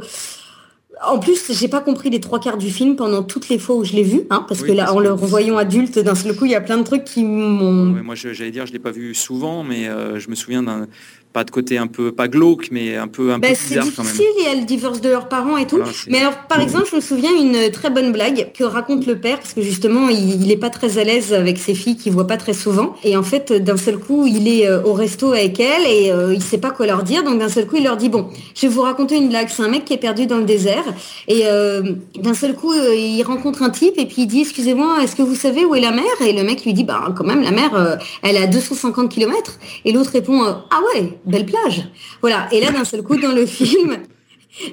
en 1.03 1.17
plus, 1.17 1.51
j'ai 1.51 1.67
pas 1.67 1.81
compris 1.81 2.09
les 2.09 2.19
trois 2.19 2.39
quarts 2.39 2.57
du 2.57 2.69
film 2.69 2.95
pendant 2.95 3.23
toutes 3.23 3.49
les 3.49 3.57
fois 3.57 3.75
où 3.75 3.83
je 3.83 3.93
l'ai 3.93 4.03
vu, 4.03 4.21
hein, 4.29 4.45
parce 4.47 4.61
que 4.61 4.71
là, 4.71 4.93
en 4.93 4.99
le 4.99 5.11
revoyant 5.11 5.57
adulte, 5.57 5.97
d'un 5.97 6.15
seul 6.15 6.35
coup, 6.35 6.45
il 6.45 6.51
y 6.51 6.55
a 6.55 6.61
plein 6.61 6.77
de 6.77 6.83
trucs 6.83 7.05
qui 7.05 7.23
m'ont. 7.23 8.03
moi, 8.03 8.15
j'allais 8.15 8.51
dire, 8.51 8.65
je 8.65 8.73
l'ai 8.73 8.79
pas 8.79 8.91
vu 8.91 9.15
souvent, 9.15 9.63
mais 9.63 9.87
euh, 9.87 10.19
je 10.19 10.29
me 10.29 10.35
souviens 10.35 10.61
d'un 10.61 10.87
pas 11.33 11.43
de 11.43 11.51
côté 11.51 11.77
un 11.77 11.87
peu 11.87 12.11
pas 12.11 12.27
glauque 12.27 12.67
mais 12.71 12.95
un 12.95 13.07
peu 13.07 13.31
un 13.31 13.39
bah, 13.39 13.47
peu 13.49 13.53
bizarre 13.53 13.85
quand 13.95 14.03
même. 14.03 14.11
C'est 14.13 14.23
difficile, 14.23 14.25
il 14.39 14.45
y 14.45 14.47
a 14.47 14.55
le 14.55 14.65
divorce 14.65 15.01
de 15.01 15.09
leurs 15.09 15.29
parents 15.29 15.57
et 15.57 15.67
tout. 15.67 15.79
mais 16.07 16.19
alors 16.19 16.33
par 16.49 16.59
exemple, 16.61 16.87
je 16.89 16.95
me 16.95 17.01
souviens 17.01 17.31
une 17.35 17.71
très 17.71 17.89
bonne 17.89 18.11
blague 18.11 18.51
que 18.53 18.63
raconte 18.63 19.05
le 19.05 19.17
père 19.19 19.39
parce 19.39 19.53
que 19.53 19.61
justement, 19.61 20.09
il, 20.09 20.41
il 20.41 20.51
est 20.51 20.57
pas 20.57 20.69
très 20.69 20.97
à 20.97 21.03
l'aise 21.03 21.33
avec 21.33 21.57
ses 21.57 21.75
filles 21.75 21.95
qu'il 21.95 22.11
voit 22.11 22.27
pas 22.27 22.37
très 22.37 22.53
souvent. 22.53 22.95
Et 23.03 23.15
en 23.15 23.23
fait, 23.23 23.51
d'un 23.53 23.77
seul 23.77 23.97
coup, 23.97 24.27
il 24.27 24.47
est 24.47 24.67
euh, 24.67 24.83
au 24.83 24.93
resto 24.93 25.31
avec 25.31 25.59
elle 25.59 25.83
et 25.87 26.11
euh, 26.11 26.33
il 26.33 26.41
sait 26.41 26.57
pas 26.57 26.71
quoi 26.71 26.85
leur 26.85 27.03
dire. 27.03 27.23
Donc 27.23 27.39
d'un 27.39 27.49
seul 27.49 27.67
coup, 27.67 27.77
il 27.77 27.83
leur 27.83 27.97
dit 27.97 28.09
bon, 28.09 28.29
je 28.55 28.61
vais 28.61 28.73
vous 28.73 28.81
raconter 28.81 29.17
une 29.17 29.29
blague, 29.29 29.49
c'est 29.49 29.63
un 29.63 29.69
mec 29.69 29.85
qui 29.85 29.93
est 29.93 29.97
perdu 29.97 30.27
dans 30.27 30.37
le 30.37 30.43
désert. 30.43 30.83
Et 31.27 31.41
euh, 31.45 31.93
d'un 32.19 32.33
seul 32.33 32.55
coup, 32.55 32.73
il 32.73 33.21
rencontre 33.23 33.63
un 33.63 33.69
type 33.69 33.97
et 33.97 34.05
puis 34.05 34.23
il 34.23 34.27
dit 34.27 34.41
excusez-moi, 34.41 34.97
est-ce 35.03 35.15
que 35.15 35.21
vous 35.21 35.35
savez 35.35 35.65
où 35.65 35.75
est 35.75 35.81
la 35.81 35.91
mer? 35.91 36.05
Et 36.25 36.33
le 36.33 36.43
mec 36.43 36.63
lui 36.65 36.73
dit 36.73 36.83
bah 36.83 37.13
quand 37.15 37.23
même 37.23 37.41
la 37.41 37.51
mer 37.51 37.99
elle 38.23 38.35
est 38.35 38.43
à 38.43 38.47
250 38.47 39.09
km 39.09 39.59
et 39.85 39.91
l'autre 39.91 40.11
répond 40.11 40.41
ah 40.43 40.79
ouais 40.93 41.17
belle 41.25 41.45
plage. 41.45 41.83
Voilà. 42.21 42.47
Et 42.51 42.59
là, 42.61 42.71
d'un 42.71 42.83
seul 42.83 43.03
coup, 43.03 43.17
dans 43.17 43.31
le 43.31 43.45
film, 43.45 43.97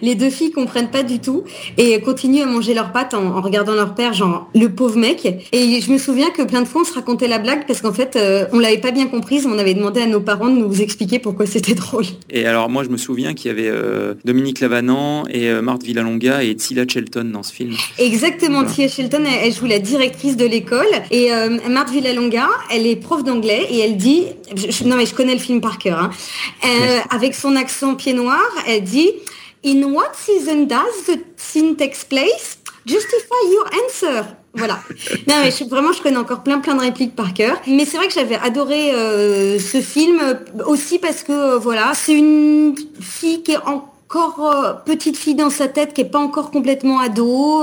les 0.03 0.15
deux 0.15 0.31
filles 0.31 0.51
comprennent 0.51 0.91
pas 0.91 1.03
du 1.03 1.21
tout 1.21 1.45
et 1.77 2.01
continuent 2.01 2.43
à 2.43 2.47
manger 2.47 2.75
leurs 2.75 2.93
pâtes 2.93 3.15
en, 3.15 3.41
regardant 3.41 3.75
leur 3.75 3.95
père, 3.95 4.13
genre 4.13 4.49
le 4.55 4.69
pauvre 4.69 4.97
mec. 4.97 5.49
Et 5.53 5.81
je 5.81 5.91
me 5.93 5.99
souviens 5.99 6.31
que 6.31 6.43
plein 6.43 6.63
de 6.63 6.69
fois 6.69 6.83
on 6.83 6.85
se 6.85 6.95
racontait 6.95 7.29
la 7.29 7.39
blague 7.39 7.67
parce 7.67 7.81
qu'en 7.81 7.93
fait 7.93 8.17
euh, 8.17 8.47
on 8.53 8.59
l'avait 8.59 8.79
pas 8.79 8.91
bien 8.91 9.07
comprise. 9.07 9.47
On 9.47 9.59
avait 9.59 9.75
demandé 9.75 10.01
à 10.01 10.07
nos 10.07 10.21
parents 10.21 10.49
de 10.49 10.59
nous 10.59 10.83
expliquer 10.83 11.19
pourquoi 11.19 11.47
c'était 11.47 11.75
drôle. 11.75 12.05
Et 12.31 12.47
alors 12.47 12.69
moi 12.69 12.85
je 12.85 12.89
me 12.89 12.97
souviens 12.97 13.35
qu'il 13.35 13.49
y 13.49 13.51
avait 13.51 13.69
euh, 13.69 14.15
Dominique 14.25 14.61
Lavanant 14.61 15.25
et 15.29 15.51
euh, 15.51 15.63
Marthe 15.63 15.85
Villalonga 15.85 16.43
et 16.43 16.55
Tila 16.57 16.85
Shelton 16.87 17.31
dans 17.33 17.43
ce 17.43 17.53
film. 17.53 17.75
Exactement, 17.99 18.65
Tila 18.65 18.89
Shelton 18.89 19.25
elle, 19.43 19.53
joue 19.53 19.67
la 19.67 19.79
directrice 19.79 20.37
de 20.37 20.47
l'école 20.47 20.87
et 21.11 21.31
Marthe 21.69 21.91
Villalonga 21.91 22.49
elle 22.71 22.87
est 22.87 22.97
prof 22.97 23.25
d'anglais 23.25 23.67
et 23.71 23.79
elle 23.81 23.97
dit, 23.97 24.25
non 24.85 24.97
mais 24.97 25.07
je 25.07 25.15
connais 25.15 25.35
le 25.35 25.41
film 25.41 25.61
par 25.61 25.79
cœur, 25.79 25.99
hein. 25.99 26.11
avec 27.11 27.35
son 27.35 27.57
accent 27.57 27.95
pied 27.95 28.13
noir, 28.13 28.41
elle 28.67 28.83
dit 28.83 29.11
In 29.65 29.93
what 29.93 30.15
season 30.15 30.67
does 30.67 31.07
the 31.07 31.21
scene 31.37 31.75
takes 31.77 32.05
place? 32.05 32.59
Justify 32.87 33.43
your 33.51 33.67
answer. 33.85 34.25
Voilà. 34.55 34.79
Non, 35.27 35.35
mais 35.43 35.51
vraiment, 35.69 35.93
je 35.93 36.03
connais 36.03 36.17
encore 36.17 36.43
plein, 36.43 36.59
plein 36.61 36.75
de 36.75 36.81
répliques 36.81 37.15
par 37.15 37.35
cœur. 37.35 37.61
Mais 37.67 37.85
c'est 37.85 37.97
vrai 37.97 38.09
que 38.09 38.15
j'avais 38.15 38.37
adoré 38.37 38.93
euh, 38.93 39.59
ce 39.59 39.81
film 39.81 40.21
aussi 40.67 40.99
parce 40.99 41.23
que, 41.23 41.33
euh, 41.33 41.59
voilà, 41.59 41.93
c'est 41.95 42.15
une 42.15 42.75
fille 43.01 43.43
qui 43.43 43.53
est 43.53 43.59
encore 43.59 44.55
euh, 44.55 44.73
petite 44.87 45.17
fille 45.17 45.35
dans 45.35 45.51
sa 45.51 45.69
tête 45.69 45.93
qui 45.93 46.01
est 46.01 46.11
pas 46.11 46.19
encore 46.19 46.51
complètement 46.51 46.99
ado, 47.01 47.63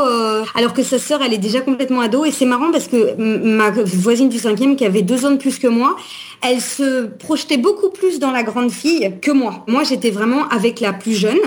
alors 0.54 0.74
que 0.74 0.84
sa 0.84 1.00
sœur 1.00 1.22
elle 1.24 1.34
est 1.34 1.40
déjà 1.40 1.62
complètement 1.62 2.02
ado 2.02 2.24
et 2.24 2.32
c'est 2.32 2.46
marrant 2.46 2.72
parce 2.72 2.88
que 2.88 3.16
ma 3.18 3.72
voisine 3.72 4.30
du 4.30 4.38
cinquième 4.38 4.76
qui 4.76 4.86
avait 4.86 5.02
deux 5.02 5.26
ans 5.26 5.32
de 5.32 5.38
plus 5.38 5.58
que 5.58 5.68
moi, 5.68 5.96
elle 6.44 6.62
se 6.62 7.08
projetait 7.08 7.58
beaucoup 7.58 7.90
plus 7.90 8.20
dans 8.20 8.32
la 8.32 8.44
grande 8.44 8.72
fille 8.72 9.12
que 9.22 9.32
moi. 9.32 9.66
Moi 9.68 9.84
j'étais 9.84 10.12
vraiment 10.12 10.48
avec 10.50 10.82
la 10.82 10.94
plus 10.94 11.14
jeune 11.14 11.40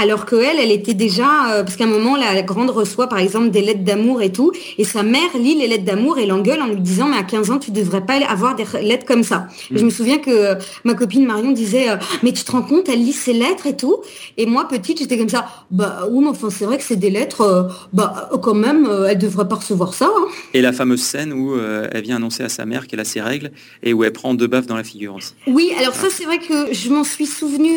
alors 0.00 0.24
que 0.24 0.36
elle, 0.36 0.58
elle 0.58 0.72
était 0.72 0.94
déjà, 0.94 1.52
euh, 1.52 1.62
parce 1.62 1.76
qu'à 1.76 1.84
un 1.84 1.88
moment, 1.88 2.16
la 2.16 2.40
grande 2.42 2.70
reçoit 2.70 3.08
par 3.08 3.18
exemple 3.18 3.50
des 3.50 3.60
lettres 3.60 3.84
d'amour 3.84 4.22
et 4.22 4.32
tout, 4.32 4.52
et 4.78 4.84
sa 4.84 5.02
mère 5.02 5.36
lit 5.38 5.54
les 5.54 5.68
lettres 5.68 5.84
d'amour 5.84 6.18
et 6.18 6.26
l'engueule 6.26 6.62
en 6.62 6.66
lui 6.66 6.80
disant, 6.80 7.08
mais 7.08 7.16
à 7.16 7.22
15 7.22 7.50
ans, 7.50 7.58
tu 7.58 7.70
devrais 7.70 8.04
pas 8.04 8.14
avoir 8.26 8.56
des 8.56 8.64
lettres 8.82 9.04
comme 9.04 9.22
ça. 9.22 9.48
Mm. 9.70 9.78
Je 9.78 9.84
me 9.84 9.90
souviens 9.90 10.18
que 10.18 10.30
euh, 10.30 10.54
ma 10.84 10.94
copine 10.94 11.26
Marion 11.26 11.52
disait, 11.52 11.90
euh, 11.90 11.96
mais 12.22 12.32
tu 12.32 12.44
te 12.44 12.52
rends 12.52 12.62
compte, 12.62 12.88
elle 12.88 13.04
lit 13.04 13.12
ses 13.12 13.34
lettres 13.34 13.66
et 13.66 13.76
tout, 13.76 13.98
et 14.36 14.46
moi, 14.46 14.66
petite, 14.68 14.98
j'étais 14.98 15.18
comme 15.18 15.28
ça, 15.28 15.46
bah 15.70 16.06
oui, 16.10 16.24
mais 16.24 16.30
enfin, 16.30 16.48
c'est 16.50 16.64
vrai 16.64 16.78
que 16.78 16.84
c'est 16.84 16.96
des 16.96 17.10
lettres, 17.10 17.68
bah 17.92 18.30
quand 18.42 18.54
même, 18.54 18.88
elle 19.08 19.18
devrait 19.18 19.48
pas 19.48 19.56
recevoir 19.56 19.92
ça. 19.92 20.06
Hein. 20.06 20.26
Et 20.54 20.62
la 20.62 20.72
fameuse 20.72 21.02
scène 21.02 21.32
où 21.32 21.56
elle 21.58 22.02
vient 22.02 22.16
annoncer 22.16 22.42
à 22.42 22.48
sa 22.48 22.64
mère 22.64 22.86
qu'elle 22.86 23.00
a 23.00 23.04
ses 23.04 23.20
règles 23.20 23.50
et 23.82 23.92
où 23.92 24.04
elle 24.04 24.12
prend 24.12 24.34
deux 24.34 24.46
baffes 24.46 24.66
dans 24.66 24.76
la 24.76 24.84
figure 24.84 25.14
aussi. 25.14 25.34
Oui, 25.46 25.72
alors 25.78 25.94
ça, 25.94 26.08
c'est 26.10 26.24
vrai 26.24 26.38
que 26.38 26.72
je 26.72 26.90
m'en 26.90 27.04
suis 27.04 27.26
souvenue 27.26 27.76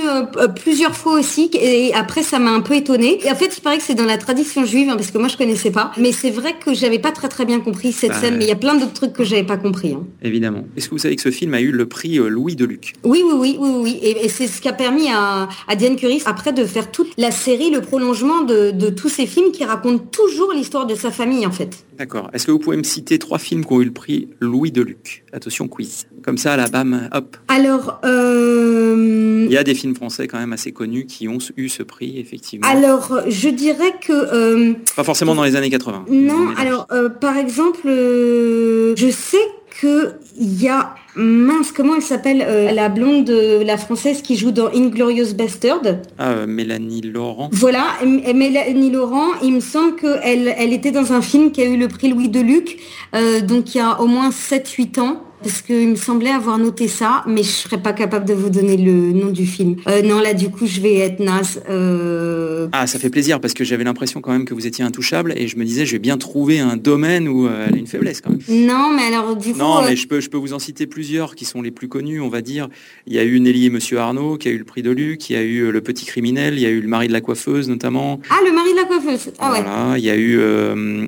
plusieurs 0.55 0.95
fois 0.95 1.19
aussi, 1.19 1.49
et 1.53 1.93
après, 1.93 2.12
ça 2.21 2.39
m'a 2.39 2.51
un 2.51 2.61
peu 2.61 2.75
étonnée. 2.75 3.19
Et 3.25 3.31
en 3.31 3.35
fait, 3.35 3.57
il 3.57 3.61
paraît 3.61 3.77
que 3.77 3.83
c'est 3.83 3.95
dans 3.95 4.05
la 4.05 4.17
tradition 4.17 4.65
juive, 4.65 4.89
hein, 4.89 4.95
parce 4.95 5.11
que 5.11 5.17
moi, 5.17 5.27
je 5.27 5.37
connaissais 5.37 5.71
pas. 5.71 5.91
Mais 5.97 6.11
c'est 6.11 6.29
vrai 6.29 6.55
que 6.63 6.73
j'avais 6.73 6.99
pas 6.99 7.11
très 7.11 7.29
très 7.29 7.45
bien 7.45 7.59
compris 7.59 7.91
cette 7.91 8.11
bah, 8.11 8.19
scène, 8.19 8.37
mais 8.37 8.45
il 8.45 8.49
y 8.49 8.51
a 8.51 8.57
plein 8.57 8.75
d'autres 8.75 8.93
trucs 8.93 9.13
que 9.13 9.23
j'avais 9.23 9.43
pas 9.43 9.57
compris. 9.57 9.93
Hein. 9.93 10.05
Évidemment. 10.21 10.65
Est-ce 10.77 10.89
que 10.89 10.91
vous 10.91 10.99
savez 10.99 11.15
que 11.15 11.21
ce 11.21 11.31
film 11.31 11.53
a 11.53 11.61
eu 11.61 11.71
le 11.71 11.87
prix 11.87 12.19
euh, 12.19 12.27
Louis 12.27 12.55
Deluc 12.55 12.93
Oui, 13.03 13.23
oui, 13.25 13.33
oui, 13.35 13.57
oui, 13.59 13.71
oui. 13.81 13.99
Et, 14.01 14.29
c'est 14.29 14.47
ce 14.47 14.61
qui 14.61 14.67
a 14.67 14.73
permis 14.73 15.09
à, 15.09 15.47
Diane 15.75 15.95
Curie, 15.95 16.21
après, 16.25 16.53
de 16.53 16.65
faire 16.65 16.91
toute 16.91 17.11
la 17.17 17.31
série, 17.31 17.71
le 17.71 17.81
prolongement 17.81 18.41
de, 18.41 18.71
de 18.71 18.89
tous 18.89 19.09
ces 19.09 19.25
films 19.25 19.51
qui 19.51 19.63
racontent 19.63 20.03
toujours 20.11 20.51
l'histoire 20.53 20.85
de 20.85 20.95
sa 20.95 21.11
famille, 21.11 21.45
en 21.47 21.51
fait. 21.51 21.85
D'accord. 21.97 22.29
Est-ce 22.33 22.45
que 22.45 22.51
vous 22.51 22.59
pouvez 22.59 22.77
me 22.77 22.83
citer 22.83 23.19
trois 23.19 23.37
films 23.37 23.65
qui 23.65 23.73
ont 23.73 23.81
eu 23.81 23.85
le 23.85 23.91
prix 23.91 24.29
Louis 24.39 24.71
Deluc? 24.71 25.23
Attention, 25.31 25.67
quiz. 25.67 26.07
Comme 26.23 26.37
ça, 26.37 26.53
à 26.53 26.57
la 26.57 26.67
bam, 26.67 27.09
hop. 27.13 27.37
Alors, 27.47 27.99
euh... 28.03 29.45
il 29.45 29.51
y 29.51 29.57
a 29.57 29.63
des 29.63 29.75
films 29.75 29.95
français 29.95 30.27
quand 30.27 30.39
même 30.39 30.53
assez 30.53 30.71
connus 30.71 31.05
qui 31.05 31.27
ont 31.27 31.37
eu 31.57 31.69
ce 31.69 31.83
prix, 31.83 32.19
effectivement. 32.19 32.67
Alors, 32.67 33.21
je 33.27 33.49
dirais 33.49 33.93
que... 34.01 34.11
Euh... 34.13 34.73
Pas 34.95 35.03
forcément 35.03 35.35
dans 35.35 35.43
les 35.43 35.55
années 35.55 35.69
80. 35.69 36.05
Non, 36.09 36.49
alors, 36.57 36.87
euh, 36.91 37.09
par 37.09 37.37
exemple, 37.37 37.81
je 37.85 39.09
sais 39.11 39.37
qu'il 39.79 40.61
y 40.61 40.67
a 40.67 40.95
mince 41.15 41.71
comment 41.71 41.95
elle 41.95 42.01
s'appelle 42.01 42.43
euh, 42.47 42.71
la 42.71 42.89
blonde 42.89 43.29
la 43.29 43.77
française 43.77 44.21
qui 44.21 44.35
joue 44.35 44.51
dans 44.51 44.67
Inglorious 44.73 45.33
Bastard 45.35 45.81
ah 46.17 46.45
Mélanie 46.47 47.01
Laurent. 47.01 47.49
Voilà 47.51 47.85
Mélanie 48.03 48.91
Laurent 48.91 49.27
il 49.43 49.53
me 49.53 49.59
semble 49.59 49.95
qu'elle 49.95 50.53
elle 50.57 50.73
était 50.73 50.91
dans 50.91 51.13
un 51.13 51.21
film 51.21 51.51
qui 51.51 51.61
a 51.61 51.65
eu 51.65 51.77
le 51.77 51.87
prix 51.87 52.09
Louis 52.09 52.29
Deluc 52.29 52.77
euh, 53.15 53.41
donc 53.41 53.75
il 53.75 53.77
y 53.77 53.81
a 53.81 54.01
au 54.01 54.07
moins 54.07 54.29
7-8 54.29 54.99
ans 54.99 55.23
parce 55.43 55.61
qu'il 55.61 55.89
me 55.89 55.95
semblait 55.95 56.29
avoir 56.29 56.57
noté 56.57 56.87
ça, 56.87 57.23
mais 57.27 57.43
je 57.43 57.49
serais 57.49 57.77
pas 57.77 57.93
capable 57.93 58.25
de 58.25 58.33
vous 58.33 58.49
donner 58.49 58.77
le 58.77 59.11
nom 59.11 59.29
du 59.29 59.45
film. 59.45 59.75
Euh, 59.87 60.01
non, 60.01 60.19
là, 60.19 60.33
du 60.33 60.49
coup, 60.49 60.65
je 60.65 60.79
vais 60.79 60.97
être 60.97 61.19
naze. 61.19 61.61
Euh. 61.69 62.67
Ah, 62.71 62.87
ça 62.87 62.97
fait 62.97 63.09
plaisir, 63.09 63.39
parce 63.41 63.53
que 63.53 63.63
j'avais 63.63 63.83
l'impression 63.83 64.21
quand 64.21 64.31
même 64.31 64.45
que 64.45 64.53
vous 64.53 64.65
étiez 64.65 64.83
intouchable, 64.83 65.33
et 65.35 65.47
je 65.47 65.57
me 65.57 65.65
disais, 65.65 65.85
je 65.85 65.91
vais 65.91 65.99
bien 65.99 66.17
trouver 66.17 66.59
un 66.59 66.77
domaine 66.77 67.27
où 67.27 67.45
euh, 67.45 67.65
elle 67.67 67.75
a 67.75 67.77
une 67.77 67.87
faiblesse 67.87 68.21
quand 68.21 68.31
même. 68.31 68.39
Non, 68.49 68.91
mais 68.95 69.03
alors, 69.03 69.35
du 69.35 69.51
coup... 69.51 69.59
Non, 69.59 69.83
mais 69.83 69.95
je 69.95 70.07
peux, 70.07 70.21
je 70.21 70.29
peux 70.29 70.37
vous 70.37 70.53
en 70.53 70.59
citer 70.59 70.87
plusieurs 70.87 71.35
qui 71.35 71.45
sont 71.45 71.61
les 71.61 71.71
plus 71.71 71.89
connus, 71.89 72.21
on 72.21 72.29
va 72.29 72.41
dire. 72.41 72.69
Il 73.05 73.13
y 73.13 73.19
a 73.19 73.23
eu 73.23 73.39
Nelly 73.39 73.65
et 73.65 73.69
Monsieur 73.69 73.99
Arnaud, 73.99 74.37
qui 74.37 74.47
a 74.47 74.51
eu 74.51 74.57
le 74.57 74.63
prix 74.63 74.81
de 74.81 74.91
Luc, 74.91 75.29
il 75.29 75.33
y 75.33 75.35
a 75.35 75.43
eu 75.43 75.71
Le 75.71 75.81
Petit 75.81 76.05
Criminel, 76.05 76.53
il 76.55 76.61
y 76.61 76.65
a 76.65 76.69
eu 76.69 76.79
Le 76.79 76.87
Mari 76.87 77.09
de 77.09 77.13
la 77.13 77.21
Coiffeuse, 77.21 77.67
notamment. 77.67 78.19
Ah, 78.29 78.37
Le 78.45 78.53
Mari 78.53 78.71
de 78.71 78.77
la 78.77 78.85
Coiffeuse 78.85 79.33
Ah 79.39 79.49
voilà, 79.49 79.97
il 79.97 80.03
y 80.03 80.09
a 80.09 80.15
eu 80.15 80.39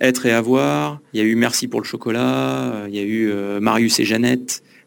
Être 0.02 0.26
et 0.26 0.32
Avoir, 0.32 1.00
il 1.14 1.22
y 1.22 1.24
a 1.24 1.26
eu 1.26 1.36
Merci 1.36 1.68
pour 1.68 1.80
le 1.80 1.86
chocolat, 1.86 2.86
il 2.90 2.96
y 2.96 3.00
a 3.00 3.04
eu 3.04 3.32
Marius 3.62 4.00
et 4.00 4.06
Jeannette 4.06 4.25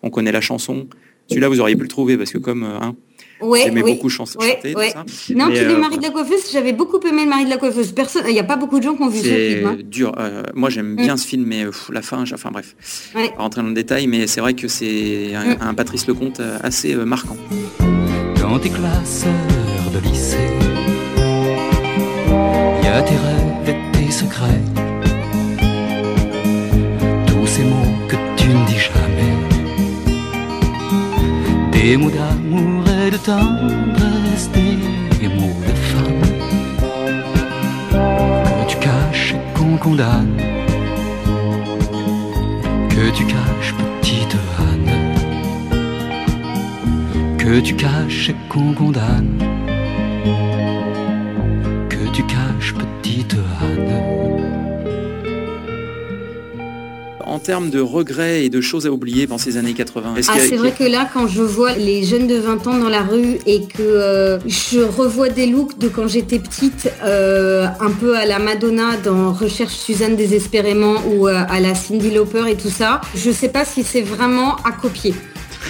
on 0.03 0.11
connaît 0.11 0.33
la 0.33 0.41
chanson. 0.41 0.89
Celui-là, 1.29 1.49
vous 1.49 1.61
auriez 1.61 1.77
pu 1.77 1.83
le 1.83 1.89
trouver 1.89 2.17
parce 2.17 2.31
que 2.31 2.39
comme 2.39 2.65
hein, 2.65 2.95
j'aimais 3.41 3.83
beaucoup 3.83 4.09
chanter. 4.09 4.39
Non, 5.35 5.49
puis 5.49 5.61
le 5.61 5.75
euh, 5.75 5.79
mari 5.79 5.99
de 5.99 6.03
la 6.03 6.11
coiffeuse, 6.11 6.51
j'avais 6.53 6.73
beaucoup 6.73 6.99
aimé 7.07 7.25
le 7.25 7.31
mari 7.31 7.45
de 7.45 7.51
la 7.51 7.57
coiffeuse. 7.57 7.93
Personne, 7.93 8.25
il 8.29 8.33
n'y 8.33 8.41
a 8.41 8.45
pas 8.45 8.57
beaucoup 8.57 8.79
de 8.79 8.85
gens 8.85 8.95
qui 8.95 9.03
ont 9.03 9.09
vu 9.09 9.19
ce 9.19 9.25
film. 9.25 9.67
Hein. 9.67 9.79
dur. 9.85 10.13
Euh, 10.19 10.43
moi, 10.55 10.71
j'aime 10.71 10.97
bien 10.97 11.15
mm. 11.15 11.19
ce 11.19 11.27
film, 11.27 11.45
mais 11.47 11.65
la 11.93 12.03
fin, 12.03 12.25
enfin 12.33 12.51
bref, 12.51 12.75
ouais. 13.15 13.31
pas 13.31 13.43
rentrer 13.43 13.63
dans 13.63 13.69
le 13.69 13.75
détail, 13.75 14.07
mais 14.07 14.27
c'est 14.27 14.41
vrai 14.41 14.55
que 14.55 14.69
c'est 14.69 15.35
un, 15.35 15.73
mm. 15.73 15.77
Patrice 15.77 16.07
Lecomte 16.07 16.41
euh, 16.41 16.59
assez 16.63 16.95
marquant. 16.95 17.37
Dans 18.41 18.59
tes 18.59 18.71
classes 18.71 19.25
de 19.93 19.99
lycée, 20.09 20.37
il 22.29 22.85
y 22.85 22.89
a 22.89 23.03
tes 23.03 23.17
rêves 23.17 23.69
et 23.69 23.99
tes 23.99 24.11
secrets 24.11 24.78
Des 31.89 31.97
mots 31.97 32.11
d'amour 32.11 32.85
et 33.03 33.11
de 33.11 33.17
tendresse, 33.17 34.51
des 34.53 35.29
mots 35.29 35.63
de 35.67 35.75
femme. 35.91 36.21
Que 38.45 38.71
tu 38.71 38.77
caches 38.77 39.33
et 39.33 39.59
qu'on 39.59 39.79
condamne, 39.79 40.37
que 42.91 43.11
tu 43.17 43.25
caches 43.25 43.75
petite 44.03 44.37
Anne, 44.59 44.91
que 47.39 47.45
que 47.45 47.61
tu 47.61 47.75
caches 47.75 48.29
et 48.29 48.37
qu'on 48.51 48.75
condamne, 48.75 49.39
termes 57.49 57.71
de 57.71 57.81
regrets 57.81 58.45
et 58.45 58.51
de 58.51 58.61
choses 58.61 58.87
à 58.87 58.91
oublier 58.91 59.27
dans 59.27 59.39
ces 59.39 59.57
années 59.57 59.73
80, 59.73 60.17
est-ce 60.17 60.29
Ah, 60.31 60.35
qu'il 60.35 60.43
y 60.43 60.45
a- 60.45 60.49
c'est 60.51 60.57
vrai 60.59 60.73
que 60.79 60.85
là, 60.85 61.09
quand 61.11 61.27
je 61.27 61.41
vois 61.41 61.73
les 61.73 62.05
jeunes 62.05 62.27
de 62.27 62.35
20 62.37 62.67
ans 62.67 62.77
dans 62.77 62.91
la 62.91 63.01
rue 63.01 63.39
et 63.47 63.63
que 63.63 63.81
euh, 63.81 64.39
je 64.47 64.81
revois 64.81 65.31
des 65.31 65.47
looks 65.47 65.79
de 65.79 65.89
quand 65.89 66.07
j'étais 66.09 66.39
petite, 66.41 66.91
euh, 67.05 67.67
un 67.81 67.91
peu 67.91 68.15
à 68.19 68.27
la 68.27 68.39
Madonna 68.39 68.99
dans 69.03 69.33
Recherche 69.33 69.73
Suzanne 69.77 70.15
désespérément 70.15 70.97
ou 71.11 71.27
euh, 71.27 71.41
à 71.49 71.59
la 71.61 71.75
Cindy 71.75 72.11
Lauper 72.11 72.45
et 72.51 72.55
tout 72.55 72.69
ça, 72.69 73.01
je 73.15 73.31
sais 73.31 73.49
pas 73.49 73.65
si 73.65 73.83
c'est 73.83 74.03
vraiment 74.03 74.57
à 74.57 74.73
copier. 74.73 75.15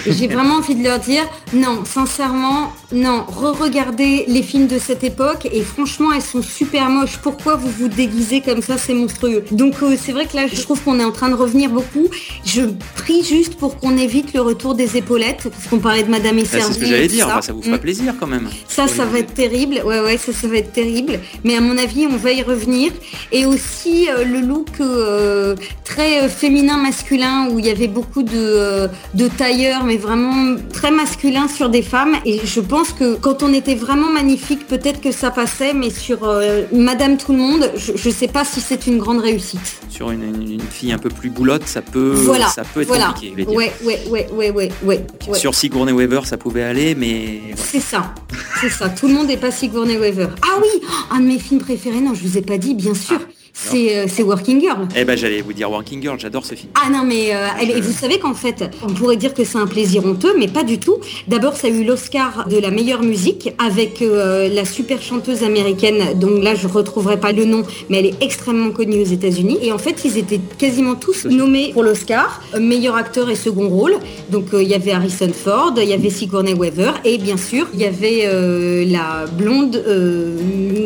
J'ai 0.05 0.27
vraiment 0.35 0.55
envie 0.55 0.75
de 0.75 0.83
leur 0.83 0.99
dire, 0.99 1.23
non, 1.53 1.85
sincèrement, 1.85 2.73
non, 2.91 3.23
re-regardez 3.27 4.25
les 4.27 4.41
films 4.41 4.65
de 4.67 4.79
cette 4.79 5.03
époque 5.03 5.47
et 5.51 5.61
franchement, 5.61 6.11
elles 6.11 6.21
sont 6.23 6.41
super 6.41 6.89
moches. 6.89 7.17
Pourquoi 7.21 7.55
vous 7.55 7.69
vous 7.69 7.87
déguisez 7.87 8.41
comme 8.41 8.61
ça 8.63 8.77
C'est 8.77 8.93
monstrueux. 8.95 9.43
Donc 9.51 9.75
euh, 9.83 9.95
c'est 10.01 10.11
vrai 10.11 10.25
que 10.25 10.35
là, 10.35 10.47
je 10.51 10.59
trouve 10.61 10.81
qu'on 10.81 10.99
est 10.99 11.03
en 11.03 11.11
train 11.11 11.29
de 11.29 11.35
revenir 11.35 11.69
beaucoup. 11.69 12.07
Je 12.45 12.61
prie 12.95 13.23
juste 13.23 13.55
pour 13.55 13.77
qu'on 13.79 13.95
évite 13.97 14.33
le 14.33 14.41
retour 14.41 14.73
des 14.75 14.97
épaulettes, 14.97 15.49
parce 15.51 15.67
qu'on 15.69 15.77
parlait 15.79 16.01
de 16.03 16.09
Madame 16.09 16.39
et 16.39 16.43
Bah, 16.43 16.47
c'est 16.51 16.61
ce 16.61 16.79
que 16.79 16.85
j'allais 16.85 17.07
dire, 17.07 17.27
ça. 17.27 17.35
bah, 17.35 17.41
ça 17.41 17.53
vous 17.53 17.61
fera 17.61 17.77
Mm. 17.77 17.79
plaisir 17.81 18.13
quand 18.19 18.27
même. 18.27 18.49
Ça, 18.67 18.87
ça 18.87 19.05
va 19.05 19.19
être 19.19 19.33
terrible. 19.33 19.81
Ouais, 19.85 19.99
ouais, 20.01 20.17
ça, 20.17 20.33
ça 20.33 20.47
va 20.47 20.57
être 20.57 20.71
terrible. 20.73 21.19
Mais 21.43 21.55
à 21.55 21.61
mon 21.61 21.77
avis, 21.77 22.07
on 22.07 22.17
va 22.17 22.31
y 22.31 22.41
revenir. 22.41 22.91
Et 23.31 23.45
aussi 23.45 24.07
euh, 24.09 24.23
le 24.23 24.39
look 24.39 24.67
euh, 24.81 25.55
très 25.83 26.27
féminin 26.29 26.77
masculin 26.77 27.49
où 27.51 27.59
il 27.59 27.65
y 27.65 27.69
avait 27.69 27.87
beaucoup 27.87 28.23
de, 28.23 28.87
de 29.13 29.27
tailleurs, 29.27 29.83
mais 29.83 29.97
vraiment 29.97 30.55
très 30.73 30.89
masculin 30.91 31.47
sur 31.47 31.69
des 31.69 31.81
femmes. 31.83 32.15
Et 32.25 32.39
je 32.43 32.59
pense 32.61 32.78
que 32.93 33.15
quand 33.15 33.43
on 33.43 33.53
était 33.53 33.75
vraiment 33.75 34.09
magnifique, 34.09 34.65
peut-être 34.67 35.01
que 35.01 35.11
ça 35.11 35.29
passait, 35.31 35.73
mais 35.73 35.89
sur 35.89 36.23
euh, 36.23 36.63
Madame 36.71 37.17
Tout 37.17 37.33
le 37.33 37.37
Monde, 37.39 37.71
je, 37.75 37.91
je 37.95 38.09
sais 38.09 38.27
pas 38.27 38.45
si 38.45 38.61
c'est 38.61 38.87
une 38.87 38.97
grande 38.97 39.19
réussite. 39.19 39.79
Sur 39.89 40.11
une, 40.11 40.23
une- 40.23 40.51
une 40.53 40.61
fille 40.61 40.91
un 40.93 40.97
peu 40.97 41.09
plus 41.09 41.29
boulotte, 41.29 41.67
ça 41.67 41.81
peut, 41.81 42.13
voilà. 42.13 42.47
ça 42.47 42.63
peut 42.63 42.81
être 42.81 42.87
voilà. 42.87 43.07
compliqué. 43.07 43.31
je 43.31 43.35
vais 43.35 43.45
dire. 43.45 43.55
Ouais, 43.57 43.73
ouais, 43.83 43.99
ouais, 44.09 44.27
ouais, 44.31 44.51
ouais, 44.51 44.71
ouais. 44.83 45.05
ouais. 45.27 45.37
Sur 45.37 45.53
Sigourney 45.55 45.91
Weaver, 45.91 46.21
ça 46.25 46.37
pouvait 46.37 46.63
aller, 46.63 46.95
mais 46.95 47.41
C'est 47.55 47.79
ça, 47.81 48.13
c'est 48.61 48.69
ça. 48.69 48.89
Tout 48.89 49.07
le 49.07 49.13
monde 49.13 49.29
est 49.29 49.37
pas 49.37 49.51
Sigourney 49.51 49.97
Weaver. 49.97 50.27
Ah 50.41 50.59
oui, 50.61 50.87
un 51.11 51.19
de 51.19 51.25
mes 51.27 51.39
films 51.39 51.59
préférés, 51.61 51.99
non, 52.01 52.13
je 52.13 52.25
vous 52.27 52.37
ai 52.37 52.41
pas 52.41 52.57
dit, 52.57 52.73
bien 52.75 52.93
sûr. 52.93 53.19
C'est 54.07 54.23
Working 54.23 54.61
Girl. 54.61 54.87
eh 54.95 55.03
ben 55.05 55.17
j'allais 55.17 55.41
vous 55.41 55.53
dire 55.53 55.69
Working 55.69 56.01
Girl, 56.01 56.17
j'adore 56.19 56.45
ce 56.45 56.55
film. 56.55 56.69
Ah 56.75 56.89
non 56.89 57.03
mais 57.05 57.33
euh, 57.35 57.47
elle- 57.61 57.71
et 57.77 57.81
vous 57.81 57.91
savez 57.91 58.19
qu'en 58.19 58.33
fait 58.33 58.63
on 58.83 58.93
pourrait 58.93 59.17
dire 59.17 59.33
que 59.33 59.43
c'est 59.43 59.57
un 59.57 59.67
plaisir 59.67 60.05
honteux 60.05 60.33
mais 60.37 60.47
pas 60.47 60.63
du 60.63 60.79
tout. 60.79 60.97
D'abord 61.27 61.55
ça 61.55 61.67
a 61.67 61.69
eu 61.69 61.83
l'Oscar 61.83 62.47
de 62.49 62.57
la 62.57 62.71
meilleure 62.71 63.03
musique 63.03 63.53
avec 63.63 64.01
euh, 64.01 64.47
la 64.49 64.65
super 64.65 65.01
chanteuse 65.01 65.43
américaine 65.43 66.17
dont 66.19 66.39
là 66.39 66.55
je 66.55 66.67
retrouverai 66.67 67.19
pas 67.19 67.31
le 67.31 67.45
nom 67.45 67.63
mais 67.89 67.99
elle 67.99 68.05
est 68.07 68.23
extrêmement 68.23 68.71
connue 68.71 69.01
aux 69.01 69.05
États-Unis 69.05 69.57
et 69.61 69.71
en 69.71 69.77
fait 69.77 70.03
ils 70.05 70.17
étaient 70.17 70.39
quasiment 70.57 70.95
tous 70.95 71.25
nommés 71.25 71.71
pour 71.73 71.83
l'Oscar 71.83 72.41
euh, 72.55 72.59
meilleur 72.59 72.95
acteur 72.95 73.29
et 73.29 73.35
second 73.35 73.67
rôle. 73.69 73.95
Donc 74.29 74.53
euh, 74.53 74.63
il 74.63 74.69
y 74.69 74.73
avait 74.73 74.91
Harrison 74.91 75.31
Ford, 75.33 75.73
il 75.77 75.83
y 75.89 75.93
avait 75.93 76.09
Sigourney 76.09 76.53
Weaver 76.53 76.91
et 77.05 77.17
bien 77.17 77.37
sûr 77.37 77.67
il 77.73 77.79
y 77.81 77.85
avait 77.85 78.21
euh, 78.25 78.85
la 78.87 79.25
blonde 79.27 79.75
euh, 79.87 80.37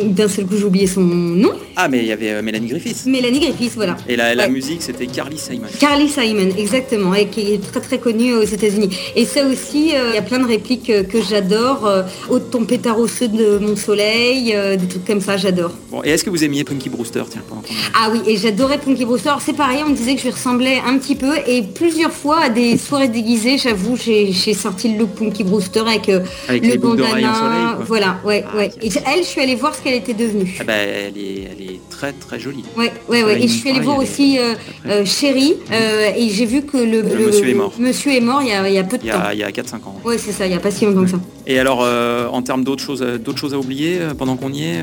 d'un 0.08 0.28
seul 0.28 0.46
coup 0.46 0.56
j'ai 0.58 0.64
oublié 0.64 0.86
son 0.86 1.00
nom 1.02 1.52
Ah 1.76 1.88
mais 1.88 1.98
il 1.98 2.06
y 2.06 2.12
avait 2.12 2.30
euh, 2.32 2.42
Mélanie 2.64 2.80
Griffith. 2.80 3.06
Mélanie 3.06 3.40
Griffith 3.40 3.72
voilà. 3.74 3.96
Et 4.08 4.16
la, 4.16 4.34
la 4.34 4.44
Ouais. 4.44 4.50
musique 4.50 4.82
c'était 4.82 5.06
Carly 5.06 5.38
Simon. 5.38 5.66
Carly 5.78 6.08
Simon, 6.08 6.50
exactement, 6.58 7.14
et 7.14 7.26
qui 7.28 7.52
est 7.54 7.58
très 7.62 7.80
très 7.80 7.98
connue 7.98 8.34
aux 8.34 8.42
États-Unis. 8.44 8.90
Et 9.16 9.24
ça 9.24 9.46
aussi, 9.46 9.92
euh, 9.94 10.10
il 10.10 10.14
y 10.14 10.18
a 10.18 10.22
plein 10.22 10.38
de 10.38 10.46
répliques 10.46 10.90
euh, 10.90 11.02
que 11.02 11.22
j'adore. 11.22 11.88
Ôte 12.30 12.50
ton 12.50 12.64
pétard 12.64 12.98
au 12.98 13.08
ceux 13.08 13.28
de 13.28 13.58
mon 13.58 13.76
soleil, 13.76 14.52
euh, 14.54 14.76
des 14.76 14.86
trucs 14.86 15.04
comme 15.04 15.20
ça, 15.20 15.36
j'adore. 15.36 15.72
Bon, 15.90 16.02
et 16.04 16.10
est-ce 16.10 16.24
que 16.24 16.30
vous 16.30 16.44
aimiez 16.44 16.64
Punky 16.64 16.88
Brewster 16.90 17.22
tiens, 17.30 17.42
pendant 17.48 17.62
Ah 17.94 18.10
oui, 18.12 18.20
et 18.26 18.36
j'adorais 18.36 18.78
Punky 18.78 19.04
Brewster. 19.04 19.30
Alors, 19.30 19.42
C'est 19.42 19.52
pareil, 19.56 19.80
on 19.86 19.90
me 19.90 19.96
disait 19.96 20.12
que 20.14 20.20
je 20.20 20.26
lui 20.26 20.32
ressemblais 20.32 20.78
un 20.86 20.98
petit 20.98 21.14
peu, 21.16 21.32
et 21.46 21.62
plusieurs 21.62 22.12
fois 22.12 22.40
à 22.44 22.48
des 22.50 22.76
soirées 22.78 23.08
déguisées, 23.08 23.58
j'avoue, 23.58 23.96
j'ai 23.96 24.32
sorti 24.54 24.92
le 24.92 24.98
look 25.00 25.10
Punky 25.14 25.44
Brewster 25.44 25.80
avec, 25.80 26.08
euh, 26.08 26.20
Avec 26.48 26.62
le 26.62 26.68
soleil, 26.70 26.78
bandana. 26.78 27.78
Voilà, 27.86 28.18
ouais, 28.24 28.44
Ah, 28.52 28.56
ouais. 28.56 28.70
Et 28.82 28.88
elle, 29.06 29.20
je 29.22 29.28
suis 29.28 29.40
allée 29.40 29.54
voir 29.54 29.74
ce 29.74 29.80
qu'elle 29.82 29.94
était 29.94 30.14
devenue. 30.14 30.56
Ah 30.60 30.64
bah, 30.64 30.72
elle, 30.74 31.16
est, 31.18 31.48
elle 31.50 31.62
est 31.62 31.80
très 31.90 32.12
très 32.12 32.38
jolie. 32.38 32.53
Ouais, 32.76 32.92
ouais, 33.08 33.18
Sur 33.18 33.26
ouais. 33.26 33.34
la 33.34 33.44
Et 33.44 33.48
je 33.48 33.52
suis 33.52 33.70
allée 33.70 33.80
voir 33.80 33.98
aussi 33.98 34.38
euh, 34.38 34.54
euh, 34.86 35.04
Chérie, 35.04 35.54
euh, 35.72 36.10
et 36.16 36.28
j'ai 36.30 36.46
vu 36.46 36.62
que 36.62 36.76
le, 36.76 37.02
Le 37.02 37.26
monsieur 37.26 37.48
est 37.48 37.54
mort. 37.54 37.72
Monsieur 37.78 38.12
est 38.12 38.20
mort 38.20 38.42
il 38.42 38.48
y 38.48 38.52
a, 38.52 38.68
il 38.68 38.74
y 38.74 38.78
a 38.78 38.84
peu 38.84 38.98
de 38.98 39.02
Il 39.04 39.08
y 39.08 39.10
temps. 39.12 39.18
il 39.32 39.38
y 39.38 39.42
a 39.44 39.50
4-5 39.50 39.74
ans. 39.86 40.00
Ouais, 40.04 40.18
c'est 40.18 40.32
ça, 40.32 40.46
il 40.46 40.50
n'y 40.50 40.56
a 40.56 40.60
pas 40.60 40.70
si 40.70 40.84
longtemps 40.84 41.04
que 41.04 41.10
ça. 41.10 41.20
Et 41.46 41.58
alors, 41.58 41.80
en 42.32 42.42
termes 42.42 42.64
d'autres 42.64 42.82
choses, 42.82 43.00
d'autres 43.00 43.38
choses 43.38 43.54
à 43.54 43.58
oublier 43.58 43.98
pendant 44.18 44.36
qu'on 44.36 44.52
y 44.52 44.64
est, 44.64 44.76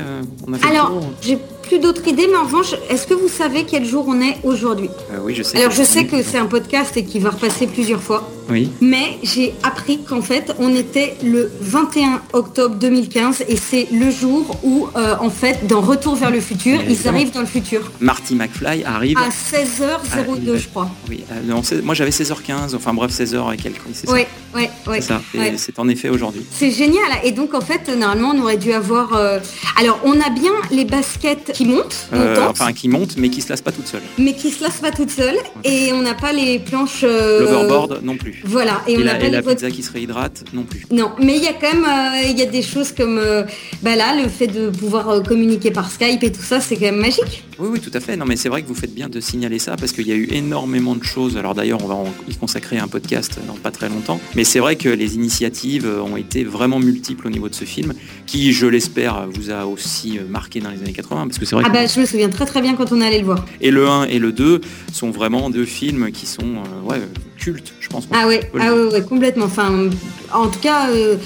on 0.46 0.52
a 0.52 0.58
fait 0.58 0.68
Alors, 0.68 1.00
j'ai 1.20 1.38
plus 1.72 1.78
d'autres 1.80 2.06
idées, 2.06 2.26
mais 2.30 2.36
en 2.36 2.44
revanche, 2.44 2.74
est-ce 2.90 3.06
que 3.06 3.14
vous 3.14 3.28
savez 3.28 3.64
quel 3.64 3.86
jour 3.86 4.04
on 4.06 4.20
est 4.20 4.36
aujourd'hui? 4.42 4.90
Euh, 5.10 5.18
Oui, 5.24 5.34
je 5.34 5.42
sais. 5.42 5.56
Alors, 5.58 5.70
je 5.70 5.82
sais 5.82 6.04
que 6.04 6.22
c'est 6.22 6.36
un 6.36 6.44
podcast 6.46 6.94
et 6.98 7.04
qu'il 7.04 7.22
va 7.22 7.30
repasser 7.30 7.66
plusieurs 7.66 8.02
fois, 8.02 8.28
Oui. 8.50 8.70
mais 8.82 9.16
j'ai 9.22 9.54
appris 9.62 10.02
qu'en 10.02 10.20
fait, 10.20 10.54
on 10.58 10.74
était 10.76 11.14
le 11.24 11.50
21 11.60 12.20
octobre 12.34 12.74
2015 12.74 13.44
et 13.48 13.56
c'est 13.56 13.88
le 13.90 14.10
jour 14.10 14.58
où, 14.62 14.88
euh, 14.96 15.14
en 15.18 15.30
fait, 15.30 15.66
dans 15.66 15.80
Retour 15.80 16.14
vers 16.14 16.30
le 16.30 16.40
futur, 16.40 16.78
Mais 16.86 16.92
ils 16.92 17.08
arrivent 17.08 17.32
dans 17.32 17.40
le 17.40 17.46
futur 17.46 17.90
Marty 18.00 18.34
McFly 18.34 18.84
arrive. 18.84 19.16
à 19.16 19.30
16h02, 19.30 20.52
Ah, 20.54 20.56
je 20.58 20.68
crois. 20.68 20.90
Oui, 21.08 21.24
euh, 21.32 21.34
non, 21.46 21.62
moi 21.84 21.94
j'avais 21.94 22.10
16h15, 22.10 22.74
enfin 22.74 22.92
bref 22.92 23.10
16h 23.12 23.54
et 23.54 23.56
quelques. 23.56 23.80
oui. 23.86 24.12
Ouais, 24.12 24.26
ouais, 24.54 24.70
ouais. 24.86 25.00
C'est 25.00 25.08
ça. 25.08 25.22
Ouais. 25.34 25.54
c'est 25.56 25.78
en 25.78 25.88
effet 25.88 26.10
aujourd'hui. 26.10 26.44
C'est 26.52 26.70
génial. 26.70 27.00
Et 27.24 27.32
donc, 27.32 27.54
en 27.54 27.60
fait, 27.62 27.88
normalement, 27.96 28.32
on 28.36 28.42
aurait 28.42 28.58
dû 28.58 28.72
avoir... 28.74 29.14
euh, 29.14 29.38
Alors, 29.80 29.98
on 30.04 30.20
a 30.20 30.28
bien 30.28 30.52
les 30.70 30.84
baskets 30.84 31.52
qui 31.54 31.61
montent, 31.66 32.08
Euh, 32.12 32.36
enfin 32.48 32.72
qui 32.72 32.88
monte 32.88 33.16
mais 33.16 33.28
qui 33.28 33.40
se 33.42 33.48
lasse 33.48 33.60
pas 33.60 33.72
toute 33.72 33.86
seule. 33.86 34.02
mais 34.18 34.34
qui 34.34 34.50
se 34.50 34.62
lassent 34.62 34.80
pas 34.80 34.90
toutes 34.90 35.10
seules. 35.10 35.36
Et 35.64 35.92
on 35.92 36.00
n'a 36.02 36.14
pas 36.14 36.32
les 36.32 36.58
planches... 36.58 37.04
euh, 37.04 37.40
L'overboard 37.40 38.00
non 38.02 38.16
plus. 38.16 38.42
Voilà. 38.44 38.82
Et, 38.86 38.92
Et, 38.92 38.96
on 38.96 39.00
n'a 39.00 39.04
la, 39.04 39.18
pas 39.18 39.20
et 39.20 39.24
les 39.26 39.30
la 39.32 39.40
voitures- 39.40 39.68
pizza 39.68 39.76
qui 39.76 39.82
se 39.82 39.92
réhydrate 39.92 40.44
non 40.52 40.62
plus. 40.64 40.86
Non, 40.90 41.12
mais 41.20 41.36
il 41.36 41.42
y 41.42 41.46
a 41.48 41.52
quand 41.52 41.72
même 41.72 41.84
euh, 41.84 42.28
il 42.30 42.38
y 42.38 42.42
a 42.42 42.46
des 42.46 42.62
choses 42.62 42.92
comme 42.92 43.18
euh, 43.18 43.44
bah 43.82 43.96
là, 43.96 44.20
le 44.20 44.28
fait 44.28 44.46
de 44.46 44.70
pouvoir 44.70 45.08
euh, 45.08 45.20
communiquer 45.20 45.70
par 45.70 45.90
Skype 45.90 46.22
et 46.22 46.32
tout 46.32 46.42
ça, 46.42 46.60
c'est 46.60 46.76
quand 46.76 46.86
même 46.86 46.96
magique. 47.00 47.44
Oui, 47.58 47.68
oui, 47.72 47.80
tout 47.80 47.90
à 47.94 48.00
fait. 48.00 48.16
Non, 48.16 48.24
mais 48.26 48.36
c'est 48.36 48.48
vrai 48.48 48.62
que 48.62 48.68
vous 48.68 48.74
faites 48.74 48.94
bien 48.94 49.08
de 49.08 49.20
signaler 49.20 49.58
ça 49.58 49.76
parce 49.76 49.92
qu'il 49.92 50.06
y 50.08 50.12
a 50.12 50.16
eu 50.16 50.28
énormément 50.32 50.94
de 50.94 51.04
choses. 51.04 51.36
Alors 51.36 51.54
d'ailleurs, 51.54 51.82
on 51.84 51.86
va 51.86 51.94
en- 51.94 52.12
y 52.28 52.34
consacrer 52.36 52.78
un 52.78 52.88
podcast 52.88 53.38
dans 53.46 53.54
pas 53.54 53.70
très 53.70 53.88
longtemps. 53.88 54.20
Mais 54.34 54.44
c'est 54.44 54.58
vrai 54.58 54.76
que 54.76 54.88
les 54.88 55.14
initiatives 55.14 55.86
euh, 55.86 56.00
ont 56.02 56.16
été 56.16 56.44
vraiment 56.44 56.78
multiples 56.80 57.26
au 57.26 57.30
niveau 57.30 57.48
de 57.48 57.54
ce 57.54 57.64
film, 57.64 57.92
qui, 58.26 58.52
je 58.52 58.66
l'espère, 58.66 59.26
vous 59.30 59.50
a 59.50 59.66
aussi 59.66 60.18
euh, 60.18 60.22
marqué 60.28 60.60
dans 60.60 60.70
les 60.70 60.78
années 60.80 60.92
80, 60.92 61.26
parce 61.26 61.38
que 61.38 61.41
c'est 61.44 61.54
vrai. 61.54 61.64
Ah 61.66 61.70
bah 61.70 61.86
je 61.86 62.00
me 62.00 62.06
souviens 62.06 62.28
très 62.28 62.46
très 62.46 62.60
bien 62.60 62.74
quand 62.74 62.92
on 62.92 63.00
allait 63.00 63.18
le 63.18 63.24
voir. 63.24 63.44
Et 63.60 63.70
le 63.70 63.88
1 63.88 64.04
et 64.04 64.18
le 64.18 64.32
2 64.32 64.60
sont 64.92 65.10
vraiment 65.10 65.50
deux 65.50 65.64
films 65.64 66.10
qui 66.12 66.26
sont 66.26 66.42
euh, 66.42 66.88
ouais, 66.88 67.00
cultes, 67.38 67.74
je 67.80 67.88
pense. 67.88 68.08
Ah 68.12 68.26
ouais, 68.26 68.40
ah 68.58 68.74
ouais, 68.74 68.92
ouais, 68.92 69.02
complètement. 69.02 69.46
Enfin, 69.46 69.90
en 70.32 70.48
tout 70.48 70.60
cas, 70.60 70.90
euh, 70.90 71.16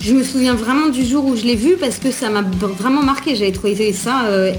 je 0.00 0.14
me 0.14 0.22
souviens 0.22 0.54
vraiment 0.54 0.88
du 0.88 1.04
jour 1.04 1.24
où 1.26 1.36
je 1.36 1.42
l'ai 1.42 1.56
vu 1.56 1.76
parce 1.78 1.98
que 1.98 2.10
ça 2.10 2.30
m'a 2.30 2.42
vraiment 2.42 3.02
marqué. 3.02 3.36
J'avais 3.36 3.52
trouvé 3.52 3.92
ça 3.92 4.24
euh, 4.26 4.52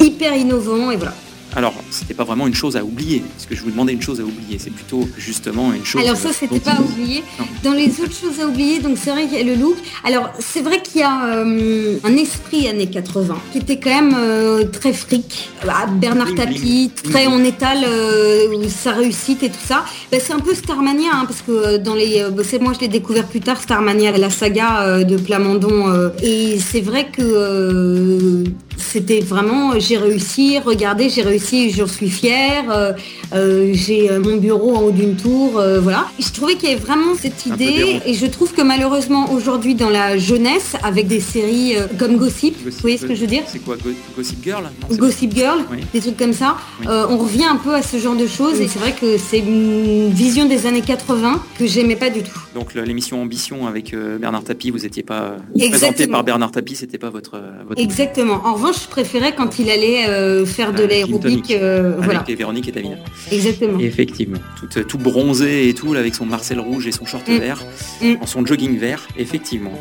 hyper 0.00 0.34
innovant 0.36 0.90
et 0.90 0.96
voilà. 0.96 1.14
Alors, 1.56 1.72
c'était 1.90 2.12
pas 2.12 2.24
vraiment 2.24 2.46
une 2.46 2.54
chose 2.54 2.76
à 2.76 2.84
oublier, 2.84 3.22
parce 3.34 3.46
que 3.46 3.56
je 3.56 3.62
vous 3.62 3.70
demandais 3.70 3.94
une 3.94 4.02
chose 4.02 4.20
à 4.20 4.24
oublier. 4.24 4.58
C'est 4.58 4.70
plutôt 4.70 5.08
justement 5.16 5.72
une 5.72 5.86
chose. 5.86 6.02
Alors 6.02 6.16
ça, 6.16 6.30
c'était 6.30 6.60
pas 6.60 6.72
à 6.72 6.80
oublier. 6.82 7.24
Non. 7.38 7.46
Dans 7.64 7.72
les 7.72 7.88
autres 8.00 8.12
choses 8.12 8.38
à 8.42 8.46
oublier, 8.46 8.78
donc 8.80 8.98
c'est 8.98 9.10
vrai 9.10 9.26
qu'il 9.26 9.38
y 9.38 9.40
a 9.40 9.44
le 9.44 9.54
look. 9.54 9.76
Alors 10.04 10.30
c'est 10.38 10.60
vrai 10.60 10.82
qu'il 10.82 11.00
y 11.00 11.04
a 11.04 11.24
euh, 11.24 11.96
un 12.04 12.16
esprit 12.18 12.68
années 12.68 12.88
80 12.88 13.38
qui 13.52 13.58
était 13.58 13.78
quand 13.78 13.88
même 13.90 14.14
euh, 14.14 14.64
très 14.64 14.92
fric. 14.92 15.48
Ah, 15.66 15.86
Bernard 15.86 16.26
Bling, 16.26 16.36
Tapie, 16.36 16.58
bling. 16.58 16.90
très 16.90 17.26
Bling, 17.26 17.40
on 17.40 17.44
étale 17.44 17.84
euh, 17.88 18.68
sa 18.68 18.92
réussite 18.92 19.42
et 19.42 19.48
tout 19.48 19.64
ça. 19.64 19.86
Ben, 20.12 20.20
c'est 20.22 20.34
un 20.34 20.40
peu 20.40 20.54
Starmania 20.54 21.10
hein, 21.14 21.24
parce 21.26 21.40
que 21.40 21.78
dans 21.78 21.94
les, 21.94 22.20
euh, 22.20 22.30
c'est 22.44 22.60
moi 22.60 22.74
je 22.74 22.80
l'ai 22.80 22.88
découvert 22.88 23.26
plus 23.26 23.40
tard 23.40 23.60
Starmania, 23.62 24.16
la 24.18 24.28
saga 24.28 25.04
de 25.04 25.16
Plamondon. 25.16 26.10
et 26.22 26.58
c'est 26.58 26.82
vrai 26.82 27.08
que 27.10 28.44
c'était 28.76 29.20
vraiment 29.20 29.78
j'ai 29.78 29.96
réussi, 29.96 30.58
regardez 30.58 31.08
j'ai 31.08 31.22
réussi, 31.22 31.70
j'en 31.70 31.86
suis 31.86 32.10
fière. 32.10 32.64
euh, 32.70 32.92
euh, 33.34 33.70
j'ai 33.72 34.10
euh, 34.10 34.20
mon 34.20 34.36
bureau 34.36 34.76
en 34.76 34.82
haut 34.82 34.90
d'une 34.90 35.16
tour, 35.16 35.58
euh, 35.58 35.80
voilà. 35.80 36.06
Je 36.18 36.30
trouvais 36.32 36.54
qu'il 36.54 36.68
y 36.68 36.72
avait 36.72 36.80
vraiment 36.80 37.14
cette 37.20 37.44
idée 37.46 38.00
et 38.06 38.14
je 38.14 38.26
trouve 38.26 38.52
que 38.52 38.62
malheureusement 38.62 39.32
aujourd'hui 39.32 39.74
dans 39.74 39.90
la 39.90 40.16
jeunesse, 40.18 40.74
avec 40.82 41.08
des 41.08 41.20
séries 41.20 41.76
euh, 41.76 41.86
comme 41.98 42.16
Gossip, 42.16 42.54
vous 42.64 42.70
voyez 42.80 42.96
ce 42.98 43.06
que 43.06 43.14
je 43.14 43.20
veux 43.22 43.26
dire? 43.26 43.42
C'est 43.46 43.58
quoi 43.58 43.76
Go- 43.76 43.90
Gossip 44.16 44.42
Girl? 44.44 44.64
Non, 44.90 44.96
Gossip 44.96 45.34
Girl, 45.34 45.58
Oui. 45.72 45.78
des 45.92 46.00
trucs 46.00 46.16
comme 46.16 46.32
ça, 46.32 46.56
Oui. 46.80 46.86
euh, 46.88 47.06
on 47.10 47.16
revient 47.18 47.44
un 47.46 47.56
peu 47.56 47.74
à 47.74 47.82
ce 47.82 47.96
genre 47.98 48.16
de 48.16 48.26
choses 48.26 48.60
et 48.60 48.68
c'est 48.68 48.78
vrai 48.78 48.92
que 48.98 49.18
c'est 49.18 49.38
une 49.40 50.10
vision 50.10 50.46
des 50.46 50.66
années 50.66 50.82
80 50.82 51.42
que 51.58 51.66
j'aimais 51.66 51.96
pas 51.96 52.10
du 52.10 52.22
tout. 52.22 52.38
Donc 52.54 52.74
l'émission 52.74 53.20
Ambition 53.22 53.66
avec 53.66 53.92
euh, 53.92 54.18
Bernard 54.18 54.44
Tapie, 54.44 54.70
vous 54.70 54.78
n'étiez 54.80 55.02
pas 55.02 55.36
euh, 55.58 55.68
présenté 55.68 56.06
par 56.06 56.22
Bernard 56.22 56.52
Tapie, 56.52 56.76
c'était 56.76 56.98
pas 56.98 57.10
votre. 57.10 57.34
euh, 57.34 57.50
votre- 57.68 57.80
Exactement. 57.80 58.40
En 58.44 58.54
revanche, 58.66 58.82
je 58.84 58.88
préférais 58.88 59.34
quand 59.34 59.58
il 59.58 59.70
allait 59.70 60.06
euh, 60.08 60.44
faire 60.46 60.72
de 60.72 60.82
l'aérobic. 60.84 61.50
euh, 61.50 61.92
Avec 61.94 62.04
voilà, 62.04 62.24
les 62.28 62.34
Véronique 62.34 62.68
et 62.68 62.72
Davina. 62.72 62.96
exactement. 63.30 63.78
Effectivement. 63.78 64.38
Tout, 64.70 64.82
tout 64.84 64.98
bronzé 64.98 65.68
et 65.68 65.74
tout, 65.74 65.92
là, 65.94 66.00
avec 66.00 66.14
son 66.14 66.26
Marcel 66.26 66.60
rouge 66.60 66.86
et 66.86 66.92
son 66.92 67.04
short 67.06 67.26
Mm. 67.28 67.38
vert, 67.38 67.64
Mm. 68.02 68.14
en 68.20 68.26
son 68.26 68.44
jogging 68.44 68.78
vert, 68.78 69.06
effectivement. 69.18 69.72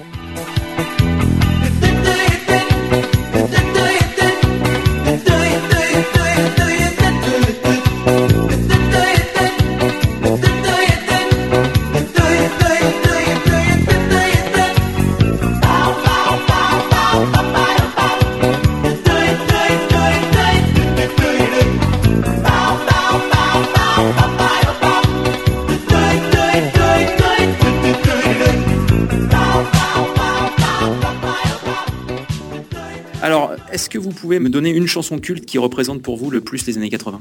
Pouvez 34.16 34.40
me 34.40 34.50
donner 34.50 34.72
une 34.72 34.88
chanson 34.88 35.20
culte 35.20 35.46
qui 35.46 35.58
représente 35.60 36.02
pour 36.02 36.18
vous 36.18 36.32
le 36.32 36.42
plus 36.42 36.66
les 36.66 36.78
années 36.78 36.90
80 36.90 37.20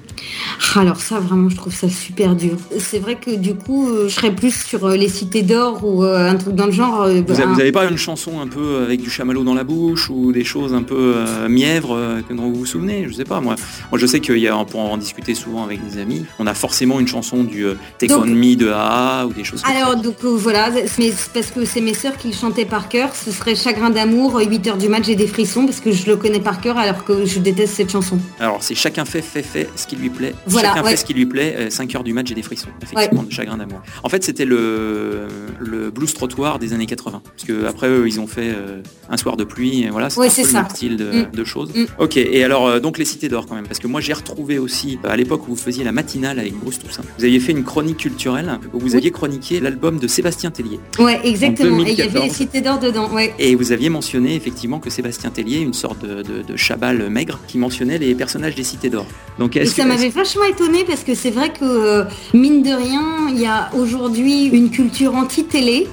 Alors 0.76 1.01
ça, 1.01 1.18
vraiment, 1.20 1.49
je 1.51 1.57
trouve 1.57 1.74
ça 1.74 1.88
super 1.88 2.34
dur. 2.34 2.57
C'est 2.78 2.99
vrai 2.99 3.16
que 3.16 3.30
du 3.34 3.55
coup, 3.55 3.88
euh, 3.88 4.09
je 4.09 4.14
serais 4.14 4.34
plus 4.34 4.55
sur 4.64 4.86
euh, 4.86 4.97
les 4.97 5.09
cités 5.09 5.42
d'or 5.42 5.84
ou 5.84 6.03
euh, 6.05 6.30
un 6.30 6.36
truc 6.36 6.55
dans 6.55 6.66
le 6.66 6.72
genre. 6.72 7.07
Vous 7.26 7.40
un- 7.40 7.57
n'avez 7.57 7.72
pas 7.72 7.84
une 7.88 7.99
chanson 7.99 8.40
un 8.40 8.47
peu 8.47 8.78
avec 8.84 9.03
du 9.03 9.11
chamallow 9.11 9.45
dans 9.45 9.55
la 9.55 9.64
bouche 9.64 10.09
ou 10.11 10.32
des 10.32 10.45
choses 10.45 10.72
un 10.74 10.82
peu 10.82 11.14
euh, 11.16 11.49
mièvres 11.49 12.20
que 12.28 12.32
dont 12.34 12.45
vous 12.51 12.55
vous 12.61 12.66
souvenez? 12.66 13.07
Je 13.09 13.12
sais 13.14 13.24
pas, 13.24 13.40
moi. 13.40 13.57
Moi, 13.90 13.99
je 13.99 14.07
sais 14.07 14.20
qu'il 14.20 14.38
y 14.38 14.49
a, 14.49 14.64
peut 14.64 14.78
en 14.78 14.97
discuter 14.97 15.34
souvent 15.34 15.64
avec 15.64 15.84
des 15.86 16.01
amis. 16.01 16.24
On 16.38 16.47
a 16.47 16.55
forcément 16.55 17.01
une 17.01 17.09
chanson 17.09 17.45
du 17.45 17.64
euh, 17.66 17.74
Take 17.99 18.12
Donc- 18.14 18.24
On 18.24 18.28
Me 18.30 18.55
de 18.57 18.68
AA 18.68 19.26
ou 19.26 19.32
des 19.32 19.45
choses 19.45 19.62
comme 19.62 19.72
ça. 19.72 19.78
Alors 19.78 19.97
donc 20.01 20.16
euh, 20.24 20.28
voilà, 20.36 20.70
mais 20.70 21.12
c'est 21.12 21.32
parce 21.32 21.51
que 21.51 21.64
c'est 21.64 21.80
mes 21.80 21.92
sœurs 21.95 22.16
qui 22.16 22.28
le 22.28 22.34
chantaient 22.34 22.64
par 22.64 22.88
cœur. 22.88 23.11
Ce 23.14 23.30
serait 23.30 23.55
Chagrin 23.55 23.90
d'amour, 23.90 24.38
8 24.40 24.66
heures 24.68 24.76
du 24.78 24.88
match, 24.88 25.05
j'ai 25.07 25.16
des 25.16 25.26
frissons 25.26 25.66
parce 25.66 25.80
que 25.80 25.92
je 25.92 26.07
le 26.07 26.16
connais 26.16 26.40
par 26.40 26.61
cœur 26.61 26.78
alors 26.85 27.05
que 27.05 27.24
je 27.24 27.39
déteste 27.41 27.74
cette 27.74 27.91
chanson. 27.91 28.18
Alors, 28.41 28.62
c'est 28.62 28.74
chacun 28.74 29.05
fait, 29.05 29.22
fait, 29.22 29.43
fait 29.43 29.68
ce 29.76 29.87
qui 29.87 29.97
lui 29.97 30.11
plaît. 30.11 30.35
Voilà, 30.47 30.68
chacun 30.70 30.85
ouais. 30.85 30.91
fait 30.93 30.97
ce 30.97 31.05
qui 31.05 31.14
lui 31.14 31.26
plaît. 31.26 31.68
5 31.70 31.95
heures 31.97 32.05
du 32.05 32.12
match, 32.12 32.28
j'ai 32.28 32.35
des 32.35 32.43
frissons. 32.43 32.68
Effectivement, 32.82 33.22
de 33.22 33.32
chagrin 33.32 33.57
d'amour. 33.57 33.80
En 34.03 34.09
fait, 34.09 34.22
c'était 34.24 34.45
le, 34.45 35.26
le 35.61 35.91
blues 35.91 36.12
trottoir 36.14 36.59
des 36.59 36.72
années 36.72 36.87
80. 36.87 37.22
Parce 37.24 37.45
que 37.45 37.66
après 37.66 37.89
eux, 37.89 38.07
ils 38.07 38.20
ont 38.20 38.26
fait 38.26 38.53
euh, 38.55 38.80
un 39.11 39.16
soir 39.16 39.37
de 39.37 39.45
pluie. 39.45 39.82
Et 39.85 39.91
voilà, 39.91 40.11
c'est 40.11 40.20
Ouais, 40.20 40.28
un 40.28 40.30
peu 40.35 40.43
le 40.43 40.49
ça. 40.49 40.62
même 40.62 40.70
style 40.70 40.97
de, 40.97 41.05
Mm. 41.14 41.30
de 41.32 41.45
choses. 41.45 41.70
Mm. 41.74 41.85
Ok. 41.99 42.16
Et 42.16 42.43
alors, 42.45 42.66
euh, 42.66 42.80
donc 42.80 42.99
les 42.99 43.05
cités 43.05 43.28
d'or 43.28 43.47
quand 43.47 43.55
même. 43.55 43.66
Parce 43.66 43.78
que 43.78 43.87
moi, 43.87 44.01
j'ai 44.01 44.12
retrouvé 44.12 44.59
aussi 44.59 44.99
euh, 45.05 45.11
à 45.11 45.16
l'époque 45.16 45.47
où 45.49 45.51
vous 45.51 45.57
faisiez 45.57 45.85
la 45.85 45.93
matinale 45.93 46.39
avec 46.39 46.55
Bruce 46.55 46.78
Toussaint. 46.78 47.03
Vous 47.18 47.24
aviez 47.24 47.41
fait 47.41 47.53
une 47.53 47.64
chronique 47.64 47.99
culturelle 47.99 48.59
où 48.72 48.78
vous 48.80 48.91
Oui. 48.91 48.97
aviez 48.97 49.11
chroniqué 49.11 49.61
l'album 49.61 49.99
de 49.99 50.07
Sébastien 50.07 50.51
Tellier. 50.51 50.80
Ouais, 50.99 51.20
exactement. 51.24 51.80
Et 51.85 51.93
il 51.93 51.99
y 51.99 52.03
avait 52.03 52.11
2014. 52.12 52.24
les 52.24 52.30
cités 52.30 52.61
d'or 52.61 52.78
dedans. 52.78 53.11
Et 53.39 53.55
vous 53.55 53.72
aviez 53.72 53.89
mentionné 53.91 54.35
effectivement 54.35 54.78
que 54.80 54.91
Sébastien 54.91 55.30
Tellier, 55.30 55.59
une 55.61 55.74
sorte 55.74 56.05
de, 56.05 56.22
de, 56.22 56.43
de 56.43 56.57
chabal 56.75 57.09
maigre, 57.09 57.39
qui 57.47 57.59
mentionnait 57.59 57.99
les 57.99 58.14
personnages 58.14 58.57
des 58.57 58.64
cités 58.64 58.91
d'or. 58.91 59.07
Donc 59.39 59.57
est-ce 59.57 59.75
ça 59.75 59.85
m'avait 59.85 60.09
vachement 60.09 60.45
étonné 60.45 60.85
parce 60.85 61.05
que 61.05 61.14
c'est 61.14 61.31
vrai 61.31 61.51
que 61.51 61.64
euh, 61.64 62.05
mine 62.33 62.62
de 62.62 62.70
rien, 62.70 63.29
il 63.31 63.41
y 63.41 63.47
a 63.47 63.70
aujourd'hui 63.75 64.47
une 64.47 64.70
culture 64.70 65.14
anti-télé. 65.14 65.87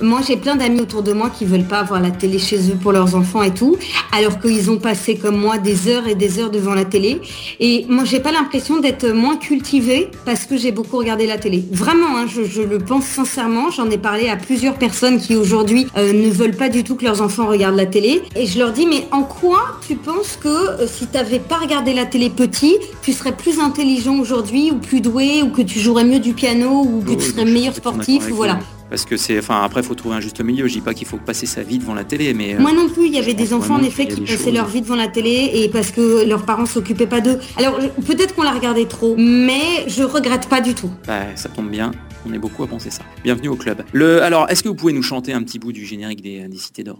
Moi, 0.00 0.20
j'ai 0.26 0.36
plein 0.36 0.56
d'amis 0.56 0.80
autour 0.80 1.02
de 1.02 1.12
moi 1.12 1.30
qui 1.30 1.44
veulent 1.46 1.64
pas 1.66 1.78
avoir 1.78 2.00
la 2.00 2.10
télé 2.10 2.38
chez 2.38 2.70
eux 2.70 2.76
pour 2.80 2.92
leurs 2.92 3.14
enfants 3.14 3.42
et 3.42 3.52
tout, 3.54 3.76
alors 4.12 4.38
qu'ils 4.40 4.70
ont 4.70 4.76
passé 4.76 5.16
comme 5.16 5.36
moi 5.36 5.56
des 5.56 5.88
heures 5.88 6.06
et 6.06 6.14
des 6.14 6.38
heures 6.38 6.50
devant 6.50 6.74
la 6.74 6.84
télé. 6.84 7.20
Et 7.60 7.86
moi, 7.88 8.04
j'ai 8.04 8.20
pas 8.20 8.30
l'impression 8.32 8.78
d'être 8.78 9.08
moins 9.08 9.36
cultivée 9.36 10.10
parce 10.26 10.44
que 10.44 10.56
j'ai 10.58 10.70
beaucoup 10.70 10.98
regardé 10.98 11.26
la 11.26 11.38
télé. 11.38 11.64
Vraiment, 11.72 12.16
hein, 12.16 12.26
je, 12.28 12.44
je 12.44 12.60
le 12.60 12.78
pense 12.78 13.04
sincèrement. 13.06 13.70
J'en 13.70 13.88
ai 13.90 13.96
parlé 13.98 14.28
à 14.28 14.36
plusieurs 14.36 14.74
personnes 14.74 15.18
qui 15.18 15.34
aujourd'hui 15.34 15.86
euh, 15.96 16.12
ne 16.12 16.28
veulent 16.30 16.56
pas 16.56 16.68
du 16.68 16.84
tout 16.84 16.94
que 16.96 17.04
leurs 17.04 17.22
enfants 17.22 17.46
regardent 17.46 17.76
la 17.76 17.86
télé. 17.86 18.22
Et 18.36 18.46
je 18.46 18.58
leur 18.58 18.72
dis, 18.72 18.86
mais 18.86 19.06
en 19.12 19.22
quoi 19.22 19.78
tu 19.86 19.96
penses 19.96 20.38
que 20.42 20.48
euh, 20.48 20.86
si 20.86 21.06
t'avais 21.06 21.38
pas 21.38 21.56
regardé 21.56 21.94
la 21.94 22.04
télé 22.04 22.28
petit, 22.28 22.76
tu 23.02 23.12
serais 23.12 23.32
plus 23.32 23.58
intelligent 23.60 24.18
aujourd'hui 24.18 24.70
ou 24.72 24.76
plus 24.76 25.00
doué 25.00 25.42
ou 25.42 25.48
que 25.48 25.62
tu 25.62 25.80
jouerais 25.80 26.04
mieux 26.04 26.20
du 26.20 26.34
piano 26.34 26.82
ou 26.82 27.02
que 27.02 27.10
Oui, 27.10 27.16
tu 27.16 27.30
serais 27.30 27.44
meilleur 27.46 27.74
sportif 27.74 28.30
ou 28.30 28.34
voilà. 28.34 28.58
Parce 28.88 29.04
que 29.04 29.16
c'est, 29.16 29.38
enfin 29.38 29.62
après 29.62 29.82
faut 29.82 29.94
trouver 29.94 30.14
un 30.16 30.20
juste 30.20 30.40
milieu. 30.40 30.66
Je 30.68 30.74
dis 30.74 30.80
pas 30.80 30.94
qu'il 30.94 31.06
faut 31.06 31.16
passer 31.16 31.46
sa 31.46 31.62
vie 31.62 31.78
devant 31.78 31.94
la 31.94 32.04
télé, 32.04 32.32
mais 32.34 32.54
euh, 32.54 32.60
Moi 32.60 32.72
non 32.72 32.88
plus, 32.88 33.06
il 33.06 33.12
y 33.14 33.18
avait 33.18 33.34
des 33.34 33.52
enfants 33.52 33.74
en 33.74 33.82
effet 33.82 34.06
qui 34.06 34.20
passaient 34.20 34.36
choses- 34.44 34.54
leur 34.54 34.66
vie 34.68 34.80
devant 34.80 34.94
la 34.96 35.08
télé 35.08 35.50
et 35.54 35.68
parce 35.68 35.90
que 35.90 36.24
leurs 36.26 36.44
parents 36.44 36.66
s'occupaient 36.66 37.06
pas 37.06 37.20
d'eux. 37.20 37.38
Alors 37.56 37.78
peut-être 38.06 38.34
qu'on 38.34 38.42
la 38.44 38.52
regardait 38.52 38.86
trop, 38.86 39.16
mais 39.18 39.86
je 39.88 40.02
regrette 40.04 40.48
pas 40.48 40.60
du 40.60 40.74
tout. 40.74 40.90
bah, 41.06 41.22
ça 41.34 41.48
tombe 41.48 41.68
bien. 41.70 41.90
On 42.28 42.32
est 42.32 42.38
beaucoup 42.38 42.64
à 42.64 42.66
penser 42.66 42.90
ça. 42.90 43.02
Bienvenue 43.22 43.48
au 43.48 43.54
club. 43.56 43.82
Le, 43.92 44.20
alors, 44.22 44.50
est-ce 44.50 44.62
que 44.64 44.68
vous 44.68 44.74
pouvez 44.74 44.92
nous 44.92 45.02
chanter 45.02 45.32
un 45.32 45.42
petit 45.44 45.60
bout 45.60 45.70
du 45.72 45.84
générique 45.86 46.22
des, 46.22 46.48
des 46.48 46.56
cités 46.56 46.82
d'or? 46.82 46.98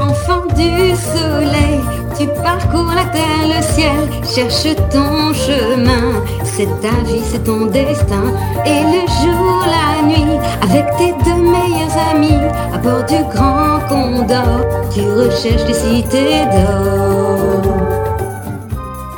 Enfant 0.00 0.44
du 0.56 0.94
soleil, 0.96 1.73
tu 2.18 2.26
parcours 2.42 2.92
la 2.94 3.04
terre, 3.06 3.46
le 3.46 3.62
ciel, 3.62 4.08
cherche 4.24 4.74
ton 4.90 5.32
chemin. 5.34 6.22
C'est 6.44 6.68
ta 6.80 6.94
vie, 7.06 7.22
c'est 7.24 7.44
ton 7.44 7.66
destin. 7.66 8.24
Et 8.64 8.82
le 8.82 9.00
jour, 9.20 9.64
la 9.66 10.06
nuit, 10.06 10.38
avec 10.62 10.86
tes 10.96 11.12
deux 11.24 11.42
meilleurs 11.42 11.96
amis, 12.12 12.40
à 12.72 12.78
bord 12.78 13.04
du 13.04 13.22
grand 13.34 13.80
condor, 13.88 14.60
tu 14.92 15.00
recherches 15.00 15.66
les 15.66 15.74
cités 15.74 16.44
d'or. 16.52 17.83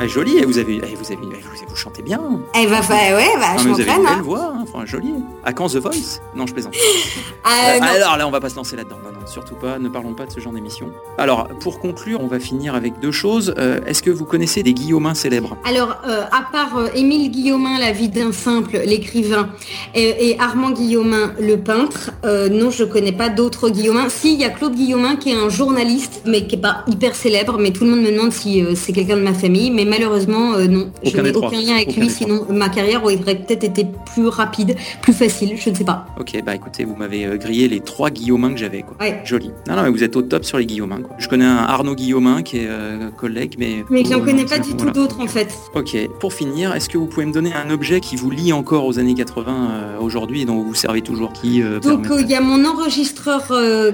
Ah, 0.07 0.13
Joli. 0.13 0.37
eh, 0.41 0.45
Vous 0.45 0.59
avez, 0.59 0.79
vous 0.79 1.13
avez, 1.13 1.17
vous, 1.17 1.67
vous 1.69 1.77
chantez 1.77 2.03
bien. 2.03 2.21
Eh 2.61 2.67
bah, 2.67 2.81
bah 2.89 2.95
ouais, 3.17 3.29
bah, 3.39 3.57
je 3.59 3.69
vous 3.69 3.81
avez 3.81 3.83
une 3.85 3.89
m'entraîne. 3.89 4.03
belle 4.05 4.19
Hein. 4.19 4.23
voix. 4.23 4.53
Hein, 4.57 4.65
enfin, 4.73 4.87
joli. 4.87 5.09
À 5.45 5.53
quand 5.53 5.69
The 5.69 5.77
Voice? 5.77 6.21
Non, 6.35 6.47
je 6.47 6.53
plaisante. 6.53 6.75
Euh, 6.75 6.79
Euh, 7.47 7.79
non. 7.79 7.87
alors 7.87 8.17
là, 8.17 8.27
on 8.27 8.31
va 8.33 8.41
pas 8.41 8.49
se 8.49 8.57
lancer 8.57 8.75
là-dedans. 8.77 8.97
Non, 9.05 9.13
non, 9.13 9.25
surtout 9.27 9.55
pas. 9.55 9.79
Ne 9.79 9.89
parlons 9.89 10.15
pas 10.15 10.27
de 10.27 10.33
ce 10.33 10.41
genre 10.41 10.53
d'émission. 10.53 10.89
Alors, 11.17 11.47
pour 11.61 11.79
conclure, 11.79 12.21
on 12.21 12.27
va 12.27 12.41
finir 12.41 12.75
avec 12.75 12.99
deux 12.99 13.13
choses. 13.13 13.55
Euh, 13.57 13.79
est-ce 13.87 14.03
que 14.03 14.11
vous 14.11 14.25
connaissez 14.25 14.65
des 14.65 14.75
Guillaumins 14.75 15.15
célèbres? 15.15 15.57
Alors, 15.65 15.97
euh, 16.09 16.23
à 16.33 16.43
part 16.51 16.89
Émile 16.95 17.31
Guillaumin, 17.31 17.79
La 17.79 17.93
vie 17.93 18.09
d'un 18.09 18.33
simple, 18.33 18.81
l'écrivain, 18.85 19.49
et, 19.95 20.31
et 20.31 20.41
Armand 20.41 20.71
Guillaumin, 20.73 21.33
le 21.41 21.57
peintre, 21.57 22.11
non, 22.25 22.71
je 22.71 22.83
connais 22.85 23.13
pas 23.13 23.29
d'autres 23.29 23.71
Guillaumin. 23.71 24.09
Si, 24.09 24.35
il 24.35 24.41
y 24.41 24.45
a 24.45 24.51
Claude 24.51 24.75
Guillaumin 24.75 25.15
qui 25.17 25.31
est 25.31 25.37
un 25.37 25.49
journaliste, 25.49 26.23
mais 26.27 26.47
qui 26.49 26.57
est 26.57 26.61
pas 26.61 26.85
hyper 26.89 27.15
célèbre, 27.15 27.59
mais 27.61 27.71
tout 27.71 27.85
le 27.85 27.91
monde 27.91 28.01
me 28.01 28.11
demande 28.11 28.33
si 28.33 28.65
c'est 28.75 28.93
quelqu'un 28.93 29.17
de 29.17 29.23
ma 29.23 29.35
famille, 29.35 29.71
mais 29.71 29.85
malheureusement, 29.99 30.55
euh, 30.55 30.67
non. 30.67 30.91
Je 31.03 31.11
Aucun 31.11 31.19
n'ai 31.23 31.29
des 31.29 31.33
trois. 31.33 31.49
aucun 31.49 31.61
lien 31.61 31.75
avec 31.77 31.89
Aucun 31.91 32.01
lui, 32.01 32.11
sinon 32.11 32.47
ma 32.51 32.69
carrière 32.69 33.05
aurait 33.05 33.17
peut-être 33.17 33.65
été 33.65 33.87
plus 34.13 34.29
rapide, 34.29 34.77
plus 35.03 35.13
facile, 35.13 35.53
je 35.57 35.71
ne 35.71 35.75
sais 35.75 35.85
pas. 35.85 36.07
Ok, 36.21 36.41
bah 36.45 36.55
écoutez, 36.55 36.85
vous 36.85 36.97
m'avez 36.97 37.27
euh, 37.27 37.37
grillé 37.37 37.69
les 37.69 37.81
trois 37.81 38.11
Guillaumins 38.11 38.53
que 38.53 38.59
j'avais, 38.59 38.83
quoi. 38.83 38.97
Ouais. 39.01 39.21
Joli. 39.25 39.51
Non, 39.69 39.77
non, 39.77 39.83
mais 39.83 39.91
vous 39.91 40.03
êtes 40.05 40.17
au 40.17 40.23
top 40.23 40.45
sur 40.45 40.59
les 40.59 40.67
Guillaumins, 40.67 41.01
quoi. 41.03 41.17
Je 41.19 41.29
connais 41.29 41.45
un 41.45 41.57
Arnaud 41.57 41.95
Guillaumin 41.95 42.43
qui 42.43 42.59
est 42.59 42.67
euh, 42.69 43.11
collègue, 43.11 43.55
mais... 43.59 43.85
Mais 43.91 44.05
j'en 44.05 44.21
Euh, 44.21 44.25
connais 44.25 44.45
pas 44.45 44.59
du 44.59 44.75
tout 44.75 44.91
d'autres 44.91 45.21
en 45.21 45.27
fait. 45.27 45.49
Ok, 45.75 45.97
pour 46.21 46.33
finir, 46.33 46.75
est-ce 46.75 46.89
que 46.89 46.99
vous 46.99 47.07
pouvez 47.07 47.27
me 47.27 47.33
donner 47.33 47.53
un 47.55 47.71
objet 47.71 48.01
qui 48.01 48.17
vous 48.17 48.31
lie 48.31 48.53
encore 48.53 48.85
aux 48.87 48.99
années 48.99 49.15
80 49.15 49.53
euh, 49.71 49.99
aujourd'hui 50.01 50.43
et 50.43 50.45
dont 50.45 50.55
vous 50.57 50.65
vous 50.69 50.75
servez 50.75 51.01
toujours 51.03 51.33
qui 51.33 51.61
Donc 51.83 52.03
permet- 52.07 52.23
il 52.23 52.31
y 52.31 52.35
a 52.35 52.41
mon 52.41 52.65
enregistreur 52.65 53.43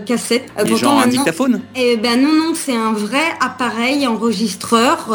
cassette. 0.07 0.45
Et 0.59 0.69
pourtant, 0.69 0.77
genre 0.77 1.01
un 1.01 1.07
dictaphone? 1.09 1.61
Eh 1.77 1.97
ben 1.97 2.21
non, 2.21 2.33
non, 2.33 2.53
c'est 2.55 2.75
un 2.77 2.93
vrai 2.93 3.19
appareil 3.41 4.07
enregistreur 4.07 5.11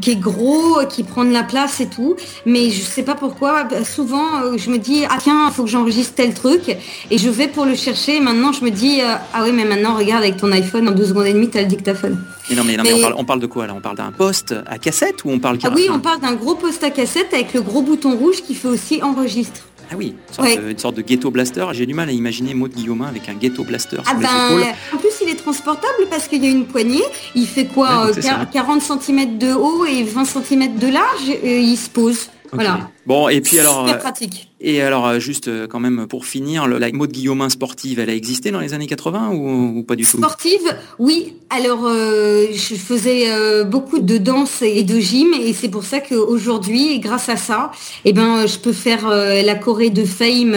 qui 0.00 0.12
est 0.12 0.15
gros, 0.16 0.80
euh, 0.80 0.84
qui 0.84 1.02
prend 1.04 1.24
de 1.24 1.30
la 1.32 1.42
place 1.42 1.80
et 1.80 1.86
tout. 1.86 2.16
Mais 2.44 2.70
je 2.70 2.80
sais 2.82 3.02
pas 3.02 3.14
pourquoi, 3.14 3.64
bah, 3.64 3.84
souvent 3.84 4.42
euh, 4.42 4.56
je 4.56 4.70
me 4.70 4.78
dis, 4.78 5.04
ah 5.08 5.18
tiens, 5.20 5.50
faut 5.50 5.64
que 5.64 5.70
j'enregistre 5.70 6.14
tel 6.14 6.34
truc. 6.34 6.76
Et 7.10 7.18
je 7.18 7.28
vais 7.28 7.48
pour 7.48 7.64
le 7.64 7.74
chercher. 7.74 8.20
Maintenant 8.20 8.52
je 8.52 8.64
me 8.64 8.70
dis, 8.70 9.00
euh, 9.00 9.14
ah 9.34 9.42
oui, 9.44 9.52
mais 9.52 9.64
maintenant 9.64 9.94
regarde 9.96 10.22
avec 10.22 10.36
ton 10.36 10.50
iPhone, 10.52 10.88
en 10.88 10.92
deux 10.92 11.06
secondes 11.06 11.26
et 11.26 11.32
demie, 11.32 11.48
t'as 11.48 11.60
le 11.62 11.66
dictaphone. 11.66 12.18
Mais 12.48 12.56
non, 12.56 12.64
mais, 12.64 12.76
non, 12.76 12.84
mais 12.84 12.92
Mais- 12.92 12.98
on, 12.98 13.02
parle, 13.02 13.14
on 13.18 13.24
parle 13.24 13.40
de 13.40 13.46
quoi 13.46 13.66
là? 13.66 13.74
On 13.76 13.80
parle 13.80 13.96
d'un 13.96 14.12
poste 14.12 14.54
à 14.66 14.78
cassette 14.78 15.24
ou 15.24 15.30
on 15.30 15.38
parle 15.38 15.58
Ah 15.64 15.70
oui, 15.74 15.88
on 15.90 15.98
parle 15.98 16.20
d'un 16.20 16.34
gros 16.34 16.54
poste 16.54 16.84
à 16.84 16.90
cassette 16.90 17.32
avec 17.32 17.52
le 17.54 17.60
gros 17.62 17.82
bouton 17.82 18.16
rouge 18.16 18.42
qui 18.46 18.54
fait 18.54 18.68
aussi 18.68 19.02
enregistre. 19.02 19.60
Ah 19.90 19.94
oui, 19.96 20.14
une 20.28 20.34
sorte, 20.34 20.48
Ouais. 20.48 20.56
de, 20.56 20.70
une 20.70 20.78
sorte 20.78 20.96
de 20.96 21.02
ghetto 21.02 21.30
blaster. 21.30 21.64
J'ai 21.72 21.86
du 21.86 21.94
mal 21.94 22.08
à 22.08 22.12
imaginer 22.12 22.54
Maud 22.54 22.72
Guillaumin 22.72 23.06
avec 23.06 23.28
un 23.28 23.34
ghetto 23.34 23.62
blaster 23.64 23.98
Ah 24.04 24.10
sur 24.10 24.18
les 24.18 24.24
ben, 24.26 24.48
épaules. 24.50 24.72
en 24.94 24.96
plus 24.96 25.10
il 25.22 25.28
est 25.28 25.36
transportable 25.36 26.06
parce 26.10 26.26
qu'il 26.28 26.44
y 26.44 26.48
a 26.48 26.50
une 26.50 26.66
poignée. 26.66 27.02
Il 27.34 27.46
fait 27.46 27.66
quoi 27.66 28.04
Ouais, 28.06 28.10
euh, 28.10 28.12
c'est 28.14 28.22
ça. 28.22 28.46
40 28.52 28.82
cm 28.82 29.38
de 29.38 29.52
haut 29.52 29.84
et 29.86 30.02
20 30.02 30.24
cm 30.24 30.76
de 30.78 30.88
large. 30.88 31.28
et 31.42 31.60
il 31.60 31.76
se 31.76 31.88
pose. 31.88 32.28
Voilà. 32.52 32.90
Bon, 33.06 33.28
et 33.28 33.40
puis 33.40 33.58
alors, 33.58 33.80
Super 33.86 33.94
euh, 33.94 33.98
pratique. 33.98 34.48
et 34.60 34.82
alors 34.82 35.06
euh, 35.06 35.18
juste 35.20 35.48
euh, 35.48 35.66
quand 35.68 35.78
même 35.80 36.06
pour 36.08 36.26
finir, 36.26 36.66
la 36.66 36.90
mode 36.92 37.12
Guillaumin 37.12 37.48
sportive, 37.48 38.00
elle 38.00 38.10
a 38.10 38.14
existé 38.14 38.50
dans 38.50 38.60
les 38.60 38.74
années 38.74 38.86
80 38.88 39.30
ou, 39.30 39.78
ou 39.78 39.82
pas 39.84 39.94
du 39.96 40.04
tout? 40.04 40.16
Sportive, 40.18 40.74
oui. 40.98 41.34
Alors, 41.48 41.86
euh, 41.86 42.46
je 42.52 42.74
faisais 42.74 43.30
euh, 43.30 43.62
beaucoup 43.62 44.00
de 44.00 44.16
danse 44.18 44.62
et 44.62 44.82
de 44.82 44.98
gym, 44.98 45.28
et 45.40 45.52
c'est 45.52 45.68
pour 45.68 45.84
ça 45.84 46.00
qu'aujourd'hui, 46.00 46.98
grâce 46.98 47.28
à 47.28 47.36
ça, 47.36 47.70
eh 48.04 48.12
ben, 48.12 48.46
je 48.46 48.58
peux 48.58 48.72
faire 48.72 49.06
euh, 49.06 49.42
la 49.42 49.54
Corée 49.54 49.90
de 49.90 50.04
Fame, 50.04 50.56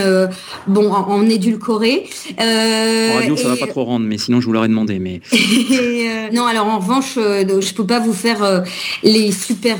bon, 0.65 0.91
en, 0.91 1.07
en 1.07 1.29
édulcoré. 1.29 2.09
En 2.39 3.13
radio, 3.15 3.35
ça 3.37 3.49
va 3.49 3.55
et- 3.55 3.59
pas 3.59 3.67
trop 3.67 3.83
rendre, 3.83 4.07
mais 4.07 4.17
sinon 4.17 4.41
je 4.41 4.47
vous 4.47 4.53
l'aurais 4.53 4.67
demandé. 4.67 4.97
Mais 4.97 5.21
non, 6.33 6.47
alors 6.47 6.65
en 6.67 6.79
revanche, 6.79 7.13
je 7.15 7.73
peux 7.73 7.85
pas 7.85 7.99
vous 7.99 8.13
faire 8.13 8.63
les 9.03 9.31
super 9.31 9.77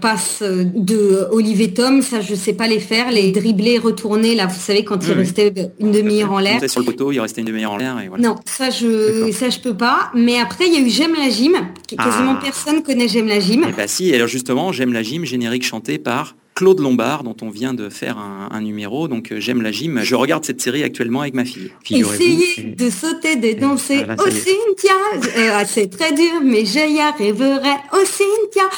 passes 0.00 0.42
de 0.42 1.28
Olivier 1.30 1.72
Tom, 1.72 2.02
ça 2.08 2.20
je 2.20 2.34
sais 2.34 2.52
pas 2.52 2.66
les 2.66 2.80
faire, 2.80 3.10
les 3.10 3.30
dribblés, 3.32 3.78
retournés, 3.78 4.34
là, 4.34 4.46
vous 4.46 4.58
savez, 4.60 4.84
quand 4.84 4.96
Oui, 4.96 5.06
il 5.08 5.12
oui. 5.12 5.18
restait 5.18 5.52
une 5.80 5.90
demi-heure 5.92 6.32
en 6.32 6.38
il 6.40 6.44
l'air. 6.44 6.70
sur 6.70 6.80
le 6.80 6.86
poteau, 6.86 7.12
il 7.12 7.20
restait 7.20 7.40
une 7.42 7.46
demi-heure 7.46 7.72
en 7.72 7.76
l'air 7.76 8.00
et 8.00 8.08
voilà. 8.08 8.22
Non, 8.28 8.36
ça 8.46 8.70
je 8.70 9.30
ça 9.32 9.50
je 9.50 9.58
peux 9.60 9.76
pas. 9.76 10.10
Mais 10.14 10.38
après 10.38 10.66
il 10.66 10.72
y 10.74 10.76
a 10.76 10.80
eu 10.80 10.90
J'aime 10.90 11.14
la 11.14 11.28
gym. 11.30 11.52
qui- 11.86 11.96
Quasiment 11.96 12.34
Ah. 12.36 12.40
personne 12.42 12.82
connaît 12.82 13.08
J'aime 13.08 13.26
la 13.28 13.40
gym. 13.40 13.64
Et 13.68 13.72
bah 13.72 13.86
si, 13.86 14.10
et 14.10 14.14
alors 14.16 14.28
justement, 14.28 14.72
j'aime 14.72 14.92
la 14.92 15.02
gym, 15.02 15.24
générique 15.24 15.64
chanté 15.64 15.98
par 15.98 16.34
Claude 16.54 16.80
Lombard, 16.80 17.22
dont 17.22 17.36
on 17.42 17.50
vient 17.50 17.72
de 17.72 17.88
faire 17.88 18.18
un, 18.18 18.48
un 18.50 18.60
numéro. 18.60 19.06
Donc 19.06 19.30
euh, 19.30 19.38
j'aime 19.38 19.62
la 19.62 19.70
gym. 19.70 20.00
Je 20.02 20.14
regarde 20.16 20.44
cette 20.44 20.60
série 20.60 20.82
actuellement 20.82 21.20
avec 21.20 21.34
ma 21.34 21.44
fille. 21.44 21.70
Essayez 21.90 22.74
de 22.76 22.90
sauter, 22.90 23.36
de 23.36 23.58
danser. 23.60 23.98
Voilà, 23.98 24.16
ça 24.16 24.24
oh. 24.26 24.30
Cynthia, 24.30 24.92
Euh, 25.38 25.50
ah, 25.54 25.64
c'est 25.64 25.88
très 25.88 26.12
dur, 26.12 26.40
mais 26.44 26.64
je 26.66 26.80
y 26.80 26.98
arriverai. 27.00 27.76
Oh 27.92 27.98
Cynthia. 28.04 28.68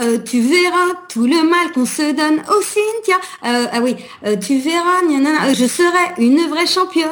Euh, 0.00 0.18
tu 0.18 0.40
verras 0.40 0.94
tout 1.08 1.26
le 1.26 1.48
mal 1.48 1.72
qu'on 1.72 1.86
se 1.86 2.12
donne. 2.12 2.42
Oh 2.50 2.60
Cynthia, 2.62 3.16
Euh, 3.44 3.66
ah 3.72 3.80
oui, 3.82 3.96
euh, 4.26 4.36
tu 4.36 4.58
verras, 4.58 5.00
je 5.54 5.66
serai 5.66 6.14
une 6.18 6.46
vraie 6.48 6.66
championne. 6.66 7.10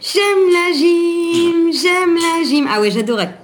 J'aime 0.00 0.44
la 0.52 0.72
gym, 0.72 1.72
j'aime 1.72 2.16
la 2.16 2.44
gym. 2.44 2.68
Ah 2.72 2.80
ouais, 2.80 2.90
j'adorais. 2.90 3.34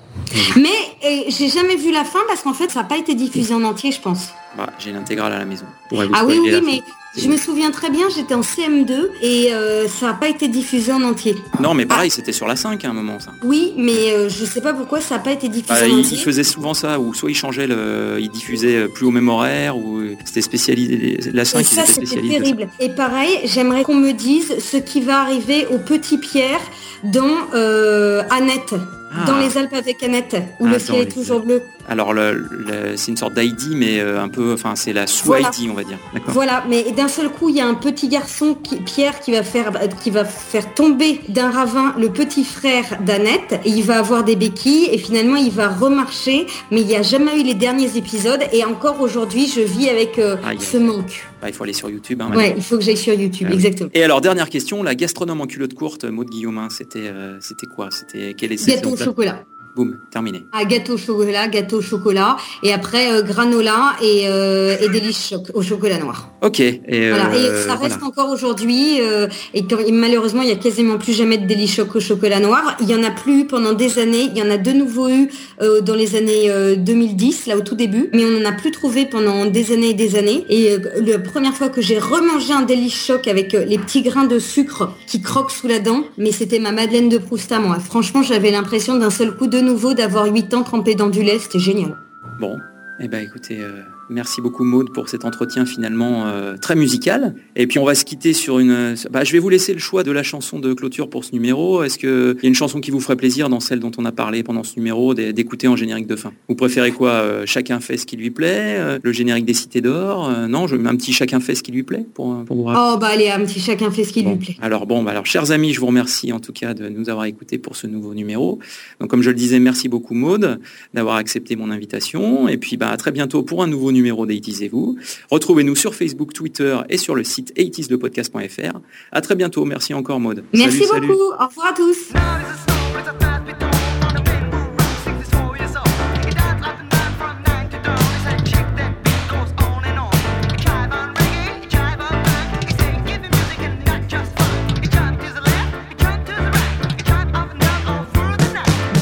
Mais 0.56 0.89
euh, 1.18 1.22
j'ai 1.28 1.48
jamais 1.48 1.76
vu 1.76 1.90
la 1.92 2.04
fin 2.04 2.20
parce 2.28 2.42
qu'en 2.42 2.54
fait 2.54 2.70
ça 2.70 2.80
n'a 2.80 2.86
pas 2.88 2.96
été 2.98 3.14
diffusé 3.14 3.54
en 3.54 3.62
entier, 3.64 3.92
je 3.92 4.00
pense. 4.00 4.28
Bah, 4.56 4.66
j'ai 4.78 4.92
l'intégrale 4.92 5.32
à 5.32 5.38
la 5.38 5.44
maison. 5.44 5.64
Ah 6.12 6.24
oui, 6.26 6.38
oui, 6.42 6.52
mais 6.64 6.82
je 7.16 7.28
me 7.28 7.36
souviens 7.36 7.70
très 7.70 7.88
bien, 7.90 8.08
j'étais 8.14 8.34
en 8.34 8.40
CM2 8.40 9.08
et 9.22 9.52
euh, 9.52 9.86
ça 9.88 10.06
n'a 10.06 10.14
pas 10.14 10.28
été 10.28 10.48
diffusé 10.48 10.92
en 10.92 11.02
entier. 11.02 11.36
Non, 11.60 11.72
mais 11.74 11.86
pareil, 11.86 12.10
c'était 12.10 12.32
sur 12.32 12.46
la 12.48 12.56
5 12.56 12.84
à 12.84 12.88
un 12.88 12.92
moment, 12.92 13.18
ça. 13.20 13.30
Oui, 13.44 13.72
mais 13.76 14.12
euh, 14.12 14.28
je 14.28 14.44
sais 14.44 14.60
pas 14.60 14.72
pourquoi 14.72 15.00
ça 15.00 15.16
n'a 15.16 15.20
pas 15.20 15.30
été 15.32 15.48
diffusé 15.48 15.72
Bah, 15.72 15.86
en 15.86 15.86
il, 15.98 16.00
entier. 16.00 16.16
il 16.18 16.20
faisait 16.20 16.42
souvent 16.44 16.74
ça, 16.74 16.98
ou 16.98 17.14
soit 17.14 17.30
il 17.30 17.34
changeait, 17.36 17.66
le, 17.68 18.18
il 18.20 18.28
diffusait 18.30 18.76
euh, 18.76 18.88
plus 18.88 19.06
au 19.06 19.10
même 19.12 19.28
horaire, 19.28 19.76
ou 19.76 20.00
c'était 20.24 20.40
spécialisé. 20.42 21.18
La 21.32 21.44
5, 21.44 21.58
Et 21.58 21.62
ils 21.62 21.66
ça, 21.66 21.82
étaient 21.84 22.06
c'était 22.06 22.28
terrible. 22.28 22.68
Et 22.80 22.88
pareil, 22.90 23.40
j'aimerais 23.44 23.84
qu'on 23.84 23.94
me 23.96 24.12
dise 24.12 24.58
ce 24.58 24.76
qui 24.76 25.00
va 25.00 25.20
arriver 25.20 25.66
au 25.72 25.78
petit 25.78 26.18
Pierre 26.18 26.60
dans 27.04 27.36
euh, 27.54 28.22
Annette, 28.30 28.74
Ah. 29.12 29.24
dans 29.26 29.38
les 29.38 29.56
Alpes 29.58 29.72
avec 29.74 30.02
Annette, 30.02 30.36
où 30.60 30.66
Ah, 30.66 30.68
le 30.68 30.72
dans 30.72 30.78
ciel 30.78 31.00
est 31.02 31.12
toujours 31.12 31.40
bleu. 31.40 31.62
Alors, 31.88 32.12
le- 32.12 32.32
le- 32.34 32.96
c'est 32.96 33.10
une 33.10 33.16
sorte 33.16 33.34
d'ID, 33.34 33.74
mais 33.74 33.98
euh, 33.98 34.20
un 34.22 34.28
peu, 34.28 34.52
enfin, 34.52 34.76
c'est 34.76 34.92
la 34.92 35.06
Voilà. 35.24 35.50
sous-ID, 35.50 35.68
on 35.70 35.74
va 35.74 35.82
dire. 35.82 35.98
Voilà, 36.28 36.62
mais 36.68 36.92
d'un 36.92 37.08
seul 37.08 37.28
coup, 37.30 37.48
il 37.48 37.56
y 37.56 37.60
a 37.60 37.66
un 37.66 37.74
petit 37.74 38.06
garçon, 38.08 38.54
qui, 38.54 38.76
Pierre, 38.76 39.18
qui 39.18 39.32
va 39.32 39.42
faire, 39.42 39.72
qui 40.02 40.10
va 40.10 40.24
faire 40.24 40.72
tomber 40.74 41.20
d'un 41.28 41.50
ravin 41.50 41.94
le 41.98 42.10
petit 42.10 42.44
frère 42.44 42.84
d'Annette, 43.04 43.58
et 43.64 43.70
il 43.70 43.82
va 43.82 43.98
avoir 43.98 44.22
des 44.22 44.36
béquilles, 44.36 44.88
et 44.92 44.98
finalement, 44.98 45.36
il 45.36 45.50
va 45.50 45.68
remarcher, 45.68 46.46
mais 46.70 46.82
il 46.82 46.86
n'y 46.86 46.94
a 46.96 47.02
jamais 47.02 47.40
eu 47.40 47.42
les 47.42 47.54
derniers 47.54 47.96
épisodes, 47.96 48.42
et 48.52 48.64
encore 48.64 49.00
aujourd'hui, 49.00 49.48
je 49.52 49.60
vis 49.60 49.88
avec 49.88 50.18
euh, 50.20 50.36
ce 50.60 50.76
manque. 50.76 51.26
Bah, 51.42 51.48
il 51.48 51.54
faut 51.54 51.64
aller 51.64 51.72
sur 51.72 51.88
YouTube. 51.90 52.20
hein, 52.22 52.30
Ouais, 52.36 52.54
il 52.56 52.62
faut 52.62 52.76
que 52.76 52.82
j'aille 52.84 52.96
sur 52.98 53.14
YouTube, 53.14 53.48
Ah 53.50 53.54
exactement. 53.54 53.90
Et 53.94 54.04
alors, 54.04 54.20
dernière 54.20 54.50
question, 54.50 54.82
la 54.82 54.94
gastronome 54.94 55.40
en 55.40 55.46
culotte 55.46 55.74
courte, 55.74 56.04
Maud 56.04 56.28
Guillaumin, 56.28 56.68
c'était 56.68 56.98
euh, 57.08 57.38
c'était 57.40 57.66
quoi? 57.66 57.88
C'était 57.90 58.34
quel 58.36 58.52
est 58.52 58.58
chocolat. 59.04 59.49
Boum, 59.76 59.98
terminé. 60.10 60.46
Ah, 60.52 60.64
gâteau 60.64 60.94
au 60.94 60.98
chocolat, 60.98 61.48
gâteau 61.48 61.78
au 61.78 61.82
chocolat, 61.82 62.36
et 62.62 62.72
après 62.72 63.12
euh, 63.12 63.22
granola 63.22 63.94
et, 64.02 64.24
euh, 64.28 64.76
et 64.80 64.88
délice 64.88 65.34
au 65.54 65.62
chocolat 65.62 65.98
noir. 65.98 66.30
Ok. 66.42 66.60
Et, 66.60 66.80
Voilà, 66.88 67.30
et 67.36 67.44
euh, 67.44 67.66
ça 67.66 67.74
reste 67.74 67.98
voilà. 67.98 68.06
encore 68.06 68.30
aujourd'hui, 68.30 69.00
euh, 69.00 69.28
et, 69.54 69.64
malheureusement, 69.92 70.42
il 70.42 70.48
y 70.48 70.52
a 70.52 70.56
quasiment 70.56 70.98
plus 70.98 71.12
jamais 71.12 71.38
de 71.38 71.46
délice 71.46 71.74
choc 71.74 71.94
au 71.94 72.00
chocolat 72.00 72.40
noir. 72.40 72.76
Il 72.80 72.88
y 72.88 72.94
en 72.94 73.02
a 73.02 73.10
plus 73.10 73.40
eu 73.42 73.46
pendant 73.46 73.72
des 73.72 73.98
années, 73.98 74.28
il 74.32 74.36
y 74.38 74.42
en 74.42 74.50
a 74.50 74.56
de 74.56 74.72
nouveau 74.72 75.08
eu 75.08 75.28
euh, 75.62 75.80
dans 75.80 75.94
les 75.94 76.16
années 76.16 76.50
euh, 76.50 76.76
2010, 76.76 77.46
là 77.46 77.56
au 77.56 77.60
tout 77.60 77.74
début, 77.74 78.10
mais 78.12 78.24
on 78.24 78.30
n'en 78.40 78.48
a 78.48 78.52
plus 78.52 78.70
trouvé 78.70 79.06
pendant 79.06 79.46
des 79.46 79.72
années 79.72 79.90
et 79.90 79.94
des 79.94 80.16
années. 80.16 80.44
Et 80.48 80.72
euh, 80.72 80.78
la 81.06 81.18
première 81.18 81.54
fois 81.54 81.68
que 81.68 81.80
j'ai 81.80 81.98
remangé 81.98 82.52
un 82.52 82.62
délice 82.62 82.94
choc 82.94 83.28
avec 83.28 83.54
euh, 83.54 83.64
les 83.64 83.78
petits 83.78 84.02
grains 84.02 84.24
de 84.24 84.38
sucre 84.38 84.94
qui 85.06 85.20
croquent 85.20 85.52
sous 85.52 85.68
la 85.68 85.78
dent, 85.78 86.02
mais 86.18 86.32
c'était 86.32 86.58
ma 86.58 86.72
Madeleine 86.72 87.08
de 87.08 87.18
Proust 87.18 87.52
à 87.52 87.60
moi. 87.60 87.78
Franchement, 87.78 88.22
j'avais 88.22 88.50
l'impression 88.50 88.96
d'un 88.96 89.10
seul 89.10 89.36
coup 89.36 89.46
de 89.46 89.59
nouveau 89.60 89.94
d'avoir 89.94 90.26
8 90.26 90.54
ans 90.54 90.62
trempé 90.62 90.94
dans 90.94 91.08
du 91.08 91.22
lait, 91.22 91.38
c'était 91.38 91.58
génial. 91.58 91.96
Bon, 92.38 92.58
eh 92.98 93.08
ben 93.08 93.22
écoutez, 93.22 93.62
euh, 93.62 93.82
merci 94.10 94.40
beaucoup 94.40 94.64
Maude 94.64 94.92
pour 94.92 95.08
cet 95.08 95.24
entretien 95.24 95.64
finalement 95.66 96.26
euh, 96.26 96.56
très 96.56 96.74
musical. 96.76 97.34
Et 97.56 97.66
puis 97.66 97.78
on 97.78 97.84
va 97.84 97.94
se 97.94 98.04
quitter 98.04 98.32
sur 98.32 98.58
une... 98.58 98.94
Bah, 99.10 99.24
je 99.24 99.32
vais 99.32 99.38
vous 99.38 99.48
laisser 99.48 99.72
le 99.72 99.78
choix 99.78 100.02
de 100.02 100.10
la 100.10 100.22
chanson 100.22 100.58
de 100.58 100.72
clôture 100.74 101.08
pour 101.08 101.24
ce 101.24 101.32
numéro. 101.32 101.82
Est-ce 101.82 101.98
qu'il 101.98 102.08
y 102.42 102.46
a 102.46 102.48
une 102.48 102.54
chanson 102.54 102.80
qui 102.80 102.90
vous 102.90 103.00
ferait 103.00 103.16
plaisir 103.16 103.48
dans 103.48 103.60
celle 103.60 103.80
dont 103.80 103.90
on 103.98 104.04
a 104.04 104.12
parlé 104.12 104.42
pendant 104.42 104.64
ce 104.64 104.76
numéro 104.76 105.14
d'é- 105.14 105.32
d'écouter 105.32 105.68
en 105.68 105.76
générique 105.76 106.06
de 106.06 106.16
fin? 106.16 106.32
Vous 106.48 106.54
préférez 106.54 106.92
quoi 106.92 107.10
euh, 107.10 107.42
Chacun 107.46 107.80
fait 107.80 107.96
ce 107.96 108.06
qui 108.06 108.16
lui 108.16 108.30
plaît 108.30 108.76
euh, 108.78 108.98
Le 109.02 109.12
générique 109.12 109.44
des 109.44 109.54
Cités 109.54 109.80
d'Or 109.80 110.30
Non, 110.48 110.66
je 110.66 110.76
mets 110.76 110.88
un 110.88 110.96
petit 110.96 111.12
Chacun 111.12 111.40
fait 111.40 111.54
ce 111.54 111.62
qui 111.62 111.70
lui 111.72 111.82
plaît 111.82 112.04
pour, 112.14 112.44
pour 112.44 112.56
vous 112.56 112.64
rappeler? 112.64 112.82
Oh 112.94 112.98
bah 112.98 113.08
allez, 113.12 113.28
un 113.28 113.44
petit 113.44 113.60
chacun 113.60 113.90
fait 113.90 114.04
ce 114.04 114.20
Bon, 114.20 114.30
lui 114.32 114.38
plaît. 114.38 114.56
alors 114.60 114.86
bon, 114.86 115.02
bah 115.02 115.12
alors 115.12 115.26
chers 115.26 115.50
amis, 115.52 115.72
je 115.72 115.80
vous 115.80 115.86
remercie 115.86 116.32
en 116.32 116.40
tout 116.40 116.52
cas 116.52 116.74
de 116.74 116.88
nous 116.88 117.08
avoir 117.10 117.26
écoutés 117.26 117.58
pour 117.58 117.76
ce 117.76 117.86
nouveau 117.86 118.12
numéro. 118.14 118.58
Donc 119.00 119.08
comme 119.10 119.22
je 119.22 119.30
le 119.30 119.36
disais, 119.36 119.60
merci 119.60 119.88
beaucoup 119.88 120.14
Maude 120.14 120.58
d'avoir 120.94 121.16
accepté 121.16 121.54
mon 121.56 121.70
invitation. 121.70 122.48
Et 122.48 122.56
puis 122.56 122.76
bah, 122.76 122.88
à 122.90 122.96
très 122.96 123.12
bientôt 123.12 123.42
pour 123.42 123.62
un 123.62 123.66
nouveau 123.66 123.92
numéro 123.92 123.99
d'Aitisez-vous. 124.00 124.96
Retrouvez-nous 125.30 125.76
sur 125.76 125.94
Facebook, 125.94 126.32
Twitter 126.32 126.78
et 126.88 126.96
sur 126.96 127.14
le 127.14 127.24
site 127.24 127.52
80slepodcast.fr. 127.56 128.78
À 129.12 129.20
très 129.20 129.36
bientôt, 129.36 129.64
merci 129.64 129.94
encore 129.94 130.20
Maude. 130.20 130.44
Merci 130.52 130.84
Salut, 130.84 131.06
beaucoup, 131.08 131.18
salut. 131.30 131.42
au 131.42 131.46
revoir 131.46 131.66
à 131.66 131.72
tous. 131.72 132.12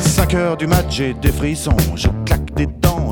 Cinq 0.02 0.34
heures 0.34 0.56
du 0.56 0.66
match, 0.66 0.96
j'ai 0.96 1.14
des 1.14 1.32
frissons. 1.32 1.76
Je 1.96 2.08
claque 2.26 2.52
des 2.54 2.66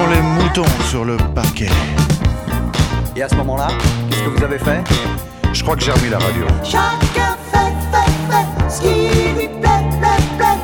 Font 0.00 0.08
les 0.08 0.22
moutons 0.22 0.64
sur 0.88 1.04
le 1.04 1.18
parquet. 1.34 1.68
Et 3.14 3.22
à 3.22 3.28
ce 3.28 3.34
moment-là, 3.34 3.68
qu'est-ce 4.08 4.22
que 4.22 4.30
vous 4.30 4.42
avez 4.42 4.58
fait? 4.58 4.82
Je 5.52 5.62
crois 5.62 5.76
que 5.76 5.82
j'ai 5.82 5.92
remis 5.92 6.08
la 6.08 6.18
radio. 6.18 6.46
Chacun 6.64 7.36
fait, 7.52 7.74
fait, 7.92 8.10
fait 8.30 8.70
ce 8.70 8.80
qui 8.80 9.34
lui 9.38 9.48
plaît, 9.60 9.84
plaît, 10.00 10.24
plaît. 10.38 10.58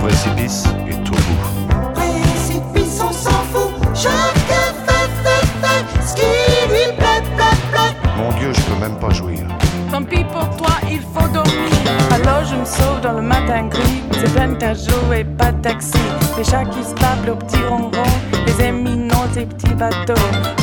Précipice 0.00 0.64
et 0.88 0.94
tout 1.04 1.12
bout. 1.12 1.92
Précipice, 1.92 3.02
on 3.06 3.12
s'en 3.12 3.30
fout. 3.52 3.74
Chacun 3.94 4.72
fait, 4.86 5.10
fait, 5.22 5.46
fait 5.60 5.84
ce 6.06 6.14
qui 6.14 6.72
lui 6.72 6.96
plaît, 6.96 7.22
plaît, 7.36 7.58
plaît. 7.70 7.94
Mon 8.16 8.32
Dieu, 8.38 8.54
je 8.54 8.60
peux 8.62 8.80
même 8.80 8.98
pas 8.98 9.10
jouir. 9.10 9.40
Tant 9.92 10.02
pis 10.02 10.24
pour 10.24 10.48
toi, 10.56 10.70
il 10.90 11.00
faut 11.00 11.28
dormir. 11.28 11.52
Alors 12.10 12.42
je 12.46 12.54
me 12.54 12.64
sauve 12.64 13.02
dans 13.02 13.12
le 13.12 13.22
matin 13.22 13.66
gris. 13.68 14.07
C'est 14.20 14.32
plein 14.34 14.48
de 14.48 15.14
et 15.14 15.24
pas 15.24 15.52
de 15.52 15.62
taxi. 15.62 15.98
Les 16.36 16.44
chats 16.44 16.64
qui 16.64 16.82
se 16.82 16.94
tapent 16.94 17.28
au 17.28 17.36
petit 17.36 17.62
ronron. 17.68 17.90
Les 18.46 18.64
éminents, 18.64 19.26
ces 19.32 19.46
petits 19.46 19.74
bateaux. 19.74 20.14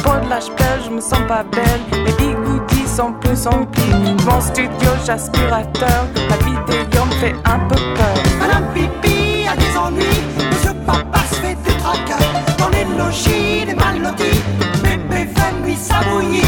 Pour 0.03 0.15
de 0.15 0.55
pleure, 0.55 0.79
je 0.85 0.89
me 0.89 1.01
sens 1.01 1.21
pas 1.27 1.43
belle. 1.51 1.81
Les 2.05 2.11
bigoudis 2.13 2.87
sont 2.87 3.13
plus 3.13 3.47
emplis. 3.47 3.91
Mon 4.25 4.41
studio, 4.41 4.89
j'aspirateur. 5.05 6.05
La 6.29 6.37
vidéo 6.37 7.05
me 7.05 7.11
fait 7.13 7.35
un 7.45 7.59
peu 7.67 7.75
peur. 7.75 8.15
Madame 8.39 8.65
Pipi 8.73 9.45
a 9.47 9.55
des 9.55 9.77
ennuis. 9.77 10.23
Monsieur 10.51 10.73
Papa 10.85 11.19
se 11.29 11.35
fait 11.35 11.55
du 11.55 11.77
tracas. 11.77 12.25
Dans 12.57 12.69
les 12.69 12.85
logis, 12.97 13.65
les 13.65 13.73
mal 13.73 14.01
lotis. 14.01 14.41
Bébé 14.83 15.29
fait 15.33 15.53
nuit, 15.63 15.77
ça 15.77 15.95
bouillit. 16.09 16.41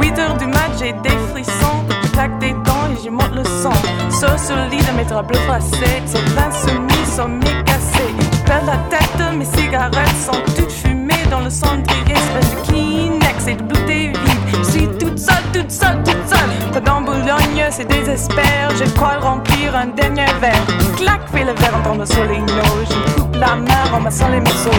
8 0.00 0.18
heures 0.18 0.36
du 0.36 0.46
match, 0.46 0.72
j'ai 0.78 0.92
des 0.92 1.16
frissons. 1.32 1.84
Je 2.02 2.08
claque 2.08 2.38
des 2.38 2.52
dents 2.52 2.79
et 2.79 2.79
je 3.04 3.10
monte 3.10 3.34
le 3.34 3.44
son. 3.44 3.72
Sur 4.10 4.56
le 4.56 4.68
lit 4.70 4.82
de 4.82 4.96
mes 4.96 5.04
draps 5.04 5.28
bleus 5.28 5.38
froissés. 5.40 6.02
C'est 6.06 6.24
l'insomnie, 6.34 7.06
sommeil 7.06 7.64
cassé. 7.64 8.04
Je 8.32 8.38
perds 8.44 8.64
la 8.66 8.76
tête, 8.90 9.36
mes 9.36 9.44
cigarettes 9.44 10.16
sont 10.24 10.40
toutes 10.56 10.72
fumées 10.72 11.24
dans 11.30 11.40
le 11.40 11.50
cendrier. 11.50 12.14
Espèce 12.14 12.50
de 12.50 12.66
Kleenex 12.66 13.46
et 13.46 13.54
de 13.54 13.62
bouteilles 13.62 14.08
vides. 14.08 14.56
Je 14.58 14.70
suis 14.70 14.88
toute 14.98 15.18
seule, 15.18 15.44
toute 15.52 15.70
seule, 15.70 16.02
toute 16.04 16.28
seule. 16.28 16.72
Pas 16.72 16.80
dans 16.80 17.00
Boulogne, 17.00 17.66
c'est 17.70 17.88
désespère. 17.88 18.70
Je 18.76 18.84
crois 18.92 19.18
remplir 19.20 19.76
un 19.76 19.86
dernier 19.86 20.26
verre. 20.40 20.66
Clac, 20.96 21.20
fais 21.32 21.44
le 21.44 21.52
verre 21.52 21.74
en 21.76 22.06
sur 22.06 22.24
les 22.24 22.40
noses. 22.40 22.88
Je 22.90 23.20
coupe 23.20 23.36
la 23.36 23.56
main 23.56 23.92
en 23.94 24.00
massant 24.00 24.28
les 24.28 24.40
morceaux. 24.40 24.70